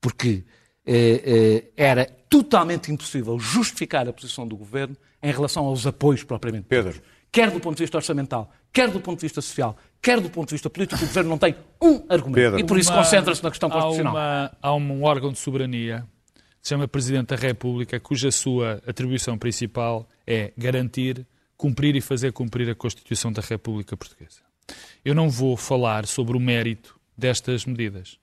Porque 0.00 0.44
eh, 0.86 1.22
eh, 1.24 1.64
era 1.76 2.04
totalmente 2.28 2.92
impossível 2.92 3.38
justificar 3.38 4.06
a 4.08 4.12
posição 4.12 4.46
do 4.46 4.56
governo 4.56 4.96
em 5.22 5.32
relação 5.32 5.64
aos 5.64 5.86
apoios 5.86 6.22
propriamente 6.24 6.66
Pedro. 6.68 6.92
ditos. 6.92 7.08
Quer 7.30 7.50
do 7.50 7.58
ponto 7.60 7.76
de 7.78 7.82
vista 7.84 7.96
orçamental, 7.96 8.52
quer 8.72 8.90
do 8.90 9.00
ponto 9.00 9.18
de 9.18 9.22
vista 9.22 9.40
social, 9.40 9.74
quer 10.02 10.20
do 10.20 10.28
ponto 10.28 10.48
de 10.48 10.54
vista 10.54 10.68
político, 10.68 11.02
o 11.02 11.06
governo 11.06 11.30
não 11.30 11.38
tem 11.38 11.54
um 11.80 12.04
argumento. 12.10 12.34
Pedro. 12.34 12.58
E 12.60 12.64
por 12.64 12.78
isso 12.78 12.92
concentra-se 12.92 13.42
na 13.42 13.48
questão 13.50 13.70
há 13.70 13.72
constitucional. 13.72 14.12
uma- 14.14 14.52
Há 14.60 14.74
um 14.74 15.02
órgão 15.02 15.32
de 15.32 15.38
soberania 15.38 16.06
que 16.34 16.40
se 16.60 16.68
chama 16.70 16.86
Presidente 16.86 17.28
da 17.28 17.36
República, 17.36 17.98
cuja 17.98 18.30
sua 18.30 18.82
atribuição 18.86 19.38
principal 19.38 20.06
é 20.26 20.52
garantir, 20.58 21.26
cumprir 21.62 21.94
e 21.94 22.00
fazer 22.00 22.32
cumprir 22.32 22.68
a 22.68 22.74
Constituição 22.74 23.30
da 23.30 23.40
República 23.40 23.96
Portuguesa. 23.96 24.40
Eu 25.04 25.14
não 25.14 25.30
vou 25.30 25.56
falar 25.56 26.06
sobre 26.06 26.36
o 26.36 26.40
mérito 26.40 26.98
destas 27.16 27.64
medidas. 27.64 28.14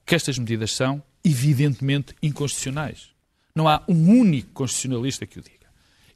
O 0.00 0.06
que 0.06 0.14
estas 0.14 0.38
medidas 0.38 0.72
são, 0.72 1.02
evidentemente, 1.22 2.14
inconstitucionais. 2.22 3.10
Não 3.54 3.68
há 3.68 3.82
um 3.86 4.18
único 4.18 4.50
constitucionalista 4.52 5.26
que 5.26 5.38
o 5.38 5.42
diga. 5.42 5.66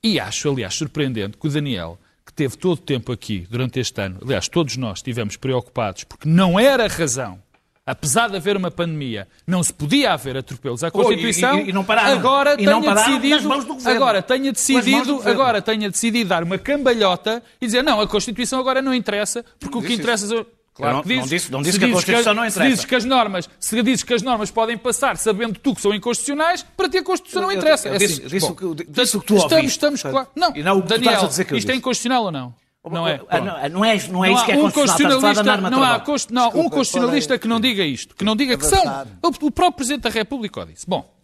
E 0.03 0.19
acho, 0.19 0.49
aliás, 0.49 0.73
surpreendente 0.73 1.37
que 1.37 1.47
o 1.47 1.51
Daniel, 1.51 2.01
que 2.25 2.33
teve 2.33 2.57
todo 2.57 2.79
o 2.79 2.83
tempo 2.83 3.13
aqui 3.13 3.47
durante 3.51 3.79
este 3.79 4.01
ano, 4.01 4.19
aliás, 4.23 4.49
todos 4.49 4.79
nós 4.79 5.01
estivemos 5.01 5.37
preocupados, 5.37 6.05
porque 6.05 6.27
não 6.27 6.59
era 6.59 6.89
razão, 6.89 7.43
apesar 7.91 8.29
de 8.31 8.37
haver 8.37 8.57
uma 8.57 8.71
pandemia, 8.71 9.27
não 9.47 9.63
se 9.63 9.73
podia 9.73 10.13
haver 10.13 10.37
atropelos 10.37 10.83
à 10.85 10.91
Constituição, 10.91 11.59
e- 11.59 11.65
e- 11.65 11.69
e 11.71 11.73
não 11.73 11.85
pararam. 11.85 12.13
agora 12.13 12.57
E 12.59 12.65
não 12.65 12.81
tenha 12.81 12.95
decidido, 12.95 13.49
mãos 13.49 13.65
do 13.65 13.75
governo. 13.75 13.97
agora 14.03 14.23
tenha 14.23 14.53
decidido, 14.53 15.23
agora 15.29 15.61
tenha 15.63 15.91
decidido 15.91 16.29
dar 16.29 16.43
uma 16.43 16.59
cambalhota 16.59 17.43
e 17.61 17.67
dizer 17.67 17.83
não, 17.83 18.01
a 18.01 18.07
Constituição 18.09 18.59
agora 18.61 18.81
não 18.83 18.95
interessa, 18.95 19.45
porque 19.59 19.79
o 19.79 19.83
que 19.83 19.95
interessa... 19.95 20.27
Claro 20.73 20.97
não- 20.99 21.03
que 21.03 21.09
não 21.09 21.15
dizes. 21.25 21.31
disse- 21.31 21.53
não 21.53 21.59
Se 21.59 21.65
disse 21.65 21.79
que 21.81 21.85
a 21.85 21.89
Constituição 21.91 22.33
não 22.33 22.43
Se 22.45 22.49
interessa. 22.51 22.71
dizes 22.71 22.85
que 22.87 22.95
as 22.95 23.05
normas, 23.05 23.51
se 23.59 23.83
dizes 23.83 24.03
que 24.05 24.15
as 24.15 24.23
normas 24.23 24.51
podem 24.51 24.79
passar 24.79 25.17
sabendo 25.19 25.59
tu 25.59 25.75
que 25.75 25.81
são 25.83 25.93
inconstitucionais, 25.93 26.65
para 26.77 26.89
ti 26.89 26.99
a 26.99 27.03
Constituição 27.03 27.43
não 27.43 27.51
Eu- 27.51 27.55
eu- 27.57 27.59
interessa. 27.61 27.89
eu 27.89 27.95
É 27.95 27.99
disse- 27.99 28.15
simples. 28.15 28.31
disse 28.33 28.47
Bom, 28.47 28.53
o 28.53 28.75
que- 28.77 28.85
disse 28.89 29.17
o 29.17 29.21
que 29.21 29.27
tu 29.27 29.35
estamos, 29.35 29.53
ouviste, 29.53 29.77
estamos 29.77 30.03
claro. 30.03 30.29
Não, 30.35 30.57
e 30.57 30.63
não 30.63 30.79
o 30.79 30.83
que 30.83 30.87
tu 30.87 30.91
Daniel, 30.91 31.11
estás 31.13 31.25
a 31.25 31.29
dizer 31.29 31.45
que 31.45 31.53
eu 31.55 31.59
isto 31.59 31.67
é 31.69 31.73
disse. 31.73 31.79
inconstitucional 31.81 32.25
ou 32.25 32.33
não? 32.33 32.55
Não 32.85 33.07
é. 33.07 33.15
Ah, 33.15 33.19
Pronto. 33.19 33.45
não, 33.45 33.45
não 33.45 33.59
é, 33.61 33.69
não 33.69 33.85
é 33.85 34.29
Não 34.31 34.37
isso 34.37 34.45
que 34.47 34.53
é 34.53 34.57
um 34.57 34.71
constitucional. 34.71 35.17
Estás 35.19 35.39
a 35.39 35.45
falar 35.45 35.45
da 35.45 35.45
constitucionalista, 35.45 35.45
norma 35.45 35.71
não 35.71 35.83
há, 35.83 35.99
não, 36.31 36.43
um 36.43 36.47
Desculpa, 36.47 36.77
constitucionalista 36.77 37.29
qual 37.29 37.37
é? 37.37 37.39
que 37.39 37.49
não 37.49 37.61
diga 37.61 37.85
isto, 37.85 38.17
que 38.17 38.25
não 38.25 38.37
diga 38.37 38.57
que 38.57 38.65
são. 38.65 38.83
O, 39.23 39.47
o 39.47 39.51
próprio 39.51 39.73
Presidente 39.73 40.03
da 40.03 40.11
República 40.11 40.61
o 40.61 40.65
disse. 40.65 40.87
Bom, 40.89 41.15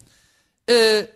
eh, 0.69 1.09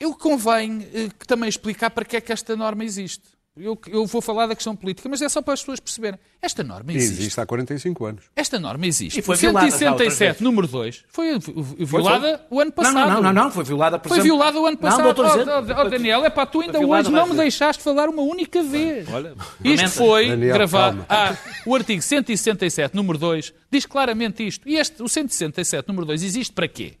eu 0.00 0.14
convém 0.14 0.88
eh, 0.92 1.08
que 1.16 1.26
também 1.26 1.48
explicar 1.48 1.90
para 1.90 2.04
que 2.04 2.16
é 2.16 2.20
que 2.20 2.32
esta 2.32 2.56
norma 2.56 2.84
existe. 2.84 3.35
Eu, 3.58 3.78
eu 3.88 4.04
vou 4.04 4.20
falar 4.20 4.46
da 4.46 4.54
questão 4.54 4.76
política, 4.76 5.08
mas 5.08 5.22
é 5.22 5.28
só 5.30 5.40
para 5.40 5.54
as 5.54 5.60
pessoas 5.60 5.80
perceberem. 5.80 6.20
Esta 6.42 6.62
norma 6.62 6.92
existe. 6.92 7.20
Existe 7.22 7.40
há 7.40 7.46
45 7.46 8.04
anos. 8.04 8.24
Esta 8.36 8.58
norma 8.58 8.86
existe. 8.86 9.18
E 9.18 9.22
foi 9.22 9.34
violada 9.36 9.66
já 9.70 9.72
outras 9.92 10.12
167, 10.12 10.18
vezes. 10.28 10.40
número 10.42 10.66
2, 10.68 11.04
foi 11.08 11.38
vi- 11.38 11.52
vi- 11.56 11.84
violada 11.86 12.44
o 12.50 12.60
ano 12.60 12.70
passado. 12.72 12.94
não, 12.94 13.08
não, 13.14 13.22
não, 13.22 13.32
não, 13.44 13.50
foi 13.50 13.64
violada 13.64 13.98
por 13.98 14.08
Foi 14.10 14.18
exemplo- 14.18 14.36
violada 14.36 14.60
o 14.60 14.66
ano 14.66 14.76
passado. 14.76 15.02
Não, 15.02 15.06
Oh, 15.16 15.80
oh, 15.80 15.86
oh, 15.86 15.88
Daniel, 15.90 16.24
é 16.24 16.28
pá, 16.30 16.44
tu 16.44 16.60
ainda 16.60 16.78
violada 16.78 17.08
hoje 17.08 17.16
não 17.16 17.26
me 17.28 17.34
deixaste 17.34 17.82
falar 17.82 18.08
uma 18.10 18.22
única 18.22 18.62
vez. 18.62 19.08
Olha, 19.10 19.34
Isto 19.64 19.88
foi 19.90 20.28
Daniel, 20.28 20.54
gravado. 20.54 21.06
Ah, 21.08 21.34
o 21.64 21.74
artigo 21.74 22.02
167, 22.02 22.94
número 22.94 23.16
2, 23.18 23.54
diz 23.70 23.86
claramente 23.86 24.46
isto. 24.46 24.68
E 24.68 24.76
este, 24.76 25.02
o 25.02 25.08
167, 25.08 25.88
número 25.88 26.04
2, 26.06 26.22
existe 26.22 26.52
para 26.52 26.68
quê? 26.68 26.94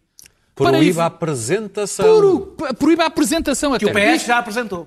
Para 0.54 0.70
Proíbe 0.70 0.88
ev- 0.88 1.00
a 1.00 1.06
apresentação. 1.06 2.54
Proíbe 2.78 3.02
a 3.02 3.06
apresentação 3.06 3.76
Que 3.78 3.90
até. 3.90 4.12
o 4.12 4.14
PS 4.16 4.24
já 4.26 4.38
apresentou. 4.38 4.86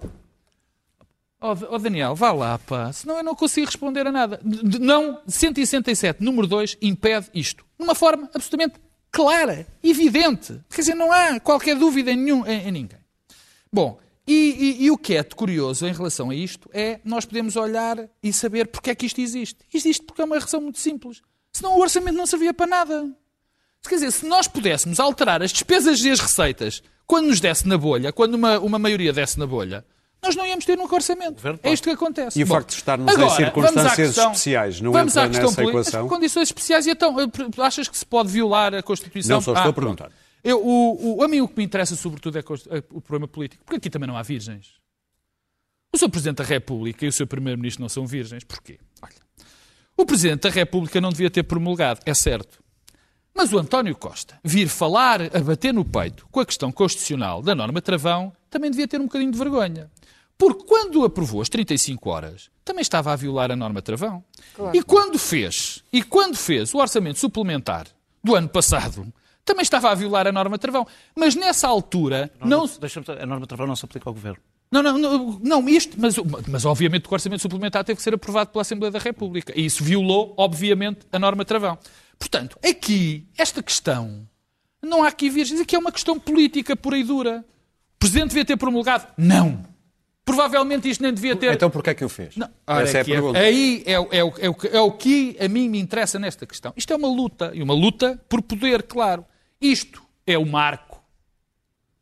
Oh, 1.42 1.56
D- 1.56 1.68
oh, 1.70 1.78
Daniel, 1.80 2.16
vá 2.16 2.32
lá, 2.34 2.58
pá. 2.60 2.92
Senão 2.92 3.18
eu 3.18 3.24
não 3.24 3.34
consigo 3.36 3.66
responder 3.68 4.06
a 4.06 4.12
nada. 4.12 4.42
Não, 4.44 5.22
167, 5.28 6.22
número 6.24 6.46
2, 6.48 6.78
impede 6.82 7.28
isto. 7.34 7.64
De 7.78 7.84
uma 7.86 7.96
forma 7.96 8.30
absolutamente 8.34 8.76
clara, 9.12 9.66
evidente. 9.82 10.60
Quer 10.70 10.82
dizer, 10.82 10.96
não 10.96 11.12
há 11.12 11.40
qualquer 11.40 11.76
dúvida 11.78 12.12
em, 12.12 12.18
nenhum, 12.18 12.46
em, 12.46 12.68
em 12.68 12.72
ninguém. 12.72 13.00
Bom, 13.72 13.98
e, 14.28 14.78
e- 14.80 14.84
e 14.86 14.92
o 14.92 14.98
que 14.98 15.16
é 15.16 15.24
curioso 15.24 15.88
em 15.88 15.94
relação 15.94 16.30
a 16.30 16.36
isto 16.36 16.70
é 16.74 17.00
nós 17.06 17.26
podemos 17.26 17.56
olhar 17.56 17.98
e 18.22 18.34
saber 18.34 18.68
porque 18.68 18.90
é 18.90 18.96
que 18.96 19.06
isto 19.06 19.22
existe. 19.22 19.58
Existe 19.74 20.04
porque 20.04 20.22
é 20.22 20.26
uma 20.26 20.38
razão 20.38 20.60
muito 20.62 20.80
simples. 20.80 21.22
Senão 21.54 21.78
o 21.78 21.82
orçamento 21.82 22.18
não 22.18 22.26
servia 22.28 22.54
para 22.54 22.68
nada. 22.68 23.10
Quer 23.88 23.96
dizer, 23.96 24.12
se 24.12 24.26
nós 24.26 24.48
pudéssemos 24.48 25.00
alterar 25.00 25.42
as 25.42 25.52
despesas 25.52 26.04
e 26.04 26.12
as 26.12 26.20
receitas 26.20 26.84
quando 27.08 27.28
nos 27.28 27.40
desse 27.40 27.68
na 27.68 27.78
bolha, 27.78 28.12
quando 28.12 28.36
uma, 28.36 28.60
uma 28.60 28.78
maioria 28.78 29.12
desse 29.14 29.40
na 29.40 29.48
bolha, 29.48 29.84
nós 30.22 30.36
não 30.36 30.45
íamos 30.45 30.65
ter 30.65 30.78
nunca 30.78 30.95
orçamento. 30.95 31.41
É 31.63 31.72
isto 31.72 31.84
que 31.86 31.89
acontece. 31.91 32.39
E 32.39 32.43
o 32.43 32.45
Bom, 32.47 32.55
facto 32.55 32.70
de 32.70 32.76
estarmos 32.76 33.11
em 33.11 33.15
agora, 33.15 33.36
circunstâncias 33.36 33.76
vamos 33.84 33.91
à 33.91 33.95
questão- 33.95 34.32
especiais 34.32 34.82
não 34.82 34.91
vamos 34.91 35.13
entra 35.13 35.24
à 35.24 35.28
questão 35.30 35.45
nessa 35.49 35.61
política. 35.61 35.80
equação? 35.89 36.07
Condições 36.09 36.43
especiais, 36.49 36.86
e 36.88 36.91
então, 36.91 37.15
achas 37.59 37.88
que 37.88 37.97
se 37.97 38.05
pode 38.05 38.30
violar 38.30 38.74
a 38.76 38.84
Constituição? 38.84 39.36
Não, 39.38 39.41
só 39.41 39.53
estou 39.53 39.70
a 39.70 39.74
pronto. 39.74 39.97
perguntar. 39.97 40.11
Eu, 40.43 40.65
o, 40.65 41.17
o- 41.17 41.24
a 41.24 41.28
mim 41.28 41.41
o 41.41 41.47
que 41.47 41.57
me 41.57 41.63
interessa 41.63 41.95
sobretudo 41.95 42.38
é 42.38 42.41
a 42.41 42.78
é 42.78 42.84
o 42.91 43.01
problema 43.01 43.28
político, 43.28 43.63
porque 43.65 43.78
aqui 43.78 43.89
também 43.89 44.07
não 44.07 44.15
há 44.17 44.22
virgens. 44.22 44.74
O 45.93 45.97
Sr. 45.97 46.09
Presidente 46.09 46.38
da 46.38 46.43
República 46.43 47.05
e 47.05 47.09
o 47.09 47.11
Sr. 47.11 47.26
Primeiro-Ministro 47.26 47.82
não 47.82 47.89
são 47.89 48.05
virgens. 48.05 48.43
Porquê? 48.43 48.80
Olha, 49.01 49.11
o 49.97 50.05
Presidente 50.05 50.41
da 50.41 50.49
República 50.49 51.01
não 51.01 51.09
devia 51.09 51.30
ter 51.32 51.43
promulgado, 51.43 51.99
é 52.05 52.13
certo. 52.13 52.59
Mas 53.36 53.51
o 53.51 53.57
António 53.57 53.95
Costa 53.95 54.39
vir 54.43 54.67
falar, 54.67 55.22
a 55.36 55.39
bater 55.39 55.74
no 55.74 55.84
peito 55.86 56.28
com 56.32 56.39
a 56.39 56.45
questão 56.45 56.72
constitucional 56.72 57.41
da 57.41 57.55
norma 57.55 57.82
travão, 57.82 58.32
também 58.49 58.70
devia 58.70 58.88
ter 58.88 58.99
um 58.99 59.05
bocadinho 59.05 59.32
de 59.32 59.38
vergonha. 59.38 59.89
Porque 60.40 60.64
quando 60.64 61.04
aprovou 61.04 61.42
as 61.42 61.50
35 61.50 62.10
horas, 62.10 62.50
também 62.64 62.82
estava 62.82 63.12
a 63.12 63.16
violar 63.18 63.52
a 63.52 63.58
norma 63.58 63.82
travão. 63.82 64.24
E 64.74 64.82
quando 64.82 65.20
fez, 65.20 65.84
e 65.92 66.02
quando 66.02 66.38
fez 66.38 66.74
o 66.74 66.78
orçamento 66.78 67.20
suplementar 67.20 67.88
do 68.24 68.36
ano 68.36 68.48
passado, 68.48 69.12
também 69.44 69.64
estava 69.64 69.92
a 69.92 69.96
violar 69.96 70.28
a 70.28 70.32
norma 70.32 70.58
travão. 70.58 70.88
Mas 71.14 71.36
nessa 71.36 71.68
altura, 71.68 72.32
não, 72.40 72.66
Deixa-me 72.80 73.06
a 73.10 73.26
norma 73.26 73.42
de 73.42 73.48
travão 73.50 73.68
não 73.68 73.76
se 73.76 73.84
aplica 73.84 74.10
ao 74.10 74.14
governo. 74.14 74.40
não, 74.72 74.82
não, 74.82 74.98
não, 74.98 75.40
não, 75.44 75.70
isto, 75.70 76.00
mas, 76.00 76.16
mas 76.48 76.64
obviamente 76.64 77.06
o 77.10 77.14
orçamento 77.14 77.42
suplementar 77.42 77.84
teve 77.84 77.98
que 77.98 78.04
ser 78.04 78.14
aprovado 78.14 78.50
pela 78.50 78.62
Assembleia 78.62 78.94
da 78.94 79.00
República. 79.00 79.52
E 79.54 79.66
isso 79.66 79.84
violou, 79.84 80.34
obviamente, 80.38 81.02
a 81.12 81.20
norma 81.20 81.44
travão. 81.44 81.78
Portanto, 82.18 82.58
aqui, 82.64 83.28
esta 83.38 83.62
questão, 83.62 84.26
não 84.82 85.04
há 85.04 85.10
aqui 85.10 85.30
virgens, 85.30 85.60
aqui 85.60 85.76
é 85.76 85.80
uma 85.80 85.92
questão 85.92 86.18
política 86.18 86.78
pura 86.78 86.98
e 86.98 87.04
dura. 87.04 87.44
O 87.96 88.00
Presidente 88.00 88.30
devia 88.30 88.46
ter 88.46 88.56
promulgado? 88.56 89.06
Não. 89.18 89.68
Provavelmente 90.30 90.90
isto 90.90 91.02
nem 91.02 91.14
devia 91.14 91.36
ter. 91.36 91.54
Então 91.54 91.70
porquê 91.70 91.90
é 91.90 91.94
que 91.94 92.06
o 92.06 92.10
fez? 92.10 92.36
Não, 92.38 92.50
ora, 92.68 92.84
Essa 92.84 92.98
é 92.98 93.00
a 93.00 93.02
aqui 93.02 93.12
pergunta. 93.12 93.40
Aí 93.40 93.84
é, 93.86 94.00
o- 94.00 94.08
é 94.12 94.24
o- 94.24 94.34
é 94.40 94.50
o 94.50 94.56
é 94.74 94.82
o 94.82 94.92
que 94.92 95.36
a 95.40 95.48
mim 95.48 95.68
me 95.70 95.80
interessa 95.80 96.20
nesta 96.20 96.46
questão. 96.46 96.72
Isto 96.78 96.94
é 96.94 96.96
uma 96.96 97.08
luta, 97.08 97.52
e 97.54 97.64
uma 97.64 97.74
luta 97.74 98.20
por 98.30 98.42
poder, 98.42 98.84
claro. 98.84 99.26
Isto 99.60 100.02
é 100.28 100.38
o 100.38 100.46
marco. 100.46 101.02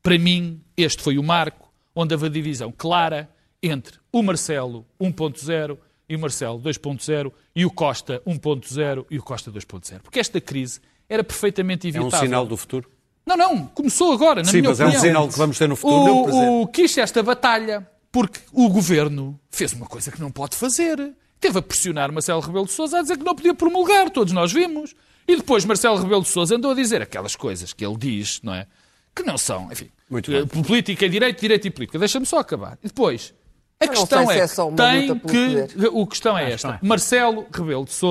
Para 0.03 0.17
mim, 0.17 0.61
este 0.75 1.01
foi 1.01 1.17
o 1.17 1.23
marco 1.23 1.71
onde 1.95 2.13
houve 2.13 2.27
a 2.27 2.29
divisão 2.29 2.73
clara 2.75 3.29
entre 3.61 3.97
o 4.11 4.21
Marcelo 4.21 4.85
1.0 5.01 5.77
e 6.09 6.15
o 6.15 6.19
Marcelo 6.19 6.59
2.0 6.59 7.31
e 7.55 7.65
o 7.65 7.71
Costa 7.71 8.21
1.0 8.25 9.05
e 9.09 9.17
o 9.17 9.23
Costa 9.23 9.51
2.0. 9.51 10.01
Porque 10.03 10.19
esta 10.19 10.39
crise 10.39 10.79
era 11.09 11.23
perfeitamente 11.23 11.87
É 11.87 11.91
um 11.99 12.03
evitável. 12.03 12.25
sinal 12.27 12.45
do 12.45 12.55
futuro? 12.55 12.89
Não, 13.25 13.35
não, 13.35 13.65
começou 13.67 14.13
agora, 14.13 14.41
na 14.41 14.49
Sim, 14.49 14.57
minha 14.57 14.69
mas 14.69 14.79
é 14.79 14.85
um 14.85 14.87
opinião. 14.87 15.01
sinal 15.05 15.27
que 15.27 15.37
vamos 15.37 15.57
ter 15.57 15.67
no 15.67 15.75
futuro, 15.75 16.05
não 16.05 16.21
O, 16.21 16.23
presente. 16.25 16.45
o, 16.49 16.67
quis 16.67 16.97
esta 16.97 17.21
batalha 17.21 17.85
porque 18.11 18.39
o 18.51 18.69
governo 18.69 19.39
fez 19.51 19.73
uma 19.73 19.85
coisa 19.85 20.11
que 20.11 20.19
não 20.19 20.31
pode 20.31 20.55
fazer. 20.55 21.13
Teve 21.39 21.59
a 21.59 21.61
pressionar 21.61 22.11
Marcelo 22.11 22.41
Rebelo 22.41 22.65
de 22.65 22.71
Sousa 22.71 22.99
a 22.99 23.01
dizer 23.01 23.17
que 23.17 23.23
não 23.23 23.35
podia 23.35 23.53
promulgar, 23.53 24.09
todos 24.09 24.33
nós 24.33 24.51
vimos. 24.51 24.95
E 25.27 25.35
depois 25.35 25.65
Marcelo 25.65 25.97
Rebelo 26.01 26.21
de 26.21 26.29
Sousa 26.29 26.55
andou 26.55 26.71
a 26.71 26.75
dizer 26.75 27.01
aquelas 27.01 27.35
coisas 27.35 27.73
que 27.73 27.85
ele 27.85 27.97
diz, 27.97 28.41
não 28.41 28.53
é? 28.53 28.65
Que 29.13 29.23
não 29.23 29.37
são, 29.37 29.71
enfim, 29.71 29.89
Muito 30.09 30.31
eh, 30.31 30.45
bem. 30.45 30.63
política 30.63 31.05
e 31.05 31.09
direito, 31.09 31.39
direito 31.39 31.67
e 31.67 31.71
política. 31.71 31.99
Deixa-me 31.99 32.25
só 32.25 32.39
acabar. 32.39 32.77
E 32.83 32.87
depois, 32.87 33.33
a 33.79 33.85
Eu 33.85 33.89
questão 33.91 34.31
é, 34.31 34.39
é 34.39 34.47
tem 34.75 35.19
que... 35.19 35.67
poder. 35.67 35.89
O 35.91 36.07
questão 36.07 36.37
é 36.37 36.51
esta. 36.51 36.67
não 36.69 36.75
é. 36.75 36.79
Marcelo 36.81 37.45
Rebelo 37.53 37.85
de 37.85 37.91
se 37.93 38.05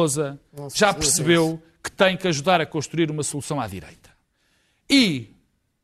já 0.74 0.92
precisa 0.92 1.22
percebeu 1.22 1.62
que 1.82 1.90
tem 1.90 2.16
que 2.16 2.28
ajudar 2.28 2.60
a 2.60 2.66
construir 2.66 3.10
uma 3.10 3.22
solução 3.22 3.60
à 3.60 3.66
direita. 3.66 4.10
E 4.90 5.35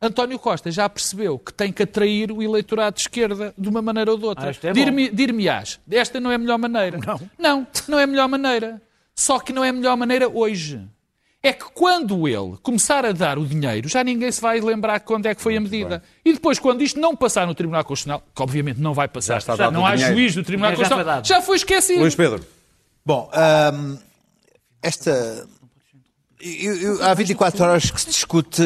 António 0.02 0.38
Costa 0.38 0.70
já 0.70 0.88
percebeu 0.88 1.38
que 1.38 1.52
tem 1.52 1.72
que 1.72 1.84
atrair 1.84 2.32
o 2.32 2.42
eleitorado 2.42 2.96
de 2.96 3.02
esquerda 3.02 3.54
de 3.56 3.68
uma 3.68 3.80
maneira 3.80 4.10
ou 4.10 4.18
de 4.18 4.24
outra. 4.24 4.50
Ah, 4.50 4.66
é 4.68 5.10
Dir-me-ás, 5.10 5.78
esta 5.88 6.18
não 6.18 6.30
é 6.30 6.34
a 6.34 6.38
melhor 6.38 6.58
maneira. 6.58 6.98
Não. 6.98 7.20
não, 7.38 7.66
não 7.88 7.98
é 8.00 8.02
a 8.02 8.06
melhor 8.06 8.28
maneira. 8.28 8.82
Só 9.14 9.38
que 9.38 9.52
não 9.52 9.64
é 9.64 9.68
a 9.68 9.72
melhor 9.72 9.96
maneira 9.96 10.28
hoje. 10.28 10.80
É 11.40 11.52
que 11.52 11.64
quando 11.72 12.26
ele 12.28 12.56
começar 12.62 13.04
a 13.04 13.12
dar 13.12 13.38
o 13.38 13.44
dinheiro, 13.44 13.88
já 13.88 14.02
ninguém 14.04 14.30
se 14.30 14.40
vai 14.40 14.60
lembrar 14.60 15.00
quando 15.00 15.26
é 15.26 15.34
que 15.34 15.42
foi 15.42 15.56
a 15.56 15.60
medida. 15.60 16.02
E 16.24 16.32
depois, 16.32 16.58
quando 16.58 16.82
isto 16.82 17.00
não 17.00 17.16
passar 17.16 17.46
no 17.46 17.54
Tribunal 17.54 17.84
Constitucional, 17.84 18.22
que 18.34 18.42
obviamente 18.42 18.80
não 18.80 18.94
vai 18.94 19.08
passar, 19.08 19.34
Já 19.34 19.38
está 19.38 19.56
dado 19.56 19.72
não 19.72 19.84
há 19.84 19.94
dinheiro. 19.94 20.16
juiz 20.16 20.34
do 20.34 20.44
Tribunal 20.44 20.70
Já 20.70 20.76
foi 20.76 20.84
Constitucional, 20.84 21.24
já 21.24 21.42
foi 21.42 21.56
esquecido. 21.56 22.00
Luís 22.00 22.14
Pedro, 22.14 22.44
Bom, 23.04 23.28
ahm, 23.32 23.96
esta. 24.80 25.46
Eu- 26.42 26.76
eu- 26.96 27.02
há 27.04 27.14
24 27.14 27.62
horas 27.64 27.90
que 27.90 28.00
se 28.00 28.06
discute, 28.08 28.62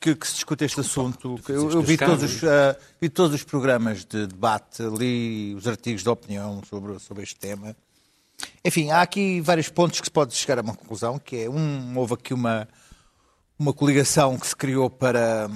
que, 0.00 0.14
que 0.14 0.26
se 0.26 0.34
discute 0.34 0.64
este 0.64 0.80
assunto. 0.80 1.38
Eu, 1.48 1.70
eu 1.70 1.82
vi, 1.82 1.96
todos 1.98 2.22
os, 2.36 2.44
ah, 2.44 2.76
vi 3.00 3.08
todos 3.08 3.34
os 3.34 3.44
programas 3.44 4.04
de 4.04 4.26
debate, 4.26 4.82
li 4.82 5.54
os 5.54 5.66
artigos 5.66 6.02
de 6.02 6.08
opinião 6.08 6.62
sobre, 6.68 6.98
sobre 6.98 7.22
este 7.22 7.36
tema. 7.36 7.76
Enfim, 8.64 8.90
há 8.90 9.02
aqui 9.02 9.40
vários 9.40 9.68
pontos 9.68 10.00
que 10.00 10.06
se 10.06 10.10
pode 10.10 10.34
chegar 10.34 10.58
a 10.58 10.62
uma 10.62 10.74
conclusão, 10.74 11.18
que 11.18 11.36
é, 11.36 11.50
um, 11.50 11.96
houve 11.98 12.14
aqui 12.14 12.32
uma, 12.32 12.68
uma 13.58 13.72
coligação 13.72 14.38
que 14.38 14.46
se 14.46 14.54
criou 14.56 14.88
para, 14.88 15.50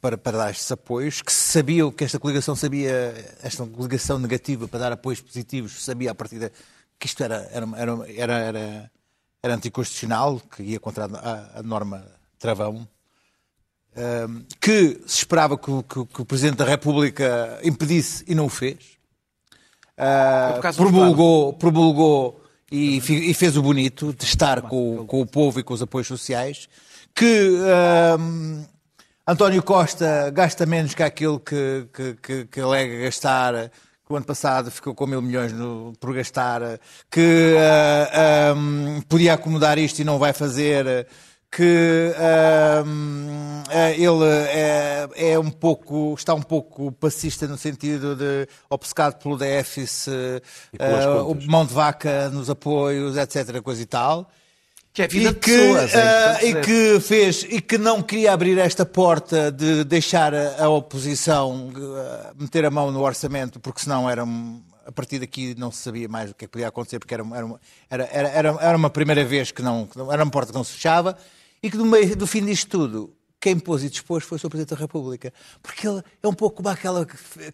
para, 0.00 0.18
para 0.18 0.38
dar 0.38 0.50
estes 0.50 0.70
apoios, 0.72 1.22
que 1.22 1.32
se 1.32 1.52
sabia 1.52 1.90
que 1.92 2.04
esta 2.04 2.18
coligação 2.18 2.54
sabia, 2.56 3.14
esta 3.42 3.64
coligação 3.66 4.18
negativa 4.18 4.66
para 4.68 4.80
dar 4.80 4.92
apoios 4.92 5.20
positivos, 5.20 5.84
sabia 5.84 6.10
a 6.10 6.14
partir 6.14 6.50
que 6.98 7.06
isto 7.06 7.22
era, 7.22 7.48
era, 7.52 7.66
era, 8.16 8.34
era, 8.38 8.90
era, 9.42 9.54
anticonstitucional, 9.56 10.40
que 10.54 10.62
ia 10.62 10.78
contra 10.78 11.06
a, 11.06 11.58
a 11.58 11.62
norma 11.64 12.06
travão, 12.38 12.86
ehm, 13.96 14.42
que 14.60 15.00
se 15.06 15.18
esperava 15.18 15.58
que, 15.58 15.68
o- 15.70 15.82
que- 15.82 16.04
que 16.06 16.22
o 16.22 16.24
Presidente 16.24 16.58
da 16.58 16.64
República 16.64 17.58
impedisse 17.64 18.24
e 18.28 18.34
não 18.36 18.46
o 18.46 18.48
fez. 18.48 18.78
Do 20.54 20.60
promulgou, 20.90 21.52
promulgou 21.54 22.44
e, 22.70 22.98
e 22.98 23.34
fez 23.34 23.56
o 23.56 23.62
bonito 23.62 24.14
de 24.14 24.24
estar 24.24 24.62
com, 24.62 25.00
o- 25.00 25.06
com 25.06 25.20
o 25.20 25.26
povo 25.26 25.58
e 25.58 25.62
com 25.64 25.74
os 25.74 25.82
apoios 25.82 26.06
sociais, 26.06 26.68
que 27.14 27.48
ahm, 28.14 28.62
António 29.26 29.62
Costa 29.62 30.30
gasta 30.30 30.64
menos 30.66 30.94
que 30.94 31.02
aquilo 31.02 31.40
que, 31.40 31.88
que, 31.92 32.14
que, 32.14 32.44
que 32.46 32.60
alega 32.60 33.02
gastar, 33.04 33.70
que 34.12 34.14
o 34.14 34.16
ano 34.16 34.26
passado 34.26 34.70
ficou 34.70 34.94
com 34.94 35.06
mil 35.06 35.22
milhões 35.22 35.52
no- 35.52 35.94
por 35.98 36.12
gastar, 36.14 36.60
que 37.10 37.56
ah, 37.58 38.50
ahm, 38.52 39.00
podia 39.08 39.32
acomodar 39.34 39.78
isto 39.78 40.00
e 40.00 40.04
não 40.04 40.18
vai 40.18 40.32
fazer, 40.34 41.06
que 41.50 42.12
eh, 43.70 43.94
ele 43.96 44.24
é, 44.48 45.08
é 45.32 45.38
um 45.38 45.50
pouco, 45.50 46.14
está 46.16 46.34
um 46.34 46.42
pouco 46.42 46.92
passista 46.92 47.46
no 47.46 47.56
sentido 47.58 48.14
de 48.16 48.46
obcecado 48.70 49.18
pelo 49.22 49.36
déficit, 49.36 50.42
contas. 51.28 51.46
mão 51.46 51.66
de 51.66 51.74
vaca 51.74 52.28
nos 52.30 52.48
apoios, 52.50 53.16
etc., 53.16 53.60
coisa 53.62 53.82
e 53.82 53.86
tal. 53.86 54.30
Que 54.92 55.02
é 55.02 55.08
vida 55.08 55.30
E 55.30 55.32
de 55.32 55.38
que, 55.40 55.50
pessoas. 55.50 55.94
é 55.94 55.98
importante 55.98 56.46
e 56.46 56.60
que 56.96 57.00
fez 57.00 57.46
e 57.48 57.60
que 57.62 57.78
não 57.78 58.02
queria 58.02 58.32
abrir 58.32 58.58
esta 58.58 58.84
porta 58.84 59.50
de 59.50 59.84
deixar 59.84 60.34
a, 60.34 60.64
a 60.64 60.68
oposição 60.68 61.70
ah, 61.96 62.32
meter 62.38 62.64
a 62.66 62.70
mão 62.70 62.90
no 62.90 63.00
orçamento, 63.00 63.58
porque 63.58 63.80
senão 63.80 64.08
era 64.08 64.22
um- 64.24 64.62
a 64.84 64.92
partir 64.92 65.18
daqui 65.18 65.54
não 65.56 65.70
se 65.70 65.78
sabia 65.78 66.08
mais 66.08 66.30
o 66.30 66.34
que 66.34 66.44
é 66.44 66.48
que 66.48 66.52
podia 66.52 66.68
acontecer, 66.68 66.98
porque 66.98 67.14
era, 67.14 67.22
uma- 67.22 67.36
era, 67.36 67.46
uma- 67.46 67.60
era, 67.88 68.04
era, 68.12 68.56
era, 68.60 68.76
uma 68.76 68.90
primeira 68.90 69.24
vez 69.24 69.50
que 69.50 69.62
não, 69.62 69.88
era 70.10 70.22
uma 70.24 70.30
porta 70.30 70.52
que 70.52 70.58
não 70.58 70.64
se 70.64 70.72
fechava, 70.72 71.16
e 71.62 71.70
que 71.70 71.76
no 71.78 71.86
meio 71.86 72.14
do 72.14 72.26
fim 72.26 72.44
disto 72.44 72.68
tudo, 72.68 73.14
quem 73.40 73.58
pôs 73.58 73.82
e 73.82 73.88
dispôs 73.88 74.22
foi 74.24 74.36
o 74.36 74.38
Sr. 74.38 74.48
Presidente 74.50 74.74
da 74.74 74.80
República. 74.80 75.32
Porque 75.62 75.88
ele 75.88 76.02
é 76.22 76.28
um 76.28 76.34
pouco 76.34 76.56
como 76.58 76.68
aquela 76.68 77.04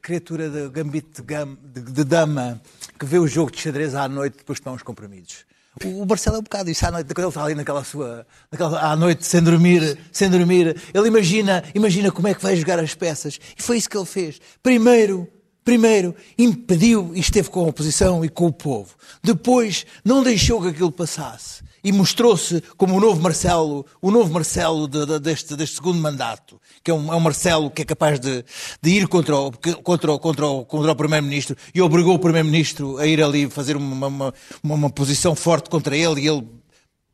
criatura 0.03 0.51
de 0.51 0.69
gambito 0.71 1.23
de, 1.23 1.81
de- 1.83 1.93
de 1.93 2.05
dama 2.05 2.61
que 2.99 3.07
vê 3.07 3.19
o 3.19 3.27
jogo 3.29 3.51
de 3.53 3.61
xadrez 3.61 3.95
à 3.95 4.09
noite 4.09 4.39
depois 4.39 4.59
de 4.59 4.65
tomar 4.65 4.77
uns 4.77 4.83
comprimidos. 4.83 5.47
O 5.85 6.07
Marcelo 6.07 6.37
é 6.37 6.39
um 6.41 6.43
bocado 6.43 6.71
isso 6.71 6.87
à 6.87 6.91
noite, 6.91 7.15
quando 7.15 7.27
ele 7.27 7.29
está 7.29 7.45
ali 7.45 7.55
naquela 7.55 7.85
sua. 7.85 8.27
Naquela, 8.51 8.81
à 8.81 8.97
noite, 8.97 9.25
sem 9.27 9.43
dormir, 9.43 9.99
sem 10.13 10.29
dormir. 10.29 10.77
Ele 10.93 11.09
imagina, 11.09 11.63
imagina 11.75 12.11
como 12.11 12.29
é 12.29 12.35
que 12.35 12.43
vai 12.43 12.57
jogar 12.57 12.79
as 12.79 12.95
peças. 12.95 13.39
E 13.57 13.63
foi 13.63 13.77
isso 13.77 13.89
que 13.89 13.97
ele 13.97 14.07
fez. 14.07 14.41
Primeiro, 14.63 15.29
primeiro, 15.65 16.15
impediu 16.39 17.13
e 17.15 17.21
esteve 17.21 17.51
com 17.51 17.61
a 17.61 17.69
oposição 17.69 18.25
e 18.25 18.29
com 18.29 18.47
o 18.47 18.53
povo. 18.53 18.95
Depois, 19.23 19.87
não 20.05 20.23
deixou 20.23 20.61
que 20.61 20.69
aquilo 20.69 20.91
passasse. 20.91 21.63
E 21.83 21.93
mostrou-se 21.93 22.63
como 22.77 22.97
o 22.97 23.01
novo 23.01 23.21
Marcelo, 23.23 23.87
o 24.03 24.11
novo 24.11 24.33
Marcelo 24.33 24.89
de- 24.89 25.07
de- 25.07 25.19
deste, 25.21 25.55
deste 25.57 25.77
segundo 25.77 25.99
mandato, 26.01 26.61
que 26.83 26.91
é 26.91 26.95
um, 26.95 27.13
é 27.13 27.17
um 27.17 27.21
Marcelo 27.21 27.71
que 27.71 27.83
é 27.83 27.85
capaz 27.85 28.19
de, 28.19 28.45
de 28.83 28.91
ir 28.91 29.07
contra 29.09 29.37
o, 29.37 29.53
contra 29.83 30.13
o, 30.13 30.19
contra 30.19 30.47
o, 30.47 30.65
contra 30.65 30.93
o 30.93 30.97
Primeiro-Ministro 30.97 31.57
e 31.75 31.81
obrigou 31.81 32.15
o 32.15 32.19
Primeiro-Ministro 32.19 32.99
a 32.99 33.07
ir 33.07 33.23
ali 33.23 33.49
fazer 33.49 33.77
uma, 33.77 34.07
uma, 34.09 34.35
uma, 34.63 34.91
posição 34.91 35.35
forte 35.35 35.71
contra 35.71 35.97
ele 35.97 36.21
e 36.23 36.27
ele 36.29 36.45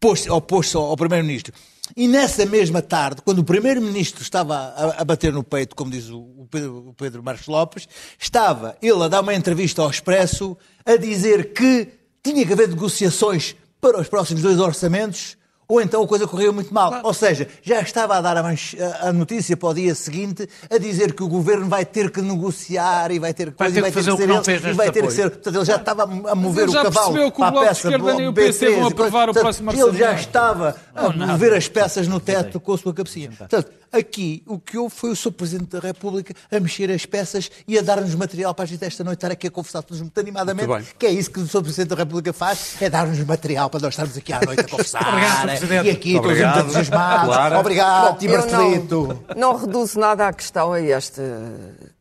pôs- 0.01 0.27
opôs-se 0.27 0.77
ao, 0.77 0.85
ao 0.85 0.97
Primeiro-Ministro. 0.97 1.53
E 1.95 2.09
nessa 2.09 2.47
mesma 2.47 2.81
tarde, 2.81 3.21
quando 3.23 3.41
o 3.41 3.45
Primeiro-Ministro 3.45 4.23
estava 4.23 4.57
a, 4.57 5.03
a 5.03 5.05
bater 5.05 5.33
no 5.33 5.45
peito, 5.45 5.77
como 5.77 5.91
diz 5.91 6.09
o, 6.09 6.19
o 6.19 6.49
Pedro, 6.51 6.89
o 6.89 6.95
Pedro 6.95 7.23
Marcos 7.23 7.47
Lopes, 7.47 7.87
estava 8.19 8.75
ele 8.81 9.03
a 9.03 9.09
dar 9.09 9.21
uma 9.21 9.35
entrevista 9.35 9.83
ao 9.83 9.91
Expresso 9.91 10.57
a 10.87 10.97
dizer 10.97 11.53
que 11.53 11.89
tinha 12.23 12.47
que 12.47 12.53
haver 12.55 12.69
negociações 12.69 13.55
para 13.85 14.01
os 14.01 14.09
próximos 14.09 14.41
dois 14.43 14.59
orçamentos, 14.59 15.37
ou 15.69 15.79
então 15.81 16.03
a 16.03 16.07
coisa 16.09 16.27
correu 16.27 16.53
muito 16.55 16.73
mal. 16.73 17.01
Ou 17.03 17.13
seja, 17.13 17.47
já 17.63 17.81
estava 17.83 18.17
a 18.17 18.21
dar 18.23 18.37
a, 18.39 18.43
manch- 18.43 18.77
a- 19.03 19.13
notícia 19.13 19.55
para 19.57 19.69
o 19.69 19.75
dia 19.75 19.95
seguinte 19.95 20.49
a 20.71 20.79
dizer 20.79 21.13
que 21.15 21.23
o 21.23 21.29
governo 21.29 21.69
vai 21.69 21.85
ter 21.85 22.11
que 22.11 22.21
negociar 22.23 23.11
e 23.11 23.19
vai 23.19 23.33
ter, 23.35 23.47
Vai 23.51 23.69
coisa, 23.69 23.75
ter 23.75 23.81
e 23.81 23.91
que 23.91 23.93
fazer 23.93 24.11
o 24.13 24.17
que 24.17 24.23
ser 24.23 24.29
não 24.29 24.37
ele, 24.37 24.45
fez 24.45 24.61
e 24.61 24.65
neste 24.65 24.77
vai 24.77 24.87
ter 24.87 24.93
que 24.93 24.99
apoio. 25.01 25.17
ser. 25.17 25.31
Portanto, 25.31 25.55
ele 25.57 25.65
já 25.67 25.77
estava 25.77 26.03
a 26.03 26.35
mover 26.35 26.69
o 26.69 26.73
cavalo 26.73 26.93
percebeu 26.93 27.31
que 27.31 27.37
o 27.37 27.39
para 27.41 27.47
a 27.47 27.51
Bloco 27.51 27.65
de 27.67 27.69
peça 27.69 27.89
Esquerda 27.89 28.15
nem 28.15 28.29
o 28.29 28.33
B13 28.33 28.35
PC 28.35 28.71
vão 28.77 28.89
e 28.89 28.93
aprovar 28.93 29.23
o 29.23 29.27
portanto, 29.27 29.43
próximo 29.43 29.71
Ele 29.73 29.99
já 29.99 30.15
estava 30.15 30.77
a 30.95 31.09
mover 31.11 31.53
as 31.55 31.69
peças 31.69 32.09
no 32.09 32.21
teto 32.21 32.59
com 32.61 32.73
a 32.73 32.79
sua 32.79 32.95
cabecinha. 32.95 33.31
Portanto, 33.37 33.71
aqui 33.97 34.43
o 34.47 34.59
que 34.59 34.77
houve 34.77 34.95
foi 34.95 35.11
o 35.11 35.17
Sr. 35.17 35.33
Presidente 35.33 35.71
da 35.71 35.81
República 35.81 36.35
a 36.51 36.61
mexer 36.61 36.91
as 36.91 37.07
peças 37.07 37.51
e 37.67 37.79
a 37.79 37.83
dar-nos 37.83 38.15
material 38.15 38.55
para 38.55 38.65
a 38.65 38.67
gente 38.67 38.85
esta 38.85 39.05
noite 39.05 39.19
estar 39.19 39.31
aqui 39.31 39.47
a 39.47 39.51
conversar 39.51 39.83
todos 39.83 40.01
muito 40.01 40.19
animadamente. 40.19 40.69
Muito. 40.69 40.95
Que 40.97 41.07
é 41.07 41.11
isso 41.11 41.31
que 41.31 41.41
o 41.41 41.47
Sr. 41.47 41.63
Presidente 41.63 41.89
da 41.89 41.97
República 41.97 42.33
faz, 42.33 42.77
é 42.81 42.91
dar-nos 42.91 43.19
material 43.21 43.71
para 43.71 43.81
nós 43.81 43.95
estarmos 43.95 44.17
aqui 44.17 44.33
à 44.33 44.41
noite 44.41 44.61
a 44.61 44.69
conversar. 44.69 45.03
Obrigado, 45.09 45.41
Sr. 45.41 45.47
Presidente. 45.47 45.87
E 45.87 45.91
aqui 45.91 46.13
todos 46.15 46.31
Obrigado. 46.31 46.55
muito 46.55 46.67
entusiasmados. 46.67 47.27
Claro. 47.27 47.59
Obrigado, 47.59 48.19
Tim 48.19 48.27
eu 48.27 48.41
Barcelito. 48.41 49.25
não, 49.29 49.53
não 49.53 49.57
reduzo 49.59 49.99
nada 49.99 50.29
à 50.29 50.33
questão 50.33 50.73
a 50.73 50.81
este 50.81 51.23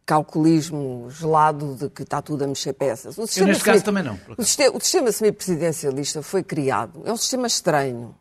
calculismo 0.05 1.07
gelado 1.09 1.75
de 1.79 1.89
que 1.89 2.03
está 2.03 2.21
tudo 2.21 2.43
a 2.43 2.47
mexer 2.47 2.73
peças. 2.73 3.17
O 3.17 3.25
sistema 3.25 3.47
neste 3.47 3.63
caso, 3.63 3.83
também 3.83 4.03
não. 4.03 4.19
O 4.37 4.43
sistema, 4.43 4.77
o 4.77 4.81
sistema 4.81 5.11
semipresidencialista 5.11 6.21
foi 6.21 6.43
criado, 6.43 7.01
é 7.05 7.11
um 7.11 7.17
sistema 7.17 7.47
estranho 7.47 8.15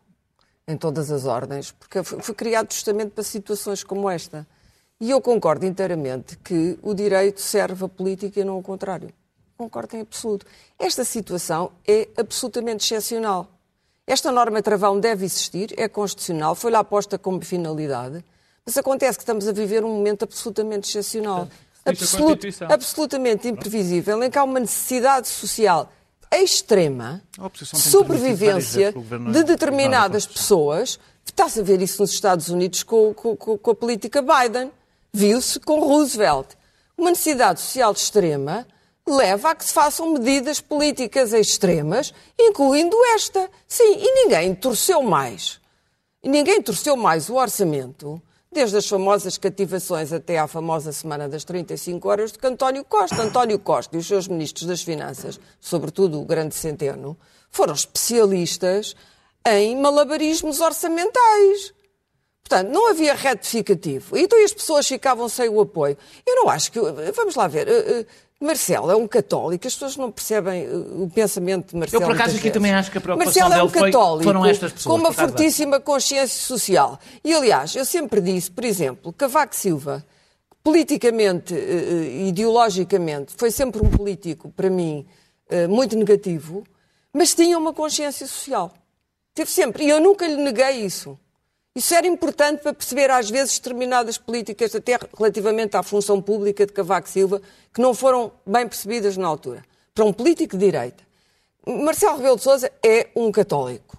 em 0.66 0.76
todas 0.76 1.10
as 1.10 1.24
ordens, 1.24 1.72
porque 1.72 2.02
foi, 2.02 2.34
criado 2.34 2.72
justamente 2.72 3.10
para 3.10 3.24
situações 3.24 3.82
como 3.82 4.08
esta. 4.08 4.46
E 5.00 5.10
eu 5.10 5.20
concordo 5.20 5.66
inteiramente 5.66 6.36
que 6.38 6.78
o 6.82 6.94
direito 6.94 7.40
serve 7.40 7.84
a 7.84 7.88
política 7.88 8.40
e 8.40 8.44
não 8.44 8.58
o 8.58 8.62
contrário. 8.62 9.10
Concordo 9.56 9.96
em 9.96 10.00
absoluto. 10.00 10.46
Esta 10.78 11.04
situação 11.04 11.72
é 11.86 12.08
absolutamente 12.16 12.84
excepcional. 12.84 13.48
Esta 14.06 14.30
norma 14.30 14.62
travão 14.62 14.98
deve 14.98 15.24
existir, 15.24 15.74
é 15.76 15.88
constitucional, 15.88 16.54
foi 16.54 16.70
lá 16.70 16.82
posta 16.82 17.18
como 17.18 17.40
finalidade, 17.44 18.24
mas 18.64 18.76
acontece 18.76 19.18
que 19.18 19.22
estamos 19.22 19.46
a 19.46 19.52
viver 19.52 19.84
um 19.84 19.94
momento 19.94 20.24
absolutamente 20.24 20.88
excepcional. 20.88 21.48
Absolut- 21.84 22.62
absolutamente 22.68 23.48
imprevisível, 23.48 24.22
em 24.22 24.30
que 24.30 24.38
há 24.38 24.44
uma 24.44 24.60
necessidade 24.60 25.26
social 25.26 25.90
extrema, 26.40 27.22
várias 27.36 27.68
sobrevivência 27.68 28.92
governo 28.92 29.32
de 29.32 29.38
não- 29.38 29.44
determinadas 29.46 30.26
não, 30.26 30.32
pessoas. 30.32 30.98
Está-se 31.24 31.60
a 31.60 31.62
ver 31.62 31.80
isso 31.82 32.00
nos 32.02 32.12
Estados 32.12 32.48
Unidos 32.48 32.82
com, 32.82 33.12
com- 33.14 33.36
com- 33.36 33.58
com 33.58 33.70
a 33.70 33.74
política 33.74 34.22
Biden. 34.22 34.70
Viu-se 35.12 35.60
com 35.60 35.80
Roosevelt. 35.80 36.48
Uma 36.96 37.10
necessidade 37.10 37.60
social 37.60 37.92
extrema 37.92 38.66
leva 39.06 39.50
a 39.50 39.54
que 39.54 39.64
se 39.64 39.72
façam 39.72 40.12
medidas 40.12 40.60
políticas 40.60 41.32
extremas, 41.32 42.12
incluindo 42.38 42.96
esta. 43.14 43.50
Sim, 43.66 43.96
e 43.98 44.14
ninguém 44.24 44.54
torceu 44.54 45.02
mais. 45.02 45.60
E 46.22 46.28
ninguém 46.28 46.62
torceu 46.62 46.96
mais 46.96 47.28
o 47.28 47.34
orçamento, 47.34 48.22
desde 48.52 48.76
as 48.76 48.86
famosas 48.86 49.38
cativações 49.38 50.12
até 50.12 50.38
à 50.38 50.46
famosa 50.46 50.92
Semana 50.92 51.28
das 51.28 51.44
35 51.44 52.08
Horas, 52.08 52.32
que 52.32 52.46
António 52.46 52.84
Costa. 52.84 53.22
António 53.22 53.58
Costa 53.58 53.96
e 53.96 53.98
os 53.98 54.06
seus 54.06 54.28
ministros 54.28 54.66
das 54.66 54.82
Finanças, 54.82 55.40
sobretudo 55.60 56.20
o 56.20 56.24
Grande 56.24 56.54
Centeno, 56.54 57.16
foram 57.50 57.74
especialistas 57.74 58.94
em 59.46 59.76
malabarismos 59.76 60.60
orçamentais. 60.60 61.72
Portanto, 62.42 62.68
não 62.68 62.90
havia 62.90 63.14
retificativo. 63.14 64.16
E 64.16 64.22
então 64.22 64.44
as 64.44 64.52
pessoas 64.52 64.86
ficavam 64.86 65.28
sem 65.28 65.48
o 65.48 65.60
apoio. 65.60 65.96
Eu 66.26 66.36
não 66.36 66.48
acho 66.48 66.70
que. 66.70 66.78
Vamos 67.14 67.34
lá 67.34 67.48
ver. 67.48 68.06
Marcelo 68.42 68.90
é 68.90 68.96
um 68.96 69.06
católico, 69.06 69.66
as 69.66 69.74
pessoas 69.74 69.96
não 69.96 70.10
percebem 70.10 70.64
eh, 70.64 70.70
o 70.74 71.08
pensamento 71.08 71.70
de 71.70 71.76
Marcelo. 71.76 72.02
Eu, 72.02 72.06
por 72.06 72.14
acaso, 72.14 72.30
aqui 72.30 72.42
vezes. 72.42 72.52
também 72.54 72.72
acho 72.72 72.90
que 72.90 72.98
a 72.98 73.00
preocupação 73.00 73.48
Marcelo 73.48 73.60
é 73.60 73.64
um 73.64 73.70
católico 73.70 74.24
foram 74.24 74.46
estas 74.46 74.72
pessoas, 74.72 74.94
com 74.94 75.00
uma 75.00 75.12
fortíssima 75.12 75.80
consciência 75.80 76.40
social. 76.40 76.98
E, 77.24 77.32
aliás, 77.32 77.76
eu 77.76 77.84
sempre 77.84 78.20
disse, 78.20 78.50
por 78.50 78.64
exemplo, 78.64 79.12
Cavaco 79.12 79.54
Silva, 79.54 80.04
politicamente, 80.62 81.54
eh, 81.54 81.58
eh, 81.58 82.28
ideologicamente, 82.28 83.32
foi 83.36 83.50
sempre 83.50 83.80
um 83.80 83.90
político, 83.90 84.50
para 84.50 84.68
mim, 84.68 85.06
muito 85.68 85.94
negativo, 85.98 86.64
mas 87.12 87.34
tinha 87.34 87.58
uma 87.58 87.74
consciência 87.74 88.26
social. 88.26 88.72
Teve 89.34 89.50
sempre. 89.50 89.84
E 89.84 89.90
eu 89.90 90.00
nunca 90.00 90.26
lhe 90.26 90.36
neguei 90.36 90.80
isso. 90.80 91.18
Isso 91.74 91.94
era 91.94 92.06
importante 92.06 92.60
para 92.62 92.74
perceber, 92.74 93.10
às 93.10 93.30
vezes, 93.30 93.58
determinadas 93.58 94.18
políticas, 94.18 94.74
até 94.74 94.98
relativamente 95.16 95.76
à 95.76 95.82
função 95.82 96.20
pública 96.20 96.66
de 96.66 96.72
Cavaco 96.72 97.08
Silva, 97.08 97.40
que 97.72 97.80
não 97.80 97.94
foram 97.94 98.30
bem 98.46 98.68
percebidas 98.68 99.16
na 99.16 99.26
altura. 99.26 99.64
Para 99.94 100.04
um 100.04 100.12
político 100.12 100.56
de 100.56 100.66
direita. 100.66 101.02
Marcelo 101.66 102.16
Rebelo 102.16 102.36
de 102.36 102.42
Sousa 102.42 102.70
é 102.84 103.08
um 103.16 103.30
católico, 103.32 103.96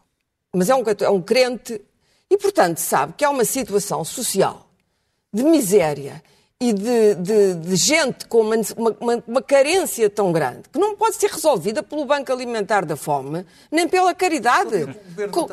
mas 0.54 0.70
é 0.70 0.76
um, 0.76 0.84
é 1.00 1.10
um 1.10 1.22
crente 1.22 1.82
e, 2.30 2.38
portanto, 2.38 2.78
sabe 2.78 3.14
que 3.14 3.24
há 3.26 3.30
uma 3.30 3.46
situação 3.46 4.04
social 4.04 4.68
de 5.34 5.44
miséria 5.44 6.22
e 6.60 6.74
de, 6.74 7.16
de- 7.16 7.56
de 7.56 7.76
gente 7.76 8.28
com 8.28 8.42
uma, 8.42 8.56
uma- 9.00 9.24
uma- 9.28 9.42
carência 9.42 10.10
tão 10.10 10.32
grande 10.32 10.64
que 10.72 10.78
não 10.80 10.96
pode 10.96 11.16
ser 11.16 11.30
resolvida 11.32 11.82
pelo 11.82 12.06
Banco 12.06 12.32
Alimentar 12.32 12.86
da 12.86 12.96
Fome, 12.96 13.46
nem 13.72 13.88
pela 13.88 14.14
caridade. 14.14 14.86
Co- 15.32 15.48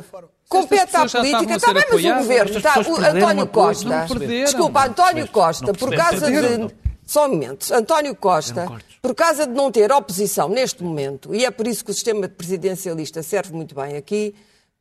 Compete 0.50 0.96
à 0.96 1.08
política, 1.08 1.54
está 1.54 1.72
bem, 1.72 1.84
mas 1.92 2.04
o 2.04 2.14
governo, 2.14 2.56
está, 2.56 2.80
o 2.80 2.96
António 2.96 3.46
Costa, 3.46 4.06
desculpa, 4.26 4.84
António 4.84 5.28
Costa, 5.28 5.72
por 5.72 5.94
causa 5.94 6.28
de 6.28 6.74
Só 7.06 7.26
um 7.26 7.28
momento. 7.30 7.72
António 7.72 8.16
Costa, 8.16 8.66
por 9.00 9.14
causa 9.14 9.46
de 9.46 9.52
não 9.52 9.70
ter 9.70 9.92
oposição 9.92 10.48
neste 10.48 10.82
momento, 10.82 11.32
e 11.32 11.44
é 11.44 11.52
por 11.52 11.68
isso 11.68 11.84
que 11.84 11.92
o 11.92 11.94
sistema 11.94 12.28
presidencialista 12.28 13.22
serve 13.22 13.54
muito 13.54 13.76
bem 13.76 13.96
aqui, 13.96 14.34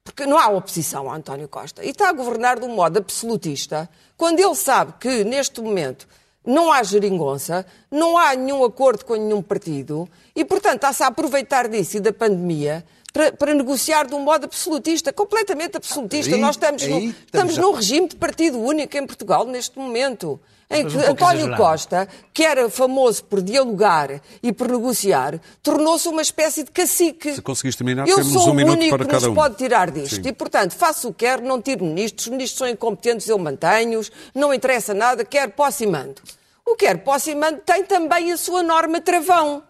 porque 0.04 0.26
não 0.26 0.40
há 0.40 0.48
oposição 0.50 1.08
a 1.08 1.16
António 1.16 1.48
Costa. 1.48 1.86
E 1.86 1.90
está 1.90 2.10
a 2.10 2.14
governar 2.14 2.60
de 2.60 2.66
um 2.66 2.74
modo 2.74 2.98
absolutista, 2.98 3.88
quando 4.18 4.40
ele 4.40 4.56
sabe 4.56 4.94
que, 5.00 5.24
neste 5.24 5.62
momento, 5.62 6.08
não 6.44 6.72
há 6.72 6.82
geringonça, 6.82 7.64
não 7.92 8.18
há 8.18 8.34
nenhum 8.36 8.64
acordo 8.64 9.06
com 9.06 9.14
nenhum 9.16 9.44
partido, 9.44 10.10
e, 10.36 10.44
portanto, 10.44 10.78
está-se 10.78 11.04
a 11.04 11.08
aproveitar 11.08 11.68
disso 11.68 11.98
e 11.98 12.00
da 12.00 12.12
pandemia 12.12 12.84
para, 13.14 13.32
para 13.32 13.54
negociar 13.54 14.06
de 14.08 14.14
um 14.14 14.20
modo 14.22 14.46
absolutista, 14.46 15.12
completamente 15.12 15.78
absolutista. 15.78 16.36
Aí- 16.36 16.42
Nós 16.42 16.56
estamos, 16.56 16.84
aí 16.84 16.90
no- 16.90 16.98
estamos 17.00 17.16
estamos 17.26 17.54
já- 17.56 17.62
num 17.62 17.72
regime 17.74 18.08
de 18.08 18.16
partido 18.16 18.60
único 18.60 18.96
em 18.98 19.06
Portugal 19.06 19.46
neste 19.46 19.78
momento. 19.80 20.40
Em 20.72 20.86
que 20.88 20.96
um 20.96 21.00
António 21.00 21.38
exagerado. 21.48 21.58
Costa, 21.64 22.08
que 22.32 22.44
era 22.46 22.70
famoso 22.70 23.24
por 23.24 23.42
dialogar 23.42 24.22
e 24.44 24.54
por 24.54 24.68
negociar, 24.70 25.42
tornou-se 25.64 26.08
uma 26.08 26.22
espécie 26.22 26.64
de 26.64 26.70
cacique. 26.70 27.34
Se 27.34 27.42
conseguires 27.42 27.76
terminar, 27.76 28.08
Eu 28.08 28.18
temos 28.18 28.32
sou 28.34 28.50
um 28.50 28.52
o 28.52 28.54
minuto 28.54 28.78
único 28.78 28.96
para 28.96 29.04
que 29.04 29.10
cada 29.12 29.26
nos 29.26 29.32
um. 29.32 29.34
pode 29.34 29.56
tirar 29.56 29.90
disto. 29.90 30.18
Sim. 30.18 30.30
E, 30.30 30.32
portanto, 30.32 30.74
faço 30.76 31.08
o 31.08 31.12
que 31.12 31.26
quero, 31.26 31.42
não 31.44 31.60
tiro 31.60 31.84
ministros. 31.84 32.28
Os 32.28 32.32
ministros 32.32 32.60
são 32.60 32.68
incompetentes, 32.70 33.28
eu 33.28 33.40
mantenho-os. 33.40 34.12
Não 34.36 34.54
interessa 34.54 34.94
nada, 34.94 35.26
quer 35.26 35.50
posso 35.50 35.82
e 35.84 35.88
mando. 35.88 36.22
O 36.64 36.76
quer 36.76 37.00
posso 37.00 37.32
e 37.32 37.36
mando 37.36 37.62
tem 37.66 37.84
também 37.84 38.32
a 38.32 38.38
sua 38.38 38.62
norma 38.62 39.02
travão. 39.02 39.64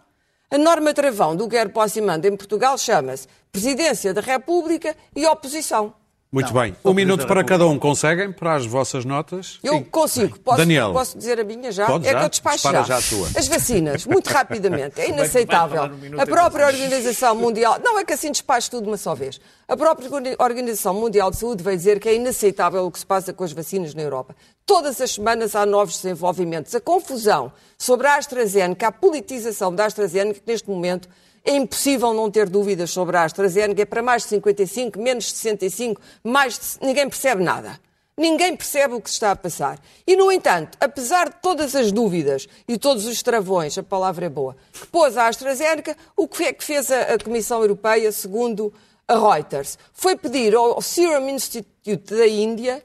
A 0.52 0.58
norma 0.58 0.92
travão 0.92 1.36
do 1.36 1.48
quer 1.48 1.68
e 1.68 2.00
mando 2.00 2.26
em 2.26 2.36
Portugal 2.36 2.76
chama-se 2.76 3.28
Presidência 3.52 4.12
da 4.12 4.20
República 4.20 4.96
e 5.14 5.24
Oposição. 5.24 5.94
Muito 6.32 6.52
bem. 6.52 6.76
Um 6.84 6.94
minuto 6.94 7.26
para 7.26 7.42
cada 7.42 7.66
um. 7.66 7.76
Conseguem 7.76 8.30
para 8.30 8.54
as 8.54 8.64
vossas 8.64 9.04
notas? 9.04 9.58
Eu 9.64 9.84
consigo. 9.84 10.38
Posso, 10.38 10.58
Daniel. 10.58 10.92
posso 10.92 11.18
dizer 11.18 11.40
a 11.40 11.44
minha 11.44 11.72
já? 11.72 11.86
Pode 11.86 12.06
é 12.06 12.12
já. 12.12 12.18
que 12.20 12.24
eu 12.24 12.28
despacho 12.28 12.70
já. 12.70 12.82
já 12.84 12.98
a 12.98 13.02
tua. 13.02 13.28
As 13.34 13.48
vacinas, 13.48 14.06
muito 14.06 14.28
rapidamente. 14.28 15.00
É 15.00 15.06
vai 15.10 15.14
inaceitável. 15.14 15.90
A 16.16 16.26
própria 16.26 16.66
Organização 16.66 17.34
Mundial... 17.34 17.80
Não 17.82 17.98
é 17.98 18.04
que 18.04 18.12
assim 18.12 18.30
despacho 18.30 18.70
tudo 18.70 18.84
de 18.84 18.90
uma 18.90 18.96
só 18.96 19.12
vez. 19.12 19.40
A 19.66 19.76
própria 19.76 20.08
Organização 20.38 20.94
Mundial 20.94 21.32
de 21.32 21.36
Saúde 21.36 21.64
veio 21.64 21.76
dizer 21.76 21.98
que 21.98 22.08
é 22.08 22.14
inaceitável 22.14 22.86
o 22.86 22.92
que 22.92 23.00
se 23.00 23.06
passa 23.06 23.32
com 23.32 23.42
as 23.42 23.52
vacinas 23.52 23.92
na 23.92 24.02
Europa. 24.02 24.36
Todas 24.64 25.00
as 25.00 25.10
semanas 25.10 25.56
há 25.56 25.66
novos 25.66 26.00
desenvolvimentos. 26.00 26.72
A 26.76 26.80
confusão 26.80 27.52
sobre 27.76 28.06
a 28.06 28.14
AstraZeneca, 28.14 28.86
a 28.86 28.92
politização 28.92 29.74
da 29.74 29.86
AstraZeneca, 29.86 30.38
que 30.38 30.46
neste 30.46 30.70
momento 30.70 31.08
é 31.44 31.56
impossível 31.56 32.12
não 32.12 32.30
ter 32.30 32.48
dúvidas 32.48 32.90
sobre 32.90 33.16
a 33.16 33.24
AstraZeneca. 33.24 33.82
É 33.82 33.84
para 33.84 34.02
mais 34.02 34.22
de 34.22 34.28
55, 34.30 34.98
menos 34.98 35.24
de 35.24 35.32
65, 35.32 36.00
mais 36.22 36.58
de... 36.58 36.86
ninguém 36.86 37.08
percebe 37.08 37.42
nada. 37.42 37.80
Ninguém 38.16 38.54
percebe 38.54 38.94
o 38.94 39.00
que 39.00 39.08
se 39.08 39.14
está 39.14 39.30
a 39.30 39.36
passar. 39.36 39.78
E, 40.06 40.14
no 40.14 40.30
entanto, 40.30 40.76
apesar 40.78 41.30
de 41.30 41.36
todas 41.40 41.74
as 41.74 41.90
dúvidas 41.90 42.46
e 42.68 42.76
todos 42.76 43.06
os 43.06 43.22
travões, 43.22 43.78
a 43.78 43.82
palavra 43.82 44.26
é 44.26 44.28
boa, 44.28 44.54
que 44.72 44.86
pôs 44.88 45.16
a 45.16 45.26
AstraZeneca, 45.26 45.96
o 46.14 46.28
que 46.28 46.44
é 46.44 46.52
que 46.52 46.62
fez 46.62 46.90
a, 46.90 47.16
Comissão 47.18 47.62
Europeia, 47.62 48.12
segundo 48.12 48.74
a 49.08 49.14
Reuters? 49.14 49.78
Foi 49.94 50.16
pedir 50.16 50.54
ao 50.54 50.82
Serum 50.82 51.30
Institute 51.30 52.14
da 52.14 52.26
Índia, 52.26 52.84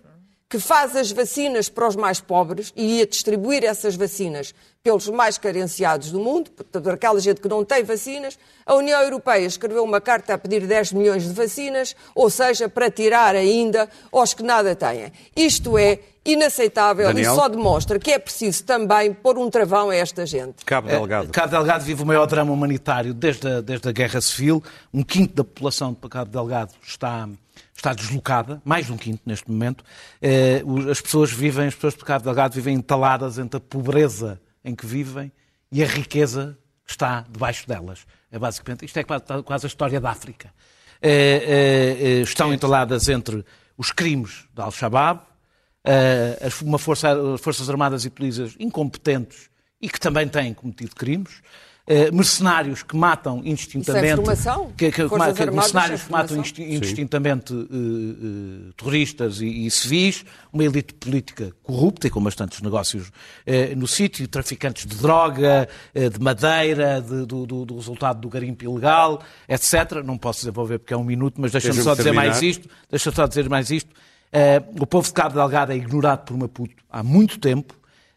que 0.49 0.59
faz 0.59 0.95
as 0.95 1.11
vacinas 1.11 1.69
para 1.69 1.87
os 1.87 1.95
mais 1.95 2.19
pobres 2.19 2.71
e 2.75 2.99
ia 2.99 3.07
distribuir 3.07 3.63
essas 3.63 3.95
vacinas 3.95 4.53
pelos 4.83 5.07
mais 5.09 5.37
carenciados 5.39 6.11
do 6.11 6.19
mundo, 6.19 6.51
portanto, 6.51 6.89
aquela 6.91 7.19
gente 7.19 7.41
que 7.41 7.47
não 7.47 7.65
tem 7.65 7.83
vacinas, 7.83 8.37
a 8.63 8.75
União 8.75 9.01
Europeia 9.01 9.45
escreveu 9.45 9.83
uma 9.83 9.99
carta 9.99 10.35
a 10.35 10.37
pedir 10.37 10.67
10 10.67 10.93
milhões 10.93 11.23
de 11.23 11.33
vacinas, 11.33 11.95
ou 12.13 12.29
seja, 12.29 12.69
para 12.69 12.91
tirar 12.91 13.35
ainda 13.35 13.89
aos 14.11 14.35
que 14.35 14.43
nada 14.43 14.75
têm. 14.75 15.11
Isto 15.35 15.75
é 15.79 15.99
inaceitável 16.23 17.07
Daniel? 17.07 17.33
e 17.33 17.35
só 17.35 17.47
demonstra 17.49 17.97
que 17.97 18.11
é 18.11 18.19
preciso 18.19 18.63
também 18.63 19.11
pôr 19.11 19.39
um 19.39 19.49
travão 19.49 19.89
a 19.89 19.95
esta 19.95 20.23
gente. 20.25 20.63
Cabo 20.63 20.87
Delgado. 20.87 21.31
Cabo 21.31 21.49
Delgado 21.49 21.83
vive 21.83 22.03
o 22.03 22.05
maior 22.05 22.27
drama 22.27 22.51
humanitário 22.51 23.13
desde 23.13 23.47
a, 23.47 23.61
desde 23.61 23.89
a 23.89 23.91
Guerra 23.91 24.21
Civil. 24.21 24.63
Um 24.93 25.03
quinto 25.03 25.35
da 25.35 25.43
população 25.43 25.93
de 25.93 26.09
Cabo 26.09 26.31
Delgado 26.31 26.73
está, 26.83 27.27
está 27.75 27.93
deslocada, 27.93 28.61
mais 28.63 28.85
de 28.85 28.93
um 28.93 28.97
quinto 28.97 29.21
neste 29.25 29.51
momento. 29.51 29.83
Eh, 30.21 30.63
as 30.89 31.01
pessoas 31.01 31.31
vivem, 31.31 31.67
as 31.67 31.75
pessoas 31.75 31.93
de 31.93 32.03
Cabo 32.03 32.23
Delgado 32.23 32.53
vivem 32.53 32.75
entaladas 32.75 33.37
entre 33.37 33.57
a 33.57 33.59
pobreza 33.59 34.41
em 34.63 34.73
que 34.73 34.85
vivem 34.85 35.31
e 35.71 35.83
a 35.83 35.87
riqueza 35.87 36.57
que 36.85 36.91
está 36.91 37.25
debaixo 37.29 37.67
delas. 37.67 38.05
É 38.31 38.39
basicamente, 38.39 38.85
isto 38.85 38.97
é 38.97 39.03
quase, 39.03 39.65
a 39.65 39.67
história 39.67 39.99
da 39.99 40.09
África. 40.09 40.53
Eh, 41.01 41.97
eh, 41.99 42.21
estão 42.21 42.53
entaladas 42.53 43.09
entre 43.09 43.45
os 43.77 43.91
crimes 43.91 44.45
da 44.53 44.63
Al-Shabaab, 44.63 45.21
uma 46.63 46.79
força, 46.79 47.09
forças 47.37 47.69
armadas 47.69 48.05
e 48.05 48.09
polícias 48.09 48.55
incompetentes 48.57 49.49
e 49.81 49.89
que 49.89 49.99
também 49.99 50.27
têm 50.27 50.53
cometido 50.53 50.95
crimes, 50.95 51.41
eh, 51.87 52.09
mercenários 52.11 52.81
que 52.81 52.95
matam 52.95 53.41
indistintamente, 53.45 54.07
é 54.13 54.15
formação? 54.15 54.71
que, 54.75 54.91
que- 54.91 55.07
que- 55.35 55.41
armadas 55.43 55.53
mercenários 55.73 55.99
sem 56.01 56.05
que 56.07 56.11
matam 56.11 56.37
indistintamente 56.77 57.53
eh, 57.53 57.57
eh, 58.69 58.71
terroristas 58.75 59.41
e, 59.41 59.65
e 59.67 59.71
civis, 59.71 60.25
uma 60.51 60.63
elite 60.63 60.93
política 60.95 61.51
corrupta 61.63 62.07
e 62.07 62.09
com 62.09 62.21
bastantes 62.23 62.61
negócios 62.61 63.11
no 63.77 63.87
sítio, 63.87 64.27
traficantes 64.27 64.85
de 64.85 64.95
droga, 64.95 65.67
de 65.93 66.19
madeira, 66.19 67.01
de- 67.01 67.25
do, 67.25 67.45
do- 67.45 67.65
do 67.65 67.75
resultado 67.75 68.19
do 68.21 68.29
garimpo 68.29 68.63
ilegal, 68.63 69.21
etc. 69.47 70.01
Não 70.03 70.17
posso 70.17 70.39
desenvolver 70.39 70.79
porque 70.79 70.93
é 70.93 70.97
um 70.97 71.03
minuto, 71.03 71.39
mas 71.39 71.51
deixa-me 71.51 71.81
só 71.83 71.93
dizer 71.93 72.11
mais 72.13 72.41
isto. 72.41 72.69
Deixa 72.89 73.11
só 73.11 73.27
dizer 73.27 73.49
mais 73.49 73.69
isto. 73.69 73.91
O 74.79 74.87
povo 74.87 75.07
de 75.07 75.13
Cabo 75.13 75.35
Delgado 75.35 75.71
é 75.71 75.75
ignorado 75.75 76.25
por 76.25 76.37
Maputo 76.37 76.73
há 76.89 77.03
muito 77.03 77.37
tempo. 77.39 77.73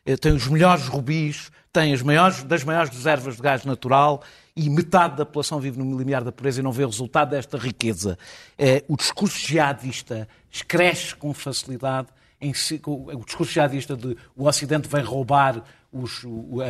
Eh, 0.09 0.17
tem 0.17 0.33
os 0.33 0.47
melhores 0.49 0.87
rubis, 0.87 1.51
tem 1.73 1.93
as 1.93 2.01
maiores, 2.03 2.43
das 2.45 2.65
maiores 2.65 2.91
reservas 2.91 3.37
de 3.37 3.43
gás 3.43 3.65
natural 3.65 4.23
e 4.57 4.69
metade 4.71 5.17
da 5.17 5.27
população 5.27 5.61
vive 5.61 5.79
no 5.79 5.99
limiar 5.99 6.25
da 6.25 6.33
pobreza 6.33 6.61
e 6.61 6.63
não 6.63 6.73
vê 6.73 6.83
o 6.85 6.89
resultado 6.89 7.31
desta 7.31 7.59
riqueza. 7.59 8.19
Eh, 8.59 8.83
o 8.89 8.97
discurso 8.97 9.39
jihadista 9.39 10.27
cresce 10.67 11.15
com 11.15 11.35
facilidade. 11.35 12.09
Em 12.41 12.55
si- 12.55 12.81
o 12.87 13.11
o 13.17 13.25
discurso 13.25 13.53
jihadista 13.53 13.95
de 13.97 14.17
o 14.37 14.47
Ocidente 14.49 14.89
vem 14.89 15.03
roubar 15.05 15.63
os- 15.93 16.25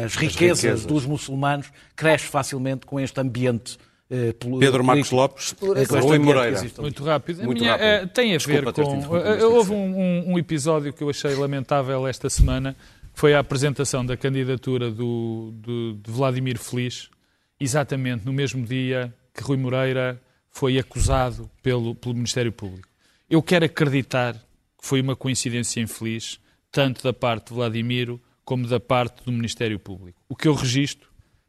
as, 0.04 0.16
riquezas 0.16 0.62
riquezas. 0.62 0.84
dos 0.86 1.06
muçulmanos 1.06 1.70
cresce 1.94 2.26
facilmente 2.26 2.86
com 2.86 2.98
este 2.98 3.20
ambiente 3.20 3.78
eh, 4.10 4.34
Pedro 4.58 4.82
Marcos. 4.82 5.10
Lopes, 5.10 5.54
Eh, 5.60 6.00
Rui 6.00 6.18
Moreira. 6.18 6.62
Muito 6.78 7.04
rápido. 7.04 7.44
Muito 7.44 7.60
minha, 7.60 7.72
rápido. 7.72 7.84
eh, 7.86 8.06
tem 8.06 8.32
a 8.34 8.38
Desculpa 8.38 8.72
ver 8.72 8.84
com. 9.06 9.16
eh, 9.18 9.44
houve 9.44 9.72
um, 9.72 9.98
um- 9.98 10.32
um 10.32 10.38
episódio 10.38 10.92
que 10.94 11.02
eu 11.04 11.10
achei 11.10 11.34
lamentável 11.34 12.06
esta 12.08 12.30
semana, 12.30 12.74
foi 13.18 13.34
a 13.34 13.40
apresentação 13.40 14.06
da 14.06 14.16
candidatura 14.16 14.92
do, 14.92 15.50
do- 15.56 15.94
de 15.94 16.08
Vladimir 16.08 16.56
Feliz, 16.56 17.10
exatamente 17.58 18.24
no 18.24 18.32
mesmo 18.32 18.64
dia 18.64 19.12
que 19.34 19.42
Rui 19.42 19.56
Moreira 19.56 20.22
foi 20.52 20.78
acusado 20.78 21.50
pelo, 21.60 21.96
pelo 21.96 22.14
Ministério 22.14 22.52
Público. 22.52 22.88
Eu 23.28 23.42
quero 23.42 23.64
acreditar 23.64 24.34
que 24.34 24.86
foi 24.86 25.00
uma 25.00 25.16
coincidência 25.16 25.80
infeliz, 25.80 26.38
tanto 26.70 27.02
da 27.02 27.12
parte 27.12 27.48
de 27.48 27.54
Vladimiro 27.54 28.20
como 28.44 28.68
da 28.68 28.78
parte 28.78 29.24
do 29.24 29.32
Ministério 29.32 29.80
Público. 29.80 30.22
O 30.28 30.36
que 30.36 30.46
eu 30.46 30.54
registro, 30.54 31.08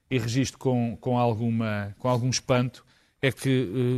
e 0.10 0.18
registro 0.18 0.58
com, 0.58 0.98
com, 1.00 1.20
alguma, 1.20 1.96
com 2.00 2.10
algum 2.10 2.30
espanto, 2.32 2.84
é 3.22 3.32
que 3.32 3.48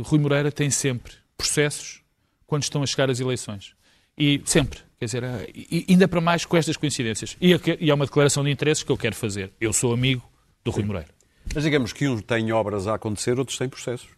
eh, 0.02 0.06
Rui 0.06 0.20
Moreira 0.20 0.52
tem 0.52 0.68
sempre 0.70 1.14
processos 1.38 2.02
quando 2.46 2.64
estão 2.64 2.82
a 2.82 2.86
chegar 2.86 3.08
as 3.08 3.18
eleições. 3.18 3.74
E 4.16 4.42
sempre. 4.44 4.80
Quer 4.98 5.06
dizer, 5.06 5.24
eh, 5.24 5.84
ainda 5.88 6.06
para 6.06 6.20
mais 6.20 6.44
com 6.44 6.56
estas 6.56 6.76
coincidências. 6.76 7.36
E, 7.40 7.52
e 7.80 7.90
é 7.90 7.94
uma 7.94 8.04
declaração 8.06 8.44
de 8.44 8.50
interesses 8.50 8.82
que 8.82 8.92
eu 8.92 8.96
quero 8.96 9.16
fazer. 9.16 9.52
Eu 9.60 9.72
sou 9.72 9.92
amigo 9.92 10.22
do 10.64 10.70
Rui 10.70 10.84
Moreira. 10.84 11.08
Mas 11.54 11.64
digamos 11.64 11.92
que 11.92 12.06
uns 12.08 12.22
têm 12.22 12.52
obras 12.52 12.86
a 12.86 12.94
acontecer, 12.94 13.38
outros 13.38 13.58
têm 13.58 13.68
processos. 13.68 14.08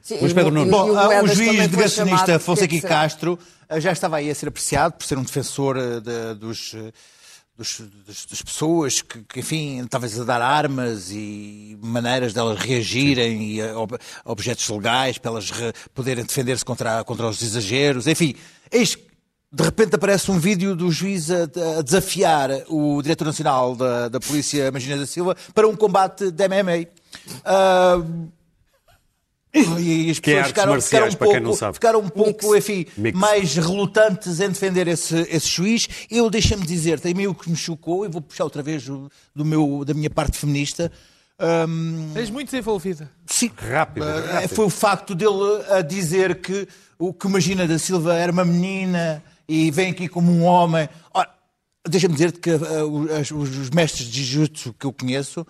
Sim, 0.00 0.18
Luís 0.20 0.32
Pedro 0.32 0.50
o- 0.50 0.54
Nunes. 0.54 0.68
e 0.68 0.70
Bom, 0.70 0.90
o 0.90 0.94
Moedas 0.94 1.36
juiz 1.36 1.70
negacionista 1.70 2.38
Fonseca 2.38 2.74
o? 2.76 2.80
Castro 2.82 3.38
ah, 3.68 3.80
já 3.80 3.90
estava 3.90 4.16
aí 4.18 4.30
a 4.30 4.34
ser 4.34 4.48
apreciado 4.48 4.92
por 4.92 5.04
ser 5.04 5.18
um 5.18 5.22
defensor 5.24 5.76
ah, 5.76 6.00
de- 6.00 6.34
dos, 6.38 6.72
ah, 6.76 6.92
dos- 7.58 7.82
das, 8.06 8.24
pessoas 8.42 9.02
que, 9.02 9.20
que, 9.22 9.40
enfim, 9.40 9.84
talvez 9.90 10.18
a 10.20 10.22
dar 10.22 10.40
armas 10.40 11.10
e 11.10 11.76
maneiras 11.82 12.32
delas 12.32 12.60
reagirem 12.60 13.54
e 13.54 13.60
a, 13.60 13.76
ob- 13.76 13.98
a 14.24 14.30
objetos 14.30 14.68
legais 14.68 15.18
para 15.18 15.32
elas 15.32 15.50
re- 15.50 15.72
poderem 15.92 16.24
defender-se 16.24 16.64
contra, 16.64 17.02
contra 17.02 17.26
os 17.26 17.42
exageros. 17.42 18.06
Enfim, 18.06 18.36
eis 18.70 18.94
que 18.94 19.05
de 19.52 19.62
repente 19.62 19.94
aparece 19.94 20.30
um 20.30 20.38
vídeo 20.38 20.74
do 20.76 20.90
juiz 20.90 21.30
a, 21.30 21.44
a 21.78 21.82
desafiar 21.82 22.50
o 22.68 23.00
diretor 23.02 23.24
nacional 23.26 23.74
da, 23.76 24.08
da 24.08 24.20
Polícia, 24.20 24.70
Magina 24.72 24.96
da 24.98 25.06
Silva, 25.06 25.36
para 25.54 25.66
um 25.68 25.76
combate 25.76 26.30
de 26.30 26.48
MMA. 26.48 26.86
Ah, 27.44 28.02
e 29.78 30.10
as 30.10 30.18
Que 30.18 30.32
é 30.32 30.42
pessoas 30.42 30.58
artes 30.68 30.84
ficaram, 30.84 31.08
ficaram 31.08 31.08
um 31.08 31.14
para 31.14 31.26
quem 31.28 31.34
pouco, 31.36 31.40
não 31.48 31.54
sabe. 31.56 31.74
ficaram 31.74 32.00
um 32.00 32.08
pouco 32.10 32.54
enfim, 32.56 32.84
Mix. 32.96 33.18
mais 33.18 33.54
relutantes 33.54 34.38
em 34.40 34.48
defender 34.48 34.86
esse, 34.86 35.16
esse 35.30 35.48
juiz. 35.48 35.88
Eu, 36.10 36.28
deixa-me 36.28 36.66
dizer, 36.66 37.00
tem 37.00 37.14
meio 37.14 37.34
que 37.34 37.48
me 37.48 37.56
chocou, 37.56 38.04
e 38.04 38.08
vou 38.08 38.20
puxar 38.20 38.44
outra 38.44 38.62
vez 38.62 38.84
do 38.84 39.44
meu, 39.44 39.82
da 39.84 39.94
minha 39.94 40.10
parte 40.10 40.36
feminista. 40.36 40.92
Hum, 41.40 42.12
És 42.14 42.28
muito 42.30 42.50
desenvolvida. 42.50 43.10
sim, 43.26 43.50
Rápido, 43.56 44.04
ah, 44.04 44.20
rápido. 44.32 44.54
foi 44.54 44.64
o 44.66 44.70
facto 44.70 45.14
dele 45.14 45.62
a 45.70 45.80
dizer 45.82 46.40
que 46.40 46.66
o 46.98 47.12
que 47.14 47.28
Magina 47.28 47.66
da 47.66 47.78
Silva 47.78 48.14
era 48.14 48.32
uma 48.32 48.44
menina 48.44 49.22
e 49.48 49.70
vem 49.70 49.90
aqui 49.90 50.08
como 50.08 50.30
um 50.32 50.44
homem. 50.44 50.88
Ora, 51.12 51.34
Deixa-me 51.88 52.14
dizer-te 52.14 52.40
que 52.40 52.50
ah, 52.50 52.84
os, 52.84 53.30
os- 53.30 53.70
mestres 53.70 54.08
de 54.08 54.24
Jiu-Jitsu 54.24 54.74
que 54.76 54.86
eu 54.86 54.92
conheço, 54.92 55.46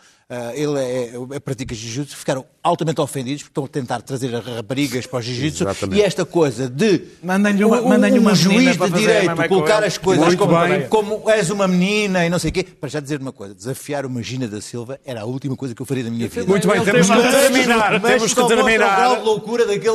ele 0.57 0.79
é, 0.81 1.13
é, 1.37 1.39
pratica 1.39 1.73
Jiu-Jitsu, 1.75 2.17
ficaram 2.17 2.45
altamente 2.61 3.01
ofendidos 3.01 3.45
porque 3.45 3.51
estão 3.53 3.65
a 3.65 3.69
tentar 3.69 4.03
trazer 4.03 4.35
as 4.35 4.45
raparigas 4.45 5.07
para 5.07 5.21
o 5.21 5.23
Jiu-Jitsu 5.23 5.65
e 5.93 6.03
esta 6.03 6.25
coisa 6.25 6.69
de 6.69 7.03
Mandem-lhe 7.23 7.65
uma- 7.65 7.81
um- 7.81 7.85
uma 8.19 8.33
um 8.33 8.35
juiz 8.35 8.77
de 8.77 8.91
direito 8.91 9.49
colocar 9.49 9.85
as 9.85 9.97
coisas 9.99 10.35
como, 10.35 10.53
como 10.89 11.31
és 11.31 11.49
uma 11.51 11.69
menina 11.69 12.27
e 12.27 12.29
não 12.29 12.41
sei 12.41 12.51
o 12.51 12.53
quê. 12.53 12.65
Para 12.65 12.89
já 12.89 12.99
dizer 12.99 13.21
uma 13.21 13.31
coisa, 13.33 13.55
desafiar 13.55 14.05
uma 14.05 14.21
Gina 14.21 14.49
da 14.49 14.61
Silva 14.61 14.99
era 15.07 15.21
a 15.21 15.25
última 15.25 15.55
coisa 15.57 15.75
que 15.77 15.81
eu 15.83 15.87
faria 15.87 16.03
da 16.03 16.11
minha 16.11 16.29
vida. 16.29 16.45
Muito 16.45 16.67
bem, 16.67 16.83
temos 16.83 17.07
que 17.09 17.17
terminar. 17.17 18.01
Temos 18.01 18.35
que 18.35 18.49
terminar. 18.49 19.21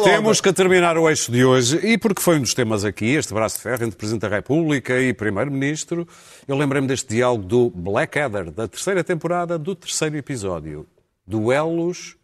Temos 0.03 0.39
que 0.41 0.53
terminar 0.53 0.97
o 0.97 1.09
eixo 1.09 1.31
de 1.31 1.43
hoje 1.43 1.77
e 1.83 1.97
porque 1.97 2.21
foi 2.21 2.37
um 2.37 2.41
dos 2.41 2.53
temas 2.53 2.85
aqui, 2.85 3.05
este 3.15 3.33
braço 3.33 3.57
de 3.57 3.63
ferro 3.63 3.83
entre 3.83 3.97
Presidente 3.97 4.21
da 4.21 4.29
República 4.29 4.97
e 4.99 5.13
Primeiro-Ministro, 5.13 6.07
eu 6.47 6.55
lembrei-me 6.55 6.87
deste 6.87 7.09
diálogo 7.15 7.43
do 7.43 7.69
Blackadder, 7.69 8.49
da 8.51 8.67
terceira 8.67 9.03
temporada, 9.03 9.57
do 9.59 9.75
terceiro 9.75 10.20
episódio. 10.21 10.85
Duelos 11.27 12.15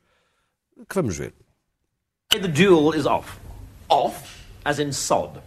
que 0.87 1.01
vamos 1.01 1.17
ver. 1.17 1.33
The 2.29 2.47
duel 2.47 2.93
is 2.93 3.05
off. 3.05 3.39
Off? 3.89 4.45
As 4.65 4.79
in 4.79 4.91
sod. 4.91 5.41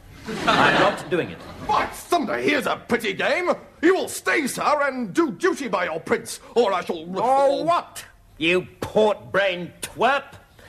I'm 0.47 0.81
not 0.81 1.11
doing 1.11 1.31
it. 1.31 1.39
By 1.67 1.87
thunder, 1.87 2.37
here's 2.39 2.67
a 2.67 2.77
pretty 2.77 3.13
game. 3.13 3.51
You 3.83 3.95
will 3.95 4.09
stay, 4.09 4.47
sir, 4.47 4.83
and 4.83 5.13
do 5.13 5.33
duty 5.33 5.69
by 5.69 5.85
your 5.85 6.01
prince, 6.01 6.41
or 6.55 6.73
I 6.73 6.85
shall. 6.85 6.99
Or 7.19 7.65
what? 7.65 8.05
You 8.39 8.67
port-brained 8.81 9.73
twerp. 9.83 10.25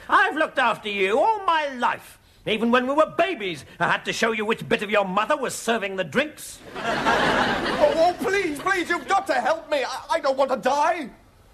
I've 0.09 0.36
looked 0.36 0.59
after 0.59 0.89
you 0.89 1.19
all 1.19 1.45
my 1.45 1.69
life. 1.75 2.19
Even 2.45 2.71
when 2.71 2.88
we 2.88 2.93
were 2.93 3.13
babies, 3.17 3.65
I 3.79 3.89
had 3.89 4.03
to 4.05 4.13
show 4.13 4.32
you 4.32 4.45
which 4.45 4.67
bit 4.67 4.82
of 4.82 4.89
your 4.89 5.05
mother 5.05 5.38
was 5.38 5.53
serving 5.53 5.95
the 5.95 6.03
drinks. 6.03 6.59
Oh, 6.75 7.93
oh, 7.95 8.15
please, 8.19 8.59
please, 8.59 8.89
you've 8.89 9.07
got 9.07 9.27
to 9.27 9.34
help 9.36 9.69
me. 9.69 9.84
I, 9.84 10.05
I 10.11 10.19
don't 10.19 10.38
want 10.38 10.49
to 10.51 10.57
die. 10.57 11.09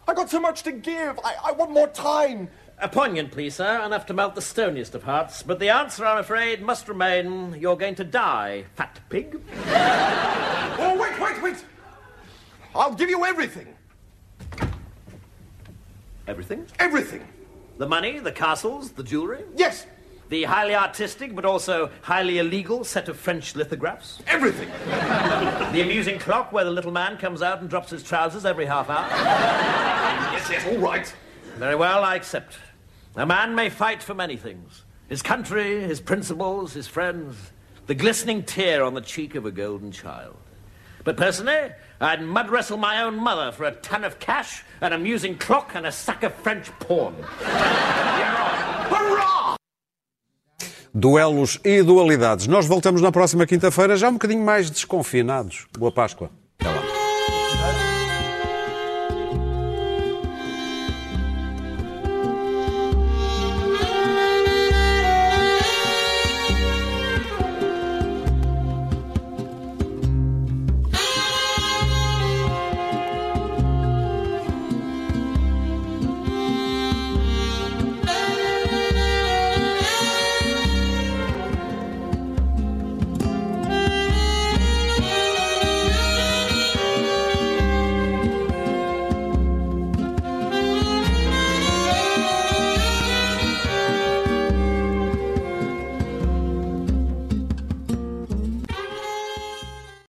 I 0.07 0.13
got 0.13 0.29
so 0.29 0.39
much 0.39 0.63
to 0.63 0.71
give. 0.71 1.19
I, 1.23 1.35
I 1.45 1.51
want 1.51 1.71
more 1.71 1.87
time. 1.87 2.49
A 2.79 2.87
poignant 2.87 3.31
plea, 3.31 3.49
sir, 3.49 3.81
enough 3.83 4.05
to 4.05 4.13
melt 4.13 4.35
the 4.35 4.41
stoniest 4.41 4.93
of 4.93 5.03
hearts. 5.03 5.41
But 5.43 5.59
the 5.59 5.69
answer, 5.69 6.05
I'm 6.05 6.19
afraid, 6.19 6.61
must 6.61 6.87
remain 6.87 7.55
you're 7.59 7.75
going 7.75 7.95
to 7.95 8.03
die, 8.03 8.65
fat 8.75 8.99
pig. 9.09 9.39
Oh, 10.79 10.95
wait, 10.95 11.19
wait, 11.19 11.41
wait. 11.41 11.65
I'll 12.75 12.93
give 12.93 13.09
you 13.09 13.25
everything. 13.25 13.67
Everything? 16.27 16.67
Everything. 16.77 17.27
The 17.79 17.87
money, 17.87 18.19
the 18.19 18.31
castles, 18.31 18.91
the 18.91 19.01
jewellery? 19.03 19.43
Yes, 19.55 19.87
The 20.29 20.43
highly 20.43 20.75
artistic 20.75 21.33
but 21.33 21.45
also 21.45 21.89
highly 22.03 22.37
illegal 22.37 22.83
set 22.83 23.09
of 23.09 23.17
French 23.17 23.55
lithographs? 23.55 24.19
everything. 24.27 24.69
The 25.73 25.81
amusing 25.81 26.19
clock 26.19 26.51
where 26.53 26.63
the 26.63 26.71
little 26.71 26.91
man 26.91 27.17
comes 27.17 27.41
out 27.41 27.59
and 27.61 27.69
drops 27.69 27.89
his 27.89 28.03
trousers 28.03 28.45
every 28.45 28.65
half 28.67 28.87
hour? 28.89 29.07
Yes, 30.49 30.63
yes, 30.63 30.73
all 30.73 30.79
right. 30.79 31.13
Very 31.57 31.75
well, 31.75 32.05
I 32.05 32.15
accept. 32.15 32.57
A 33.17 33.25
man 33.25 33.53
may 33.53 33.69
fight 33.69 34.01
for 34.01 34.13
many 34.13 34.37
things 34.37 34.83
his 35.09 35.21
country, 35.21 35.81
his 35.81 35.99
principles, 36.01 36.73
his 36.73 36.87
friends, 36.87 37.35
the 37.87 37.95
glistening 37.95 38.43
tear 38.43 38.83
on 38.83 38.93
the 38.93 39.01
cheek 39.01 39.35
of 39.35 39.45
a 39.45 39.51
golden 39.51 39.91
child. 39.91 40.37
But 41.03 41.17
personally, 41.17 41.71
I'd 41.99 42.21
mud 42.21 42.49
wrestle 42.49 42.77
my 42.77 43.01
own 43.01 43.17
mother 43.17 43.51
for 43.51 43.65
a 43.65 43.71
ton 43.71 44.03
of 44.03 44.19
cash, 44.19 44.63
an 44.81 44.93
amusing 44.93 45.37
clock, 45.37 45.75
and 45.75 45.85
a 45.85 45.91
sack 45.91 46.23
of 46.23 46.33
French 46.35 46.71
porn. 46.79 47.15
Hurrah! 48.89 49.55
Duelos 50.93 51.59
e 51.63 51.81
dualidades. 51.81 52.47
Nós 52.47 52.65
voltamos 52.67 53.01
na 53.01 53.11
próxima 53.11 53.45
quinta-feira, 53.45 53.97
já 53.97 54.09
um 54.09 54.13
bocadinho 54.13 54.45
mais 54.45 54.69
desconfinados. 54.69 55.67
Boa 55.77 55.91
Páscoa. 55.91 56.29